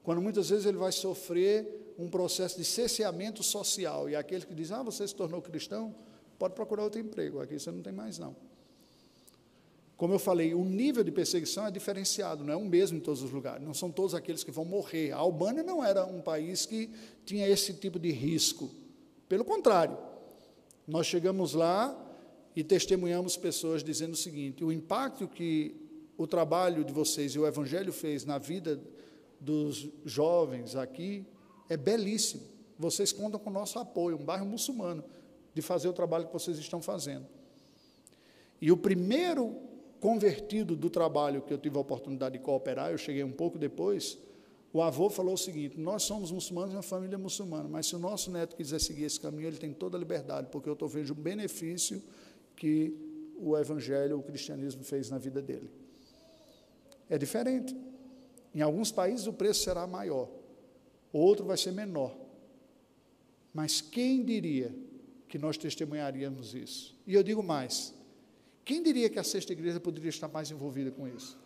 Quando 0.04 0.22
muitas 0.22 0.50
vezes 0.50 0.66
ele 0.66 0.78
vai 0.78 0.92
sofrer 0.92 1.94
um 1.98 2.10
processo 2.10 2.58
de 2.58 2.66
cesseamento 2.66 3.44
social. 3.44 4.10
E 4.10 4.16
aquele 4.16 4.46
que 4.46 4.56
diz, 4.56 4.72
ah, 4.72 4.82
você 4.82 5.08
se 5.08 5.16
tornou 5.16 5.42
cristão, 5.42 5.96
pode 6.40 6.56
procurar 6.56 6.84
outro 6.84 7.00
emprego, 7.00 7.40
aqui 7.40 7.60
você 7.60 7.72
não 7.72 7.84
tem 7.84 7.94
mais 7.94 8.18
não. 8.18 8.36
Como 10.02 10.16
eu 10.16 10.18
falei, 10.18 10.52
o 10.56 10.66
nível 10.66 11.04
de 11.04 11.12
perseguição 11.12 11.68
é 11.68 11.70
diferenciado, 11.70 12.44
não 12.44 12.52
é 12.52 12.56
o 12.56 12.66
mesmo 12.66 12.98
em 12.98 13.00
todos 13.00 13.22
os 13.22 13.30
lugares, 13.30 13.64
não 13.64 13.72
são 13.72 13.92
todos 13.92 14.16
aqueles 14.16 14.44
que 14.44 14.50
vão 14.50 14.66
morrer. 14.66 15.12
A 15.12 15.18
Albânia 15.18 15.62
não 15.62 15.86
era 15.86 16.04
um 16.08 16.20
país 16.20 16.66
que 16.66 16.90
tinha 17.24 17.48
esse 17.48 17.72
tipo 17.76 18.00
de 18.00 18.10
risco. 18.10 18.72
Pelo 19.30 19.46
contrário, 19.46 19.96
nós 20.88 21.06
chegamos 21.06 21.54
lá 21.54 21.96
e 22.56 22.64
testemunhamos 22.64 23.38
pessoas 23.38 23.84
dizendo 23.84 24.14
o 24.14 24.18
seguinte: 24.18 24.64
o 24.64 24.72
impacto 24.72 25.28
que 25.28 25.76
o 26.18 26.26
trabalho 26.26 26.84
de 26.84 26.92
vocês 26.92 27.36
e 27.36 27.40
o 27.40 27.46
Evangelho 27.46 27.94
fez 27.94 28.26
na 28.26 28.40
vida 28.40 28.82
dos 29.40 29.88
jovens 30.04 30.76
aqui 30.76 31.24
é 31.70 31.78
belíssimo. 31.78 32.42
Vocês 32.76 33.12
contam 33.12 33.40
com 33.40 33.52
o 33.52 33.54
nosso 33.54 33.78
apoio, 33.78 34.18
um 34.18 34.26
bairro 34.26 34.48
muçulmano, 34.48 35.04
de 35.54 35.62
fazer 35.62 35.90
o 35.90 35.94
trabalho 35.94 36.26
que 36.26 36.34
vocês 36.34 36.58
estão 36.58 36.82
fazendo. 36.82 37.28
E 38.60 38.72
o 38.72 38.78
primeiro 38.78 39.70
convertido 40.02 40.76
do 40.76 40.90
trabalho 40.90 41.44
que 41.44 41.54
eu 41.54 41.58
tive 41.60 41.78
a 41.78 41.80
oportunidade 41.80 42.38
de 42.38 42.44
cooperar, 42.44 42.92
eu 42.92 42.98
cheguei 42.98 43.24
um 43.24 43.32
pouco 43.32 43.58
depois, 43.60 44.18
o 44.74 44.82
avô 44.82 45.10
falou 45.10 45.36
o 45.36 45.38
seguinte: 45.38 45.80
nós 45.80 46.04
somos 46.04 46.32
muçulmanos, 46.32 46.74
uma 46.74 46.82
família 46.82 47.18
muçulmana, 47.18 47.70
mas 47.70 47.86
se 47.86 47.96
o 47.96 48.00
nosso 48.00 48.32
neto 48.32 48.56
quiser 48.56 48.82
seguir 48.82 49.04
esse 49.04 49.20
caminho, 49.20 49.48
ele 49.48 49.58
tem 49.58 49.72
toda 49.72 49.96
a 49.96 50.00
liberdade, 50.00 50.48
porque 50.52 50.68
eu 50.68 50.74
estou 50.74 50.90
vendo 50.90 51.12
o 51.12 51.16
benefício 51.16 52.02
que 52.56 52.98
o 53.38 53.56
evangelho, 53.56 54.18
o 54.18 54.24
cristianismo 54.24 54.84
fez 54.84 55.10
na 55.10 55.20
vida 55.20 55.42
dele. 55.42 55.70
É 57.08 57.18
diferente. 57.18 57.76
Em 58.54 58.62
alguns 58.62 58.92
países 58.92 59.28
o 59.28 59.34
preço 59.34 59.64
será 59.64 59.86
maior, 59.86 60.28
outro 61.14 61.46
vai 61.46 61.58
ser 61.58 61.72
menor. 61.72 62.18
Mas 63.54 63.82
quem 63.82 64.24
diria 64.26 64.74
que 65.28 65.38
nós 65.38 65.58
testemunharíamos 65.58 66.56
isso? 66.56 66.98
E 67.06 67.14
eu 67.14 67.22
digo 67.22 67.44
mais: 67.44 67.94
quem 68.64 68.82
diria 68.84 69.10
que 69.10 69.20
a 69.20 69.24
sexta 69.24 69.54
igreja 69.54 69.80
poderia 69.80 70.10
estar 70.10 70.28
mais 70.28 70.52
envolvida 70.52 70.92
com 70.92 71.08
isso? 71.08 71.38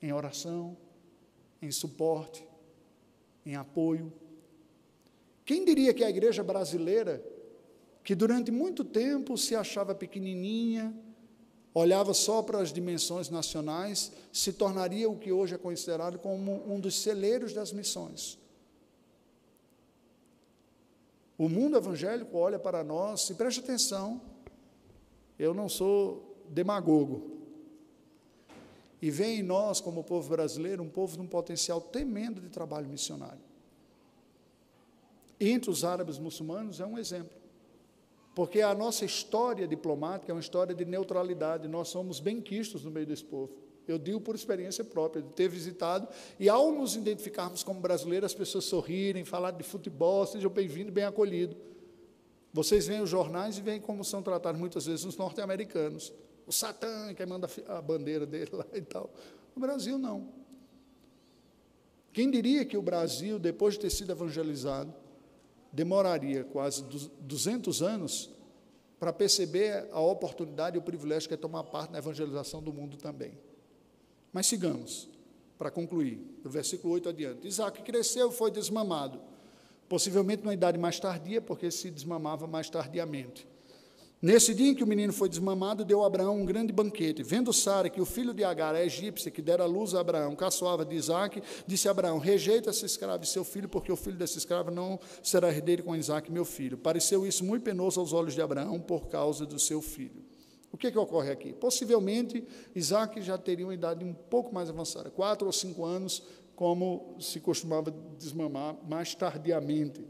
Em 0.00 0.12
oração, 0.12 0.76
em 1.60 1.70
suporte, 1.70 2.46
em 3.44 3.54
apoio. 3.54 4.12
Quem 5.44 5.64
diria 5.64 5.92
que 5.92 6.04
a 6.04 6.10
igreja 6.10 6.42
brasileira, 6.42 7.22
que 8.02 8.14
durante 8.14 8.50
muito 8.50 8.84
tempo 8.84 9.36
se 9.36 9.54
achava 9.54 9.94
pequenininha, 9.94 10.94
olhava 11.74 12.14
só 12.14 12.42
para 12.42 12.60
as 12.60 12.72
dimensões 12.72 13.28
nacionais, 13.28 14.12
se 14.32 14.52
tornaria 14.52 15.08
o 15.08 15.18
que 15.18 15.30
hoje 15.30 15.54
é 15.54 15.58
considerado 15.58 16.18
como 16.18 16.62
um 16.72 16.80
dos 16.80 17.00
celeiros 17.02 17.52
das 17.52 17.72
missões. 17.72 18.38
O 21.36 21.48
mundo 21.48 21.76
evangélico 21.76 22.36
olha 22.36 22.58
para 22.58 22.84
nós 22.84 23.30
e 23.30 23.34
preste 23.34 23.60
atenção, 23.60 24.20
eu 25.40 25.54
não 25.54 25.70
sou 25.70 26.44
demagogo, 26.50 27.38
e 29.00 29.10
vê 29.10 29.36
em 29.36 29.42
nós, 29.42 29.80
como 29.80 30.04
povo 30.04 30.28
brasileiro, 30.28 30.82
um 30.82 30.88
povo 30.90 31.16
de 31.16 31.22
um 31.22 31.26
potencial 31.26 31.80
tremendo 31.80 32.38
de 32.38 32.50
trabalho 32.50 32.86
missionário. 32.86 33.40
Entre 35.40 35.70
os 35.70 35.82
árabes 35.82 36.18
muçulmanos 36.18 36.80
é 36.80 36.86
um 36.86 36.98
exemplo. 36.98 37.34
Porque 38.34 38.60
a 38.60 38.74
nossa 38.74 39.06
história 39.06 39.66
diplomática 39.66 40.30
é 40.30 40.34
uma 40.34 40.40
história 40.40 40.74
de 40.74 40.84
neutralidade, 40.84 41.66
nós 41.66 41.88
somos 41.88 42.20
bem 42.20 42.42
quistos 42.42 42.84
no 42.84 42.90
meio 42.90 43.06
desse 43.06 43.24
povo. 43.24 43.50
Eu 43.88 43.98
digo 43.98 44.20
por 44.20 44.34
experiência 44.34 44.84
própria, 44.84 45.22
de 45.22 45.32
ter 45.32 45.48
visitado, 45.48 46.06
e 46.38 46.50
ao 46.50 46.70
nos 46.70 46.94
identificarmos 46.94 47.64
como 47.64 47.80
brasileiros, 47.80 48.26
as 48.26 48.34
pessoas 48.34 48.66
sorrirem, 48.66 49.24
falar 49.24 49.52
de 49.52 49.64
futebol, 49.64 50.26
sejam 50.26 50.50
bem-vindos, 50.50 50.92
bem 50.92 51.04
acolhidos. 51.04 51.56
Vocês 52.52 52.86
veem 52.86 53.00
os 53.00 53.10
jornais 53.10 53.58
e 53.58 53.60
veem 53.60 53.80
como 53.80 54.04
são 54.04 54.22
tratados 54.22 54.60
muitas 54.60 54.86
vezes 54.86 55.04
os 55.04 55.16
norte-americanos. 55.16 56.12
O 56.46 56.52
Satã, 56.52 57.14
que 57.14 57.24
manda 57.24 57.48
a 57.68 57.80
bandeira 57.80 58.26
dele 58.26 58.50
lá 58.54 58.66
e 58.74 58.82
tal. 58.82 59.10
O 59.54 59.60
Brasil 59.60 59.98
não. 59.98 60.28
Quem 62.12 62.30
diria 62.30 62.64
que 62.64 62.76
o 62.76 62.82
Brasil, 62.82 63.38
depois 63.38 63.74
de 63.74 63.80
ter 63.80 63.90
sido 63.90 64.10
evangelizado, 64.10 64.92
demoraria 65.72 66.42
quase 66.42 66.82
200 67.20 67.82
anos 67.82 68.30
para 68.98 69.12
perceber 69.12 69.88
a 69.92 70.00
oportunidade 70.00 70.76
e 70.76 70.78
o 70.78 70.82
privilégio 70.82 71.28
que 71.28 71.34
é 71.34 71.36
tomar 71.36 71.64
parte 71.64 71.92
na 71.92 71.98
evangelização 71.98 72.62
do 72.62 72.72
mundo 72.72 72.96
também. 72.96 73.38
Mas 74.32 74.46
sigamos, 74.46 75.08
para 75.56 75.70
concluir, 75.70 76.16
do 76.42 76.50
versículo 76.50 76.94
8 76.94 77.08
adiante. 77.08 77.46
Isaac 77.46 77.82
cresceu 77.82 78.30
e 78.30 78.32
foi 78.32 78.50
desmamado, 78.50 79.20
possivelmente 79.90 80.44
numa 80.44 80.54
idade 80.54 80.78
mais 80.78 81.00
tardia, 81.00 81.40
porque 81.40 81.68
se 81.68 81.90
desmamava 81.90 82.46
mais 82.46 82.70
tardiamente. 82.70 83.44
Nesse 84.22 84.54
dia 84.54 84.68
em 84.68 84.74
que 84.74 84.84
o 84.84 84.86
menino 84.86 85.12
foi 85.12 85.28
desmamado, 85.28 85.84
deu 85.84 86.04
Abraão 86.04 86.40
um 86.40 86.44
grande 86.44 86.72
banquete. 86.72 87.24
Vendo 87.24 87.52
Sara 87.52 87.90
que 87.90 88.00
o 88.00 88.04
filho 88.06 88.32
de 88.32 88.44
Agar, 88.44 88.76
a 88.76 88.84
egípcia, 88.84 89.32
que 89.32 89.42
dera 89.42 89.64
luz 89.64 89.92
a 89.92 90.00
Abraão, 90.00 90.36
caçoava 90.36 90.84
de 90.84 90.94
Isaac, 90.94 91.42
disse 91.66 91.88
a 91.88 91.90
Abraão: 91.90 92.18
Rejeita 92.18 92.70
essa 92.70 92.86
escrava 92.86 93.24
e 93.24 93.26
seu 93.26 93.44
filho, 93.44 93.68
porque 93.68 93.90
o 93.90 93.96
filho 93.96 94.16
dessa 94.16 94.38
escrava 94.38 94.70
não 94.70 95.00
será 95.24 95.48
herdeiro 95.48 95.82
com 95.82 95.96
Isaac, 95.96 96.30
meu 96.30 96.44
filho. 96.44 96.78
Pareceu 96.78 97.26
isso 97.26 97.44
muito 97.44 97.64
penoso 97.64 97.98
aos 97.98 98.12
olhos 98.12 98.34
de 98.34 98.42
Abraão 98.42 98.78
por 98.78 99.08
causa 99.08 99.44
do 99.44 99.58
seu 99.58 99.82
filho. 99.82 100.22
O 100.72 100.76
que, 100.76 100.86
é 100.86 100.90
que 100.90 100.98
ocorre 100.98 101.32
aqui? 101.32 101.52
Possivelmente, 101.52 102.44
Isaac 102.76 103.20
já 103.22 103.36
teria 103.36 103.66
uma 103.66 103.74
idade 103.74 104.04
um 104.04 104.14
pouco 104.14 104.54
mais 104.54 104.70
avançada, 104.70 105.10
quatro 105.10 105.46
ou 105.46 105.52
cinco 105.52 105.84
anos, 105.84 106.22
como 106.60 107.16
se 107.18 107.40
costumava 107.40 107.90
desmamar 108.18 108.76
mais 108.86 109.14
tardiamente 109.14 110.04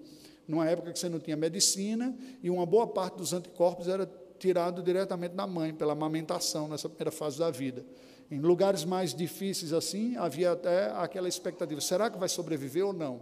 numa 0.48 0.68
época 0.68 0.92
que 0.92 0.98
você 0.98 1.08
não 1.08 1.20
tinha 1.20 1.36
medicina 1.36 2.12
e 2.42 2.50
uma 2.50 2.66
boa 2.66 2.88
parte 2.88 3.18
dos 3.18 3.32
anticorpos 3.32 3.86
era 3.86 4.04
tirado 4.36 4.82
diretamente 4.82 5.36
da 5.36 5.46
mãe, 5.46 5.72
pela 5.72 5.92
amamentação, 5.92 6.66
nessa 6.66 6.88
primeira 6.88 7.12
fase 7.12 7.38
da 7.38 7.52
vida. 7.52 7.86
Em 8.28 8.40
lugares 8.40 8.84
mais 8.84 9.14
difíceis 9.14 9.72
assim, 9.72 10.16
havia 10.16 10.50
até 10.50 10.90
aquela 10.90 11.28
expectativa: 11.28 11.80
será 11.80 12.10
que 12.10 12.18
vai 12.18 12.28
sobreviver 12.28 12.84
ou 12.84 12.92
não? 12.92 13.20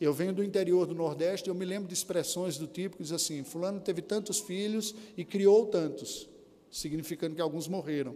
Eu 0.00 0.14
venho 0.14 0.32
do 0.32 0.44
interior 0.44 0.86
do 0.86 0.94
Nordeste, 0.94 1.48
eu 1.48 1.56
me 1.56 1.64
lembro 1.64 1.88
de 1.88 1.94
expressões 1.94 2.56
do 2.56 2.68
tipo 2.68 2.98
que 2.98 3.02
diz 3.02 3.10
assim: 3.10 3.42
Fulano 3.42 3.80
teve 3.80 4.00
tantos 4.00 4.38
filhos 4.38 4.94
e 5.16 5.24
criou 5.24 5.66
tantos, 5.66 6.28
significando 6.70 7.34
que 7.34 7.42
alguns 7.42 7.66
morreram. 7.66 8.14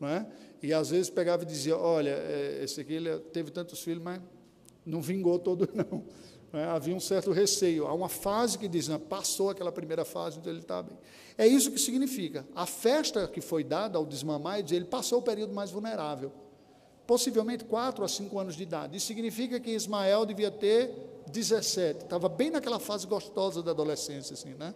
Não 0.00 0.08
é? 0.08 0.26
E 0.62 0.72
às 0.72 0.90
vezes 0.90 1.10
pegava 1.10 1.42
e 1.42 1.46
dizia: 1.46 1.76
Olha, 1.76 2.10
é, 2.10 2.60
esse 2.62 2.80
aqui 2.80 2.98
teve 3.32 3.50
tantos 3.50 3.80
filhos, 3.80 4.02
mas 4.02 4.20
não 4.84 5.00
vingou 5.00 5.38
todo, 5.38 5.68
não. 5.74 6.04
Né? 6.52 6.64
Havia 6.64 6.94
um 6.94 7.00
certo 7.00 7.32
receio. 7.32 7.86
Há 7.86 7.94
uma 7.94 8.08
fase 8.08 8.58
que 8.58 8.68
diz, 8.68 8.88
né, 8.88 8.98
passou 8.98 9.50
aquela 9.50 9.72
primeira 9.72 10.04
fase, 10.04 10.38
então 10.38 10.52
ele 10.52 10.60
está 10.60 10.82
bem. 10.82 10.96
É 11.38 11.46
isso 11.46 11.70
que 11.70 11.78
significa. 11.78 12.46
A 12.54 12.66
festa 12.66 13.26
que 13.26 13.40
foi 13.40 13.64
dada 13.64 13.96
ao 13.96 14.04
desmamar, 14.04 14.58
ele 14.58 14.84
passou 14.84 15.20
o 15.20 15.22
período 15.22 15.54
mais 15.54 15.70
vulnerável. 15.70 16.32
Possivelmente 17.06 17.64
4 17.64 18.04
a 18.04 18.08
5 18.08 18.38
anos 18.38 18.56
de 18.56 18.62
idade. 18.62 18.96
Isso 18.96 19.06
significa 19.06 19.58
que 19.58 19.70
Ismael 19.70 20.26
devia 20.26 20.50
ter 20.50 20.92
17. 21.30 22.04
Estava 22.04 22.28
bem 22.28 22.50
naquela 22.50 22.78
fase 22.78 23.06
gostosa 23.06 23.62
da 23.62 23.70
adolescência, 23.70 24.34
assim, 24.34 24.54
né? 24.54 24.74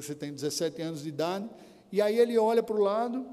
Você 0.00 0.14
tem 0.14 0.32
17 0.32 0.80
anos 0.82 1.02
de 1.02 1.08
idade. 1.08 1.48
E 1.90 2.00
aí 2.00 2.18
ele 2.18 2.38
olha 2.38 2.62
para 2.62 2.76
o 2.76 2.80
lado 2.80 3.26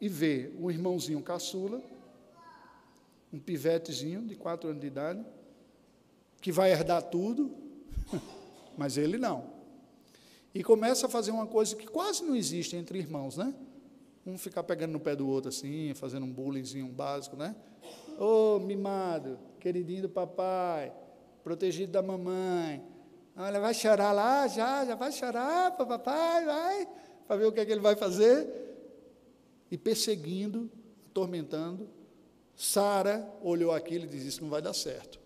e 0.00 0.08
vê 0.08 0.50
um 0.58 0.70
irmãozinho 0.70 1.20
caçula, 1.22 1.82
um 3.32 3.38
pivetezinho 3.38 4.22
de 4.22 4.36
4 4.36 4.68
anos 4.68 4.80
de 4.80 4.86
idade, 4.86 5.24
que 6.40 6.52
vai 6.52 6.70
herdar 6.70 7.02
tudo, 7.02 7.50
mas 8.76 8.96
ele 8.96 9.18
não. 9.18 9.52
E 10.54 10.62
começa 10.62 11.06
a 11.06 11.08
fazer 11.08 11.30
uma 11.30 11.46
coisa 11.46 11.74
que 11.74 11.86
quase 11.86 12.22
não 12.22 12.36
existe 12.36 12.76
entre 12.76 12.98
irmãos, 12.98 13.36
né? 13.36 13.52
Um 14.24 14.38
ficar 14.38 14.62
pegando 14.62 14.92
no 14.92 15.00
pé 15.00 15.16
do 15.16 15.28
outro 15.28 15.48
assim, 15.48 15.92
fazendo 15.94 16.24
um 16.24 16.32
bullyingzinho 16.32 16.86
básico, 16.86 17.36
né? 17.36 17.56
Ô, 18.18 18.56
oh, 18.56 18.60
mimado, 18.60 19.38
queridinho 19.58 20.02
do 20.02 20.08
papai, 20.08 20.92
protegido 21.42 21.90
da 21.90 22.02
mamãe. 22.02 22.82
Olha, 23.36 23.58
vai 23.58 23.74
chorar 23.74 24.12
lá, 24.12 24.46
já, 24.46 24.84
já 24.84 24.94
vai 24.94 25.10
chorar 25.10 25.72
para 25.72 25.84
papai, 25.84 26.44
vai, 26.44 26.88
para 27.26 27.36
ver 27.36 27.46
o 27.46 27.52
que 27.52 27.58
é 27.58 27.66
que 27.66 27.72
ele 27.72 27.80
vai 27.80 27.96
fazer. 27.96 28.63
E 29.74 29.76
perseguindo, 29.76 30.70
atormentando. 31.10 31.88
Sara 32.54 33.28
olhou 33.42 33.72
aquilo 33.72 34.04
e 34.04 34.06
disse: 34.06 34.28
Isso 34.28 34.40
não 34.40 34.48
vai 34.48 34.62
dar 34.62 34.72
certo. 34.72 35.18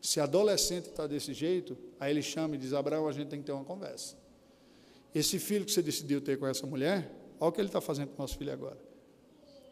Se 0.00 0.20
adolescente 0.20 0.86
está 0.86 1.06
desse 1.06 1.34
jeito, 1.34 1.76
aí 2.00 2.10
ele 2.10 2.22
chama 2.22 2.54
e 2.54 2.58
diz: 2.58 2.72
Abraão, 2.72 3.06
a 3.06 3.12
gente 3.12 3.28
tem 3.28 3.40
que 3.40 3.44
ter 3.44 3.52
uma 3.52 3.62
conversa. 3.62 4.16
Esse 5.14 5.38
filho 5.38 5.66
que 5.66 5.70
você 5.70 5.82
decidiu 5.82 6.22
ter 6.22 6.38
com 6.38 6.46
essa 6.46 6.66
mulher, 6.66 7.12
olha 7.38 7.50
o 7.50 7.52
que 7.52 7.60
ele 7.60 7.68
está 7.68 7.78
fazendo 7.78 8.08
com 8.08 8.14
o 8.14 8.18
nosso 8.20 8.38
filho 8.38 8.54
agora. 8.54 8.78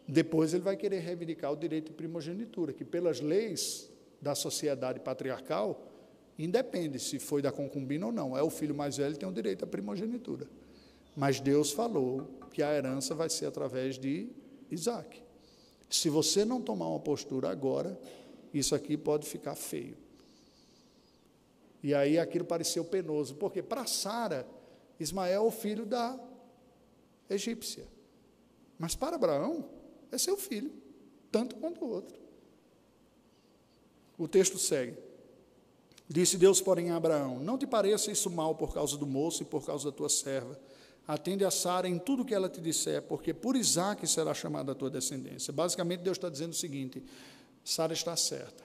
Depois 0.07 0.53
ele 0.53 0.61
vai 0.61 0.77
querer 0.77 0.99
reivindicar 0.99 1.51
o 1.51 1.55
direito 1.55 1.87
de 1.87 1.93
primogenitura, 1.93 2.71
que 2.71 2.85
pelas 2.85 3.19
leis 3.19 3.89
da 4.21 4.35
sociedade 4.35 4.99
patriarcal, 4.99 5.91
independe 6.37 6.99
se 6.99 7.17
foi 7.17 7.41
da 7.41 7.51
concubina 7.51 8.05
ou 8.05 8.11
não. 8.11 8.37
É 8.37 8.43
o 8.43 8.51
filho 8.51 8.75
mais 8.75 8.97
velho 8.97 9.13
que 9.13 9.21
tem 9.21 9.27
o 9.27 9.33
direito 9.33 9.65
à 9.65 9.67
primogenitura. 9.67 10.47
Mas 11.15 11.39
Deus 11.39 11.71
falou 11.71 12.42
que 12.53 12.61
a 12.61 12.73
herança 12.73 13.13
vai 13.15 13.29
ser 13.29 13.47
através 13.47 13.97
de 13.97 14.29
Isaac. 14.71 15.21
Se 15.89 16.09
você 16.09 16.45
não 16.45 16.61
tomar 16.61 16.87
uma 16.87 16.99
postura 16.99 17.49
agora, 17.49 17.99
isso 18.53 18.73
aqui 18.75 18.95
pode 18.95 19.27
ficar 19.27 19.55
feio. 19.55 19.97
E 21.81 21.93
aí 21.93 22.17
aquilo 22.17 22.45
pareceu 22.45 22.85
penoso, 22.85 23.35
porque 23.35 23.61
para 23.61 23.85
Sara, 23.85 24.47
Ismael 24.99 25.43
é 25.43 25.45
o 25.45 25.51
filho 25.51 25.85
da 25.85 26.17
egípcia. 27.29 27.85
Mas 28.79 28.95
para 28.95 29.15
Abraão, 29.15 29.69
é 30.11 30.17
seu 30.17 30.37
filho, 30.37 30.71
tanto 31.31 31.55
quanto 31.55 31.83
o 31.83 31.89
outro. 31.89 32.17
O 34.17 34.27
texto 34.27 34.57
segue. 34.57 34.97
Disse 36.07 36.37
Deus, 36.37 36.61
porém, 36.61 36.91
a 36.91 36.95
Abraão: 36.95 37.39
Não 37.39 37.57
te 37.57 37.65
pareça 37.65 38.11
isso 38.11 38.29
mal 38.29 38.55
por 38.55 38.73
causa 38.73 38.95
do 38.97 39.07
moço 39.07 39.41
e 39.41 39.45
por 39.45 39.65
causa 39.65 39.89
da 39.89 39.95
tua 39.95 40.09
serva. 40.09 40.59
Atende 41.07 41.43
a 41.43 41.51
Sara 41.51 41.87
em 41.87 41.99
tudo 41.99 42.23
que 42.23 42.33
ela 42.33 42.47
te 42.47 42.61
disser, 42.61 43.01
porque 43.01 43.33
por 43.33 43.55
Isaac 43.55 44.07
será 44.07 44.33
chamada 44.33 44.71
a 44.71 44.75
tua 44.75 44.89
descendência. 44.89 45.51
Basicamente, 45.51 46.01
Deus 46.01 46.17
está 46.17 46.29
dizendo 46.29 46.51
o 46.51 46.55
seguinte: 46.55 47.03
Sara 47.63 47.93
está 47.93 48.15
certa 48.15 48.63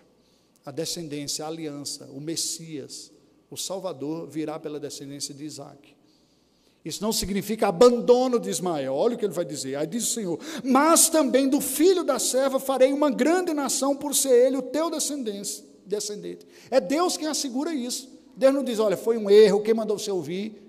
a 0.68 0.70
descendência, 0.70 1.46
a 1.46 1.48
aliança, 1.48 2.10
o 2.12 2.20
Messias, 2.20 3.10
o 3.50 3.56
Salvador 3.56 4.26
virá 4.26 4.58
pela 4.58 4.78
descendência 4.78 5.32
de 5.34 5.42
Isaac. 5.42 5.96
Isso 6.84 7.02
não 7.02 7.10
significa 7.10 7.68
abandono 7.68 8.38
de 8.38 8.50
Ismael. 8.50 8.94
Olha 8.94 9.14
o 9.14 9.18
que 9.18 9.24
ele 9.24 9.32
vai 9.32 9.46
dizer. 9.46 9.76
Aí 9.76 9.86
diz 9.86 10.04
o 10.04 10.12
Senhor: 10.12 10.38
Mas 10.62 11.08
também 11.08 11.48
do 11.48 11.58
filho 11.58 12.04
da 12.04 12.18
serva 12.18 12.60
farei 12.60 12.92
uma 12.92 13.10
grande 13.10 13.54
nação, 13.54 13.96
por 13.96 14.14
ser 14.14 14.46
ele 14.46 14.58
o 14.58 14.62
teu 14.62 14.90
descendente. 14.90 16.46
É 16.70 16.78
Deus 16.78 17.16
quem 17.16 17.28
assegura 17.28 17.74
isso. 17.74 18.06
Deus 18.36 18.52
não 18.52 18.62
diz: 18.62 18.78
Olha, 18.78 18.96
foi 18.96 19.16
um 19.16 19.30
erro, 19.30 19.62
quem 19.62 19.72
mandou 19.72 19.98
você 19.98 20.10
ouvir? 20.10 20.67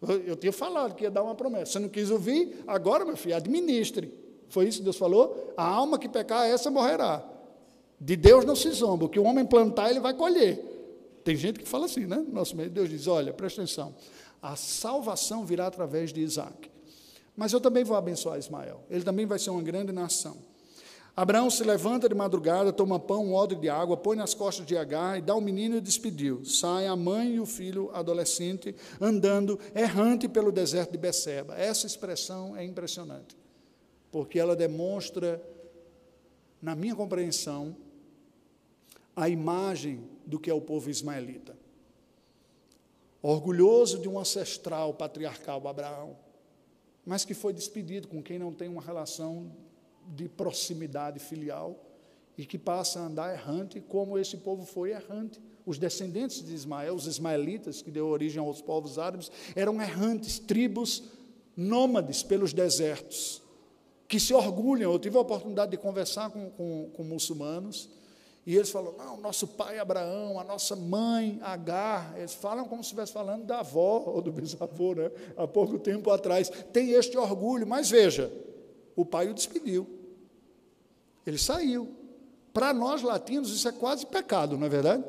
Eu, 0.00 0.36
tinha 0.36 0.52
falado 0.52 0.94
que 0.94 1.04
ia 1.04 1.10
dar 1.10 1.22
uma 1.22 1.34
promessa. 1.34 1.72
Você 1.72 1.78
não 1.78 1.88
quis 1.88 2.10
ouvir? 2.10 2.62
Agora, 2.66 3.04
meu 3.04 3.16
filho, 3.16 3.36
administre. 3.36 4.12
Foi 4.48 4.66
isso 4.66 4.78
que 4.78 4.84
Deus 4.84 4.96
falou? 4.96 5.52
A 5.56 5.64
alma 5.64 5.98
que 5.98 6.08
pecar, 6.08 6.46
essa 6.46 6.70
morrerá. 6.70 7.24
De 8.00 8.16
Deus 8.16 8.44
não 8.44 8.54
se 8.54 8.70
zomba, 8.70 9.06
o 9.06 9.08
que 9.08 9.18
o 9.18 9.24
homem 9.24 9.44
plantar, 9.44 9.90
ele 9.90 9.98
vai 9.98 10.14
colher. 10.14 10.64
Tem 11.24 11.36
gente 11.36 11.58
que 11.58 11.68
fala 11.68 11.86
assim, 11.86 12.06
né? 12.06 12.24
Nosso 12.32 12.56
meio, 12.56 12.70
Deus 12.70 12.88
diz: 12.88 13.06
olha, 13.06 13.32
presta 13.32 13.60
atenção, 13.60 13.94
a 14.40 14.54
salvação 14.54 15.44
virá 15.44 15.66
através 15.66 16.12
de 16.12 16.20
Isaac. 16.20 16.70
Mas 17.36 17.52
eu 17.52 17.60
também 17.60 17.84
vou 17.84 17.96
abençoar 17.96 18.38
Ismael, 18.38 18.80
ele 18.88 19.02
também 19.02 19.26
vai 19.26 19.38
ser 19.38 19.50
uma 19.50 19.62
grande 19.62 19.92
nação. 19.92 20.36
Abraão 21.18 21.50
se 21.50 21.64
levanta 21.64 22.08
de 22.08 22.14
madrugada, 22.14 22.72
toma 22.72 23.00
pão, 23.00 23.26
um 23.26 23.34
odre 23.34 23.58
de 23.58 23.68
água, 23.68 23.96
põe 23.96 24.16
nas 24.16 24.34
costas 24.34 24.64
de 24.64 24.76
Agar 24.76 25.18
e 25.18 25.20
dá 25.20 25.34
o 25.34 25.40
menino 25.40 25.76
e 25.76 25.80
despediu. 25.80 26.44
Sai 26.44 26.86
a 26.86 26.94
mãe 26.94 27.34
e 27.34 27.40
o 27.40 27.44
filho 27.44 27.90
adolescente 27.92 28.72
andando 29.00 29.58
errante 29.74 30.28
pelo 30.28 30.52
deserto 30.52 30.92
de 30.92 30.98
Beceba. 30.98 31.56
Essa 31.56 31.88
expressão 31.88 32.56
é 32.56 32.64
impressionante, 32.64 33.36
porque 34.12 34.38
ela 34.38 34.54
demonstra, 34.54 35.42
na 36.62 36.76
minha 36.76 36.94
compreensão, 36.94 37.76
a 39.16 39.28
imagem 39.28 40.08
do 40.24 40.38
que 40.38 40.48
é 40.48 40.54
o 40.54 40.60
povo 40.60 40.88
ismaelita. 40.88 41.56
Orgulhoso 43.20 43.98
de 43.98 44.08
um 44.08 44.20
ancestral 44.20 44.94
patriarcal 44.94 45.66
Abraão, 45.66 46.16
mas 47.04 47.24
que 47.24 47.34
foi 47.34 47.52
despedido 47.52 48.06
com 48.06 48.22
quem 48.22 48.38
não 48.38 48.52
tem 48.52 48.68
uma 48.68 48.80
relação 48.80 49.50
de 50.14 50.28
proximidade 50.28 51.18
filial 51.18 51.84
e 52.36 52.46
que 52.46 52.56
passa 52.56 53.00
a 53.00 53.06
andar 53.06 53.32
errante, 53.32 53.80
como 53.80 54.16
esse 54.16 54.36
povo 54.36 54.64
foi 54.64 54.92
errante. 54.92 55.40
Os 55.66 55.76
descendentes 55.76 56.44
de 56.44 56.54
Ismael, 56.54 56.94
os 56.94 57.06
ismaelitas, 57.06 57.82
que 57.82 57.90
deu 57.90 58.06
origem 58.06 58.40
aos 58.40 58.62
povos 58.62 58.98
árabes, 58.98 59.30
eram 59.56 59.82
errantes, 59.82 60.38
tribos 60.38 61.02
nômades 61.56 62.22
pelos 62.22 62.52
desertos, 62.52 63.42
que 64.06 64.20
se 64.20 64.32
orgulham. 64.32 64.92
Eu 64.92 64.98
tive 64.98 65.18
a 65.18 65.20
oportunidade 65.20 65.72
de 65.72 65.76
conversar 65.76 66.30
com, 66.30 66.48
com, 66.50 66.90
com 66.94 67.02
muçulmanos, 67.02 67.90
e 68.46 68.56
eles 68.56 68.70
falam: 68.70 68.94
não, 68.96 69.16
nosso 69.18 69.46
pai 69.46 69.78
Abraão, 69.78 70.38
a 70.38 70.44
nossa 70.44 70.74
mãe 70.74 71.38
Agar, 71.42 72.16
eles 72.16 72.32
falam 72.32 72.66
como 72.66 72.82
se 72.82 72.86
estivesse 72.86 73.12
falando 73.12 73.44
da 73.44 73.58
avó 73.58 74.04
ou 74.06 74.22
do 74.22 74.32
bisavô, 74.32 74.94
né? 74.94 75.10
há 75.36 75.46
pouco 75.46 75.78
tempo 75.78 76.10
atrás. 76.10 76.48
Tem 76.72 76.92
este 76.92 77.18
orgulho, 77.18 77.66
mas 77.66 77.90
veja, 77.90 78.32
o 78.96 79.04
pai 79.04 79.28
o 79.28 79.34
despediu. 79.34 79.97
Ele 81.28 81.38
saiu. 81.38 81.88
Para 82.52 82.72
nós 82.72 83.02
latinos, 83.02 83.54
isso 83.54 83.68
é 83.68 83.72
quase 83.72 84.06
pecado, 84.06 84.56
não 84.56 84.66
é 84.66 84.70
verdade? 84.70 85.04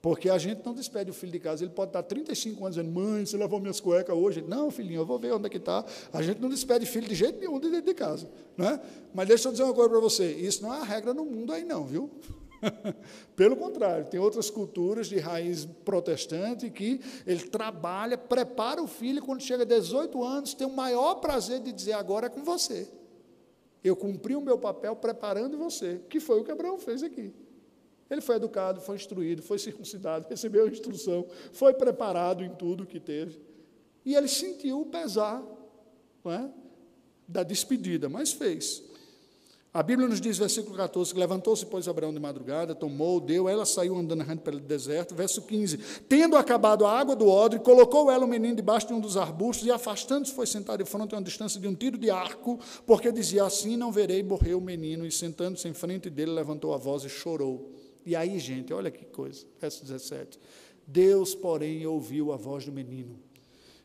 Porque 0.00 0.28
a 0.28 0.38
gente 0.38 0.60
não 0.64 0.74
despede 0.74 1.10
o 1.10 1.14
filho 1.14 1.32
de 1.32 1.40
casa. 1.40 1.64
Ele 1.64 1.72
pode 1.72 1.88
estar 1.88 2.02
35 2.02 2.62
anos 2.62 2.76
dizendo, 2.76 2.92
mãe, 2.92 3.24
você 3.24 3.36
levou 3.36 3.58
minhas 3.58 3.80
cuecas 3.80 4.14
hoje. 4.14 4.44
Não, 4.46 4.70
filhinho, 4.70 5.00
eu 5.00 5.06
vou 5.06 5.18
ver 5.18 5.32
onde 5.32 5.46
é 5.46 5.48
que 5.48 5.56
está. 5.56 5.84
A 6.12 6.22
gente 6.22 6.40
não 6.40 6.48
despede 6.48 6.86
filho 6.86 7.08
de 7.08 7.14
jeito 7.14 7.38
nenhum 7.40 7.58
de 7.58 7.70
dentro 7.70 7.86
de 7.86 7.94
casa. 7.94 8.30
Não 8.56 8.68
é? 8.68 8.80
Mas 9.14 9.28
deixa 9.28 9.48
eu 9.48 9.52
dizer 9.52 9.64
uma 9.64 9.72
coisa 9.72 9.88
para 9.88 10.00
você: 10.00 10.30
isso 10.30 10.62
não 10.62 10.74
é 10.74 10.80
a 10.80 10.84
regra 10.84 11.14
no 11.14 11.24
mundo 11.24 11.52
aí, 11.52 11.64
não, 11.64 11.84
viu? 11.86 12.10
Pelo 13.34 13.56
contrário, 13.56 14.04
tem 14.04 14.20
outras 14.20 14.50
culturas 14.50 15.06
de 15.06 15.18
raiz 15.18 15.66
protestante 15.84 16.70
que 16.70 17.00
ele 17.26 17.48
trabalha, 17.48 18.18
prepara 18.18 18.82
o 18.82 18.86
filho, 18.86 19.22
quando 19.22 19.40
chega 19.40 19.62
a 19.62 19.66
18 19.66 20.22
anos, 20.22 20.54
tem 20.54 20.66
o 20.66 20.70
maior 20.70 21.14
prazer 21.14 21.60
de 21.60 21.72
dizer 21.72 21.94
agora 21.94 22.26
é 22.26 22.30
com 22.30 22.44
você. 22.44 22.88
Eu 23.84 23.94
cumpri 23.94 24.34
o 24.34 24.40
meu 24.40 24.58
papel 24.58 24.96
preparando 24.96 25.58
você, 25.58 26.00
que 26.08 26.18
foi 26.18 26.40
o 26.40 26.44
que 26.44 26.50
Abraão 26.50 26.78
fez 26.78 27.02
aqui. 27.02 27.34
Ele 28.10 28.22
foi 28.22 28.36
educado, 28.36 28.80
foi 28.80 28.96
instruído, 28.96 29.42
foi 29.42 29.58
circuncidado, 29.58 30.26
recebeu 30.30 30.64
a 30.64 30.68
instrução, 30.68 31.26
foi 31.52 31.74
preparado 31.74 32.42
em 32.42 32.54
tudo 32.54 32.86
que 32.86 32.98
teve. 32.98 33.38
E 34.04 34.14
ele 34.14 34.28
sentiu 34.28 34.80
o 34.80 34.86
pesar 34.86 35.42
é, 36.24 36.48
da 37.28 37.42
despedida, 37.42 38.08
mas 38.08 38.32
fez. 38.32 38.82
A 39.74 39.82
Bíblia 39.82 40.06
nos 40.06 40.20
diz, 40.20 40.38
versículo 40.38 40.76
14, 40.76 41.12
que 41.12 41.18
levantou-se, 41.18 41.66
pois, 41.66 41.88
Abraão 41.88 42.14
de 42.14 42.20
madrugada, 42.20 42.76
tomou, 42.76 43.18
deu, 43.18 43.48
ela 43.48 43.66
saiu 43.66 43.96
andando 43.96 44.20
errante 44.20 44.42
pelo 44.42 44.60
deserto. 44.60 45.16
Verso 45.16 45.42
15, 45.42 45.78
tendo 46.08 46.36
acabado 46.36 46.86
a 46.86 46.96
água 46.96 47.16
do 47.16 47.26
odre, 47.26 47.58
colocou 47.58 48.08
ela 48.08 48.24
o 48.24 48.28
menino 48.28 48.54
debaixo 48.54 48.86
de 48.86 48.92
um 48.92 49.00
dos 49.00 49.16
arbustos 49.16 49.66
e, 49.66 49.72
afastando-se, 49.72 50.32
foi 50.32 50.46
sentado 50.46 50.80
em 50.80 50.86
frente 50.86 51.12
a 51.12 51.18
uma 51.18 51.24
distância 51.24 51.60
de 51.60 51.66
um 51.66 51.74
tiro 51.74 51.98
de 51.98 52.08
arco, 52.08 52.60
porque 52.86 53.10
dizia 53.10 53.42
assim, 53.42 53.76
não 53.76 53.90
verei, 53.90 54.22
morreu 54.22 54.58
o 54.58 54.60
menino. 54.60 55.04
E, 55.04 55.10
sentando-se 55.10 55.66
em 55.66 55.74
frente 55.74 56.08
dele, 56.08 56.30
levantou 56.30 56.72
a 56.72 56.76
voz 56.76 57.02
e 57.02 57.08
chorou. 57.08 57.72
E 58.06 58.14
aí, 58.14 58.38
gente, 58.38 58.72
olha 58.72 58.92
que 58.92 59.04
coisa, 59.04 59.44
verso 59.60 59.82
17. 59.82 60.38
Deus, 60.86 61.34
porém, 61.34 61.84
ouviu 61.84 62.32
a 62.32 62.36
voz 62.36 62.64
do 62.64 62.70
menino. 62.70 63.18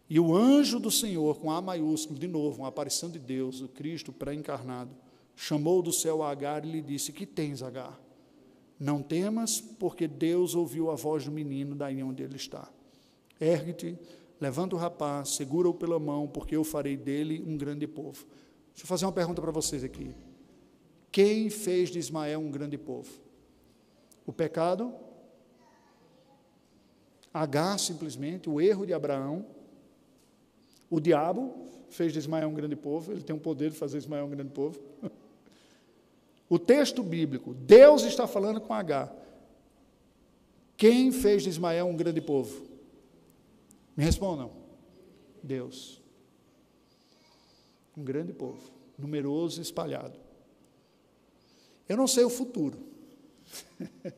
E 0.07 0.19
o 0.19 0.35
anjo 0.35 0.79
do 0.79 0.91
Senhor, 0.91 1.39
com 1.39 1.49
A 1.49 1.59
maiúsculo, 1.59 2.19
de 2.19 2.27
novo, 2.27 2.59
uma 2.59 2.67
aparição 2.67 3.09
de 3.09 3.17
Deus, 3.17 3.59
o 3.59 3.67
Cristo 3.67 4.13
pré-encarnado, 4.13 4.91
chamou 5.39 5.81
do 5.81 5.93
céu 5.93 6.21
a 6.21 6.29
Agar 6.29 6.65
e 6.65 6.69
lhe 6.69 6.81
disse: 6.81 7.13
Que 7.13 7.25
tens, 7.25 7.63
Agar? 7.63 7.97
Não 8.77 9.01
temas, 9.01 9.61
porque 9.61 10.05
Deus 10.05 10.53
ouviu 10.53 10.91
a 10.91 10.95
voz 10.95 11.23
do 11.23 11.31
menino 11.31 11.75
daí 11.75 12.03
onde 12.03 12.21
ele 12.21 12.35
está. 12.35 12.69
Ergue-te, 13.39 13.97
levanta 14.39 14.75
o 14.75 14.79
rapaz, 14.79 15.29
segura-o 15.29 15.73
pela 15.73 15.97
mão, 15.97 16.27
porque 16.27 16.55
eu 16.55 16.63
farei 16.63 16.97
dele 16.97 17.41
um 17.45 17.57
grande 17.57 17.87
povo. 17.87 18.25
Deixa 18.71 18.83
eu 18.83 18.87
fazer 18.87 19.05
uma 19.05 19.13
pergunta 19.13 19.41
para 19.41 19.51
vocês 19.51 19.83
aqui. 19.83 20.13
Quem 21.11 21.49
fez 21.49 21.89
de 21.89 21.99
Ismael 21.99 22.39
um 22.39 22.51
grande 22.51 22.77
povo? 22.77 23.09
O 24.25 24.33
pecado? 24.33 24.93
Agar, 27.33 27.79
simplesmente, 27.79 28.49
o 28.49 28.59
erro 28.59 28.85
de 28.85 28.93
Abraão. 28.93 29.45
O 30.89 30.99
diabo 30.99 31.65
fez 31.89 32.11
de 32.11 32.19
Ismael 32.19 32.49
um 32.49 32.53
grande 32.53 32.75
povo, 32.75 33.11
ele 33.11 33.23
tem 33.23 33.35
o 33.35 33.39
poder 33.39 33.71
de 33.71 33.77
fazer 33.77 33.97
Ismael 33.97 34.25
um 34.25 34.29
grande 34.29 34.51
povo. 34.51 34.79
O 36.49 36.57
texto 36.57 37.03
bíblico, 37.03 37.53
Deus 37.53 38.01
está 38.03 38.27
falando 38.27 38.59
com 38.59 38.73
H. 38.73 39.13
Quem 40.75 41.11
fez 41.11 41.43
de 41.43 41.49
Ismael 41.49 41.85
um 41.85 41.95
grande 41.95 42.19
povo? 42.19 42.65
Me 43.95 44.03
respondam. 44.03 44.51
Deus. 45.43 46.01
Um 47.95 48.03
grande 48.03 48.33
povo, 48.33 48.71
numeroso 48.97 49.59
e 49.59 49.61
espalhado. 49.61 50.17
Eu 51.87 51.97
não 51.97 52.07
sei 52.07 52.23
o 52.23 52.29
futuro, 52.29 52.77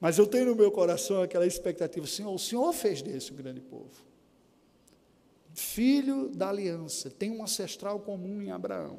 mas 0.00 0.16
eu 0.16 0.26
tenho 0.26 0.46
no 0.46 0.56
meu 0.56 0.70
coração 0.70 1.22
aquela 1.22 1.46
expectativa: 1.46 2.06
Senhor, 2.06 2.32
o 2.32 2.38
Senhor 2.38 2.72
fez 2.72 3.02
desse 3.02 3.32
um 3.32 3.36
grande 3.36 3.60
povo. 3.60 4.06
Filho 5.52 6.28
da 6.28 6.48
aliança, 6.48 7.10
tem 7.10 7.30
um 7.30 7.42
ancestral 7.42 8.00
comum 8.00 8.40
em 8.40 8.50
Abraão. 8.50 8.98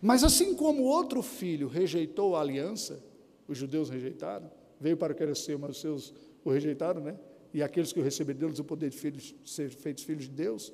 Mas 0.00 0.24
assim 0.24 0.54
como 0.54 0.82
outro 0.84 1.22
filho 1.22 1.68
rejeitou 1.68 2.36
a 2.36 2.40
aliança, 2.40 3.02
os 3.46 3.58
judeus 3.58 3.90
rejeitaram, 3.90 4.50
veio 4.80 4.96
para 4.96 5.14
querer 5.14 5.36
ser, 5.36 5.58
mas 5.58 5.70
os 5.72 5.80
seus 5.80 6.14
o 6.44 6.50
rejeitaram, 6.50 7.00
né? 7.00 7.18
E 7.52 7.62
aqueles 7.62 7.92
que 7.92 8.00
o 8.00 8.02
receberam 8.02 8.40
deles 8.40 8.58
o 8.58 8.64
poder 8.64 8.90
de 8.90 8.96
filhos, 8.96 9.34
ser 9.44 9.70
feitos 9.70 10.04
filhos 10.04 10.24
de 10.24 10.30
Deus, 10.30 10.72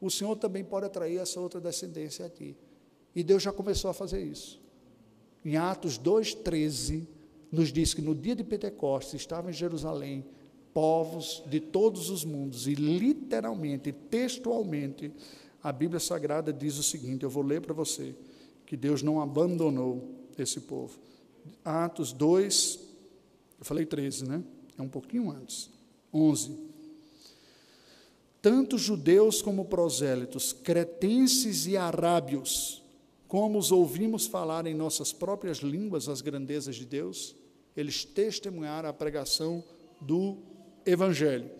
o 0.00 0.10
Senhor 0.10 0.34
também 0.36 0.64
pode 0.64 0.86
atrair 0.86 1.18
essa 1.18 1.40
outra 1.40 1.60
descendência 1.60 2.24
a 2.24 2.28
ti. 2.28 2.56
E 3.14 3.22
Deus 3.22 3.42
já 3.42 3.52
começou 3.52 3.90
a 3.90 3.94
fazer 3.94 4.22
isso. 4.22 4.60
Em 5.44 5.56
Atos 5.56 5.98
2,13, 5.98 7.06
nos 7.52 7.72
diz 7.72 7.94
que 7.94 8.02
no 8.02 8.14
dia 8.14 8.34
de 8.34 8.42
Pentecostes 8.42 9.14
estavam 9.14 9.50
em 9.50 9.52
Jerusalém 9.52 10.24
povos 10.74 11.42
de 11.46 11.60
todos 11.60 12.10
os 12.10 12.24
mundos, 12.24 12.66
e 12.66 12.74
literalmente, 12.74 13.92
textualmente, 13.92 15.10
a 15.62 15.72
Bíblia 15.72 15.98
Sagrada 15.98 16.52
diz 16.52 16.76
o 16.76 16.82
seguinte: 16.82 17.22
eu 17.22 17.30
vou 17.30 17.42
ler 17.42 17.62
para 17.62 17.72
você 17.72 18.14
que 18.66 18.76
Deus 18.76 19.02
não 19.02 19.20
abandonou 19.20 20.10
esse 20.36 20.60
povo. 20.60 20.98
Atos 21.64 22.12
2, 22.12 22.80
eu 23.58 23.64
falei 23.64 23.86
13, 23.86 24.28
né? 24.28 24.42
É 24.76 24.82
um 24.82 24.88
pouquinho 24.88 25.30
antes. 25.30 25.70
11. 26.12 26.66
Tanto 28.42 28.78
judeus 28.78 29.40
como 29.42 29.64
prosélitos, 29.64 30.52
cretenses 30.52 31.66
e 31.66 31.76
arábios, 31.76 32.82
como 33.26 33.58
os 33.58 33.72
ouvimos 33.72 34.26
falar 34.26 34.66
em 34.66 34.74
nossas 34.74 35.12
próprias 35.12 35.58
línguas 35.58 36.08
as 36.08 36.20
grandezas 36.20 36.76
de 36.76 36.84
Deus, 36.84 37.34
eles 37.76 38.04
testemunharam 38.04 38.88
a 38.88 38.92
pregação 38.92 39.64
do 40.00 40.38
Evangelho. 40.84 41.50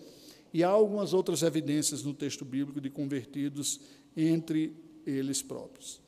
E 0.52 0.62
há 0.62 0.68
algumas 0.68 1.12
outras 1.12 1.42
evidências 1.42 2.02
no 2.02 2.14
texto 2.14 2.44
bíblico 2.44 2.80
de 2.80 2.88
convertidos 2.88 3.80
entre 4.16 4.74
eles 5.04 5.42
próprios. 5.42 6.00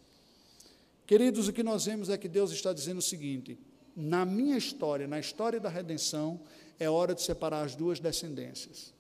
Queridos, 1.08 1.48
o 1.48 1.54
que 1.54 1.62
nós 1.62 1.86
vemos 1.86 2.10
é 2.10 2.18
que 2.18 2.28
Deus 2.28 2.50
está 2.50 2.70
dizendo 2.70 2.98
o 2.98 3.02
seguinte: 3.02 3.58
na 3.96 4.26
minha 4.26 4.58
história, 4.58 5.08
na 5.08 5.18
história 5.18 5.58
da 5.58 5.70
redenção, 5.70 6.38
é 6.78 6.88
hora 6.88 7.14
de 7.14 7.22
separar 7.22 7.62
as 7.64 7.74
duas 7.74 7.98
descendências. 7.98 8.92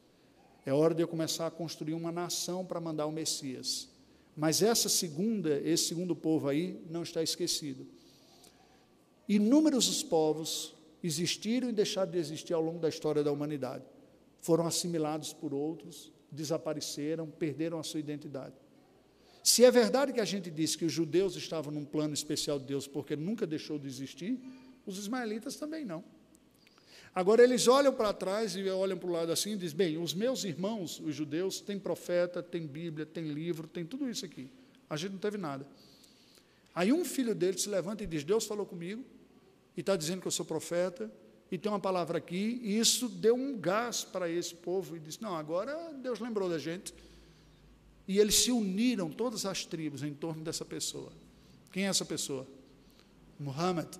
É 0.64 0.72
hora 0.72 0.94
de 0.94 1.02
eu 1.02 1.06
começar 1.06 1.46
a 1.46 1.50
construir 1.50 1.92
uma 1.92 2.10
nação 2.10 2.64
para 2.64 2.80
mandar 2.80 3.04
o 3.04 3.12
Messias. 3.12 3.90
Mas 4.34 4.62
essa 4.62 4.88
segunda, 4.88 5.60
esse 5.60 5.84
segundo 5.84 6.16
povo 6.16 6.48
aí 6.48 6.82
não 6.88 7.02
está 7.02 7.22
esquecido. 7.22 7.86
Inúmeros 9.28 9.86
os 9.86 10.02
povos 10.02 10.74
existiram 11.02 11.68
e 11.68 11.72
deixaram 11.72 12.10
de 12.10 12.16
existir 12.16 12.54
ao 12.54 12.62
longo 12.62 12.78
da 12.78 12.88
história 12.88 13.22
da 13.22 13.30
humanidade. 13.30 13.84
Foram 14.40 14.66
assimilados 14.66 15.34
por 15.34 15.52
outros, 15.52 16.10
desapareceram, 16.32 17.26
perderam 17.28 17.78
a 17.78 17.82
sua 17.82 18.00
identidade. 18.00 18.54
Se 19.42 19.64
é 19.64 19.70
verdade 19.70 20.12
que 20.12 20.20
a 20.20 20.24
gente 20.24 20.50
diz 20.50 20.76
que 20.76 20.84
os 20.84 20.92
judeus 20.92 21.36
estavam 21.36 21.72
num 21.72 21.84
plano 21.84 22.14
especial 22.14 22.58
de 22.58 22.66
Deus 22.66 22.86
porque 22.86 23.16
nunca 23.16 23.46
deixou 23.46 23.78
de 23.78 23.86
existir, 23.86 24.38
os 24.84 24.98
ismaelitas 24.98 25.56
também 25.56 25.84
não. 25.84 26.04
Agora 27.14 27.42
eles 27.42 27.66
olham 27.66 27.92
para 27.92 28.12
trás 28.12 28.54
e 28.54 28.68
olham 28.68 28.96
para 28.96 29.08
o 29.08 29.12
lado 29.12 29.32
assim 29.32 29.52
e 29.52 29.56
dizem: 29.56 29.76
bem, 29.76 29.98
os 29.98 30.14
meus 30.14 30.44
irmãos, 30.44 31.00
os 31.00 31.14
judeus, 31.14 31.60
têm 31.60 31.78
profeta, 31.78 32.42
têm 32.42 32.66
Bíblia, 32.66 33.04
têm 33.06 33.32
livro, 33.32 33.66
têm 33.66 33.84
tudo 33.84 34.08
isso 34.08 34.24
aqui. 34.24 34.50
A 34.88 34.96
gente 34.96 35.12
não 35.12 35.18
teve 35.18 35.36
nada. 35.36 35.66
Aí 36.74 36.92
um 36.92 37.04
filho 37.04 37.34
dele 37.34 37.58
se 37.58 37.68
levanta 37.68 38.04
e 38.04 38.06
diz: 38.06 38.22
Deus 38.22 38.46
falou 38.46 38.64
comigo, 38.64 39.04
e 39.76 39.80
está 39.80 39.96
dizendo 39.96 40.20
que 40.20 40.28
eu 40.28 40.32
sou 40.32 40.46
profeta, 40.46 41.10
e 41.50 41.58
tem 41.58 41.72
uma 41.72 41.80
palavra 41.80 42.18
aqui, 42.18 42.60
e 42.62 42.78
isso 42.78 43.08
deu 43.08 43.34
um 43.34 43.58
gás 43.58 44.04
para 44.04 44.28
esse 44.28 44.54
povo, 44.54 44.96
e 44.96 45.00
disse: 45.00 45.20
Não, 45.20 45.34
agora 45.34 45.92
Deus 45.94 46.20
lembrou 46.20 46.48
da 46.48 46.58
gente. 46.58 46.94
E 48.08 48.18
eles 48.18 48.36
se 48.36 48.50
uniram, 48.50 49.10
todas 49.10 49.44
as 49.44 49.66
tribos, 49.66 50.02
em 50.02 50.14
torno 50.14 50.42
dessa 50.42 50.64
pessoa. 50.64 51.12
Quem 51.70 51.84
é 51.84 51.88
essa 51.88 52.06
pessoa? 52.06 52.46
Muhammad, 53.38 53.94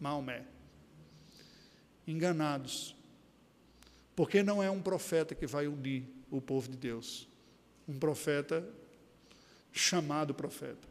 Maomé. 0.00 0.42
Enganados. 2.08 2.96
Porque 4.16 4.42
não 4.42 4.62
é 4.62 4.70
um 4.70 4.80
profeta 4.80 5.34
que 5.34 5.46
vai 5.46 5.66
unir 5.66 6.04
o 6.30 6.40
povo 6.40 6.70
de 6.70 6.78
Deus. 6.78 7.28
Um 7.86 7.98
profeta 7.98 8.66
chamado 9.70 10.32
profeta. 10.32 10.88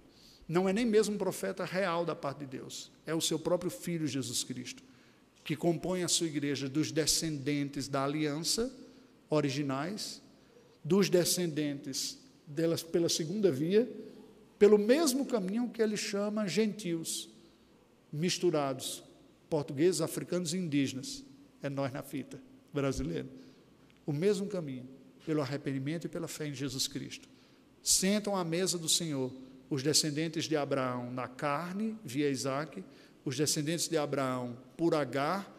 Não 0.47 0.69
é 0.69 0.73
nem 0.73 0.85
mesmo 0.85 1.15
um 1.15 1.17
profeta 1.17 1.65
real 1.65 2.05
da 2.05 2.15
parte 2.15 2.39
de 2.39 2.45
Deus. 2.45 2.91
É 3.07 3.15
o 3.15 3.21
seu 3.21 3.39
próprio 3.39 3.71
filho 3.71 4.07
Jesus 4.07 4.43
Cristo, 4.43 4.83
que 5.43 5.55
compõe 5.55 6.03
a 6.03 6.07
sua 6.07 6.27
igreja 6.27 6.69
dos 6.69 6.91
descendentes 6.91 7.87
da 7.87 8.03
aliança 8.03 8.71
originais, 9.31 10.21
dos 10.83 11.09
descendentes 11.09 12.23
delas 12.47 12.83
pela 12.83 13.09
segunda 13.09 13.51
via, 13.51 13.89
pelo 14.57 14.77
mesmo 14.77 15.25
caminho 15.25 15.69
que 15.69 15.81
ele 15.81 15.97
chama 15.97 16.47
gentios, 16.47 17.29
misturados, 18.11 19.03
portugueses, 19.49 20.01
africanos 20.01 20.53
e 20.53 20.57
indígenas. 20.57 21.23
É 21.61 21.69
nós 21.69 21.91
na 21.91 22.03
fita, 22.03 22.41
brasileiro. 22.73 23.29
O 24.05 24.13
mesmo 24.13 24.47
caminho, 24.47 24.87
pelo 25.25 25.41
arrependimento 25.41 26.05
e 26.05 26.09
pela 26.09 26.27
fé 26.27 26.47
em 26.47 26.53
Jesus 26.53 26.87
Cristo. 26.87 27.27
Sentam 27.81 28.35
à 28.35 28.43
mesa 28.43 28.77
do 28.77 28.87
Senhor 28.87 29.33
os 29.69 29.81
descendentes 29.81 30.45
de 30.45 30.55
Abraão 30.55 31.11
na 31.11 31.27
carne, 31.27 31.97
via 32.03 32.29
Isaac, 32.29 32.83
os 33.23 33.35
descendentes 33.35 33.87
de 33.87 33.97
Abraão 33.97 34.57
por 34.77 34.93
Agar 34.93 35.51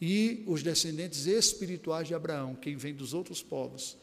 e 0.00 0.42
os 0.46 0.62
descendentes 0.62 1.26
espirituais 1.26 2.08
de 2.08 2.14
Abraão, 2.14 2.54
quem 2.54 2.76
vem 2.76 2.94
dos 2.94 3.12
outros 3.12 3.42
povos, 3.42 3.98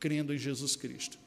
crendo 0.00 0.32
em 0.32 0.38
Jesus 0.38 0.74
Cristo. 0.74 1.18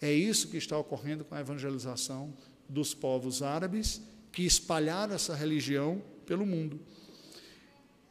É 0.00 0.12
isso 0.12 0.48
que 0.48 0.56
está 0.56 0.78
ocorrendo 0.78 1.24
com 1.24 1.34
a 1.34 1.40
evangelização 1.40 2.32
dos 2.68 2.94
povos 2.94 3.42
árabes 3.42 4.00
que 4.32 4.42
espalharam 4.44 5.14
essa 5.14 5.34
religião 5.34 6.02
pelo 6.24 6.46
mundo. 6.46 6.80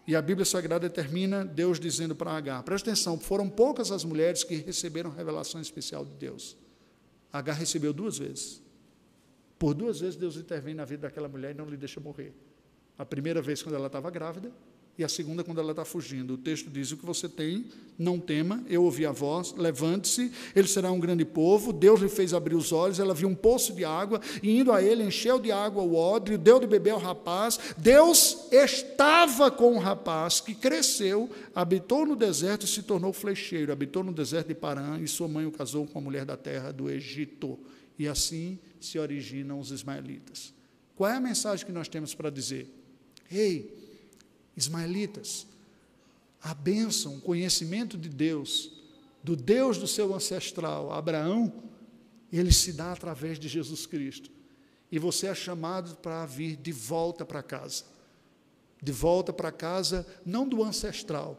E 0.05 0.15
a 0.15 0.21
Bíblia 0.21 0.45
Sagrada 0.45 0.89
termina 0.89 1.45
Deus 1.45 1.79
dizendo 1.79 2.15
para 2.15 2.31
Agar: 2.31 2.63
presta 2.63 2.89
atenção, 2.89 3.19
foram 3.19 3.49
poucas 3.49 3.91
as 3.91 4.03
mulheres 4.03 4.43
que 4.43 4.55
receberam 4.55 5.09
revelação 5.09 5.61
especial 5.61 6.05
de 6.05 6.15
Deus. 6.15 6.57
Agar 7.31 7.53
recebeu 7.53 7.93
duas 7.93 8.17
vezes. 8.17 8.61
Por 9.57 9.73
duas 9.73 9.99
vezes 9.99 10.15
Deus 10.15 10.35
intervém 10.35 10.73
na 10.73 10.85
vida 10.85 11.03
daquela 11.03 11.27
mulher 11.27 11.51
e 11.51 11.53
não 11.53 11.65
lhe 11.65 11.77
deixa 11.77 11.99
morrer. 11.99 12.33
A 12.97 13.05
primeira 13.05 13.41
vez 13.41 13.61
quando 13.61 13.75
ela 13.75 13.87
estava 13.87 14.09
grávida, 14.09 14.51
e 14.99 15.03
a 15.03 15.07
segunda 15.07 15.45
quando 15.45 15.61
ela 15.61 15.71
está 15.71 15.85
fugindo. 15.85 16.33
O 16.33 16.37
texto 16.37 16.69
diz: 16.69 16.91
O 16.91 16.97
que 16.97 17.05
você 17.05 17.29
tem, 17.29 17.67
não 17.97 18.19
tema, 18.19 18.61
eu 18.67 18.83
ouvi 18.83 19.05
a 19.05 19.13
voz, 19.13 19.53
levante-se, 19.57 20.29
ele 20.53 20.67
será 20.67 20.91
um 20.91 20.99
grande 20.99 21.23
povo. 21.23 21.71
Deus 21.71 22.01
lhe 22.01 22.09
fez 22.09 22.33
abrir 22.33 22.55
os 22.55 22.73
olhos, 22.73 22.99
ela 22.99 23.13
viu 23.13 23.29
um 23.29 23.33
poço 23.33 23.71
de 23.73 23.85
água, 23.85 24.19
e 24.43 24.59
indo 24.59 24.73
a 24.73 24.83
ele, 24.83 25.01
encheu 25.01 25.39
de 25.39 25.53
água 25.53 25.81
o 25.81 25.95
odre, 25.95 26.37
deu 26.37 26.59
de 26.59 26.67
beber 26.67 26.89
ao 26.89 26.99
rapaz. 26.99 27.57
Deus 27.77 28.51
estava 28.51 29.49
com 29.49 29.77
o 29.77 29.79
rapaz, 29.79 30.41
que 30.41 30.53
cresceu, 30.53 31.29
habitou 31.55 32.05
no 32.05 32.15
deserto 32.17 32.65
e 32.65 32.67
se 32.69 32.83
tornou 32.83 33.13
flecheiro, 33.13 33.71
habitou 33.71 34.03
no 34.03 34.11
deserto 34.11 34.49
de 34.49 34.55
Parã, 34.55 34.99
e 34.99 35.07
sua 35.07 35.29
mãe 35.29 35.45
o 35.45 35.51
casou 35.51 35.87
com 35.87 35.97
a 35.97 36.01
mulher 36.01 36.25
da 36.25 36.35
terra 36.35 36.73
do 36.73 36.89
Egito. 36.89 37.57
E 37.97 38.05
assim 38.05 38.59
se 38.81 38.99
originam 38.99 39.61
os 39.61 39.71
ismaelitas. 39.71 40.53
Qual 40.93 41.09
é 41.09 41.15
a 41.15 41.21
mensagem 41.21 41.65
que 41.65 41.71
nós 41.71 41.87
temos 41.87 42.13
para 42.13 42.29
dizer? 42.29 42.69
Ei, 43.31 43.78
Ismaelitas, 44.55 45.47
a 46.41 46.53
bênção, 46.53 47.17
o 47.17 47.21
conhecimento 47.21 47.97
de 47.97 48.09
Deus, 48.09 48.71
do 49.23 49.35
Deus 49.35 49.77
do 49.77 49.87
seu 49.87 50.13
ancestral, 50.13 50.91
Abraão, 50.91 51.51
ele 52.31 52.51
se 52.51 52.73
dá 52.73 52.93
através 52.93 53.39
de 53.39 53.47
Jesus 53.47 53.85
Cristo. 53.85 54.29
E 54.91 54.97
você 54.97 55.27
é 55.27 55.35
chamado 55.35 55.95
para 55.97 56.25
vir 56.25 56.55
de 56.55 56.71
volta 56.71 57.25
para 57.25 57.43
casa. 57.43 57.83
De 58.81 58.91
volta 58.91 59.33
para 59.33 59.51
casa, 59.51 60.07
não 60.25 60.47
do 60.47 60.63
ancestral, 60.63 61.37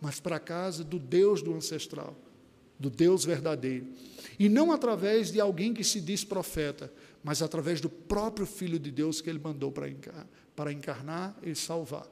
mas 0.00 0.20
para 0.20 0.38
casa 0.38 0.84
do 0.84 0.98
Deus 0.98 1.42
do 1.42 1.52
ancestral, 1.54 2.16
do 2.78 2.88
Deus 2.88 3.24
verdadeiro. 3.24 3.88
E 4.38 4.48
não 4.48 4.70
através 4.70 5.32
de 5.32 5.40
alguém 5.40 5.74
que 5.74 5.82
se 5.82 6.00
diz 6.00 6.22
profeta, 6.22 6.92
mas 7.24 7.42
através 7.42 7.80
do 7.80 7.90
próprio 7.90 8.46
Filho 8.46 8.78
de 8.78 8.90
Deus 8.90 9.20
que 9.20 9.28
ele 9.28 9.40
mandou 9.40 9.72
para 9.72 9.88
encarnar, 9.88 10.26
para 10.54 10.72
encarnar 10.72 11.36
e 11.42 11.54
salvar. 11.54 12.06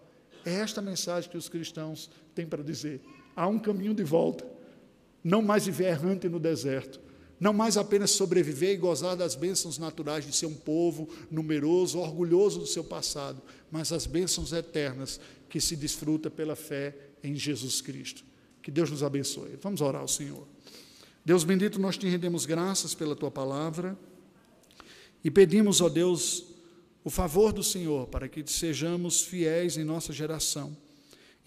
É 0.45 0.53
esta 0.55 0.83
mensagem 0.83 1.31
que 1.31 1.37
os 1.37 1.49
cristãos 1.49 2.11
têm 2.35 2.47
para 2.47 2.63
dizer. 2.63 3.01
Há 3.35 3.47
um 3.49 3.59
caminho 3.59 3.95
de 3.95 4.05
volta. 4.05 4.47
Não 5.23 5.41
mais 5.41 5.67
viver 5.67 5.87
errante 5.87 6.29
no 6.29 6.39
deserto. 6.39 7.01
Não 7.41 7.53
mais 7.53 7.77
apenas 7.77 8.13
sobreviver 8.13 8.71
e 8.71 8.77
gozar 8.77 9.17
das 9.17 9.35
bênçãos 9.35 9.79
naturais 9.79 10.25
de 10.25 10.35
ser 10.35 10.47
um 10.47 10.55
povo 10.55 11.09
numeroso, 11.31 11.99
orgulhoso 11.99 12.61
do 12.61 12.67
seu 12.67 12.85
passado, 12.85 13.43
mas 13.71 13.93
as 13.93 14.07
bênçãos 14.07 14.53
eternas 14.53 15.21
que 15.49 15.61
se 15.61 15.77
desfruta 15.77 16.31
pela 16.31 16.55
fé 16.55 16.97
em 17.23 17.35
Jesus 17.35 17.81
Cristo. 17.81 18.25
Que 18.63 18.71
Deus 18.71 18.91
nos 18.91 19.03
abençoe. 19.03 19.59
Vamos 19.61 19.81
orar 19.81 20.03
ao 20.03 20.09
Senhor. 20.09 20.47
Deus 21.25 21.43
bendito, 21.43 21.81
nós 21.81 21.97
te 21.97 22.07
rendemos 22.07 22.47
graças 22.47 22.95
pela 22.95 23.17
tua 23.17 23.31
palavra 23.31 23.99
e 25.23 25.31
pedimos, 25.31 25.81
ó 25.81 25.89
Deus, 25.89 26.54
o 27.05 27.11
favor 27.11 27.53
do 27.53 27.63
Senhor 27.63 28.09
para 28.09 28.29
que 28.29 28.43
sejamos 28.51 29.21
fiéis 29.21 29.77
em 29.77 29.85
nossa 29.85 30.13
geração. 30.13 30.75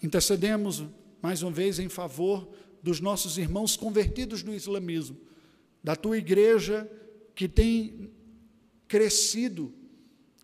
Intercedemos 0.00 0.84
mais 1.20 1.42
uma 1.42 1.50
vez 1.50 1.80
em 1.80 1.88
favor 1.88 2.48
dos 2.80 3.00
nossos 3.00 3.36
irmãos 3.36 3.76
convertidos 3.76 4.44
no 4.44 4.54
islamismo, 4.54 5.18
da 5.82 5.96
tua 5.96 6.16
igreja 6.16 6.88
que 7.34 7.48
tem 7.48 8.08
crescido 8.86 9.74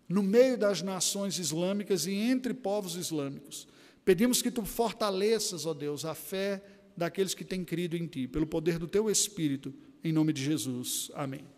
no 0.07 0.21
meio 0.21 0.57
das 0.57 0.81
nações 0.81 1.39
islâmicas 1.39 2.05
e 2.05 2.13
entre 2.13 2.53
povos 2.53 2.95
islâmicos. 2.95 3.67
Pedimos 4.03 4.41
que 4.41 4.51
tu 4.51 4.63
fortaleças, 4.65 5.65
ó 5.65 5.73
Deus, 5.73 6.03
a 6.03 6.13
fé 6.13 6.61
daqueles 6.95 7.33
que 7.33 7.43
têm 7.43 7.63
crido 7.63 7.95
em 7.95 8.05
ti, 8.05 8.27
pelo 8.27 8.45
poder 8.45 8.77
do 8.77 8.87
teu 8.87 9.09
Espírito, 9.09 9.73
em 10.03 10.13
nome 10.13 10.31
de 10.31 10.43
Jesus. 10.43 11.09
Amém. 11.15 11.54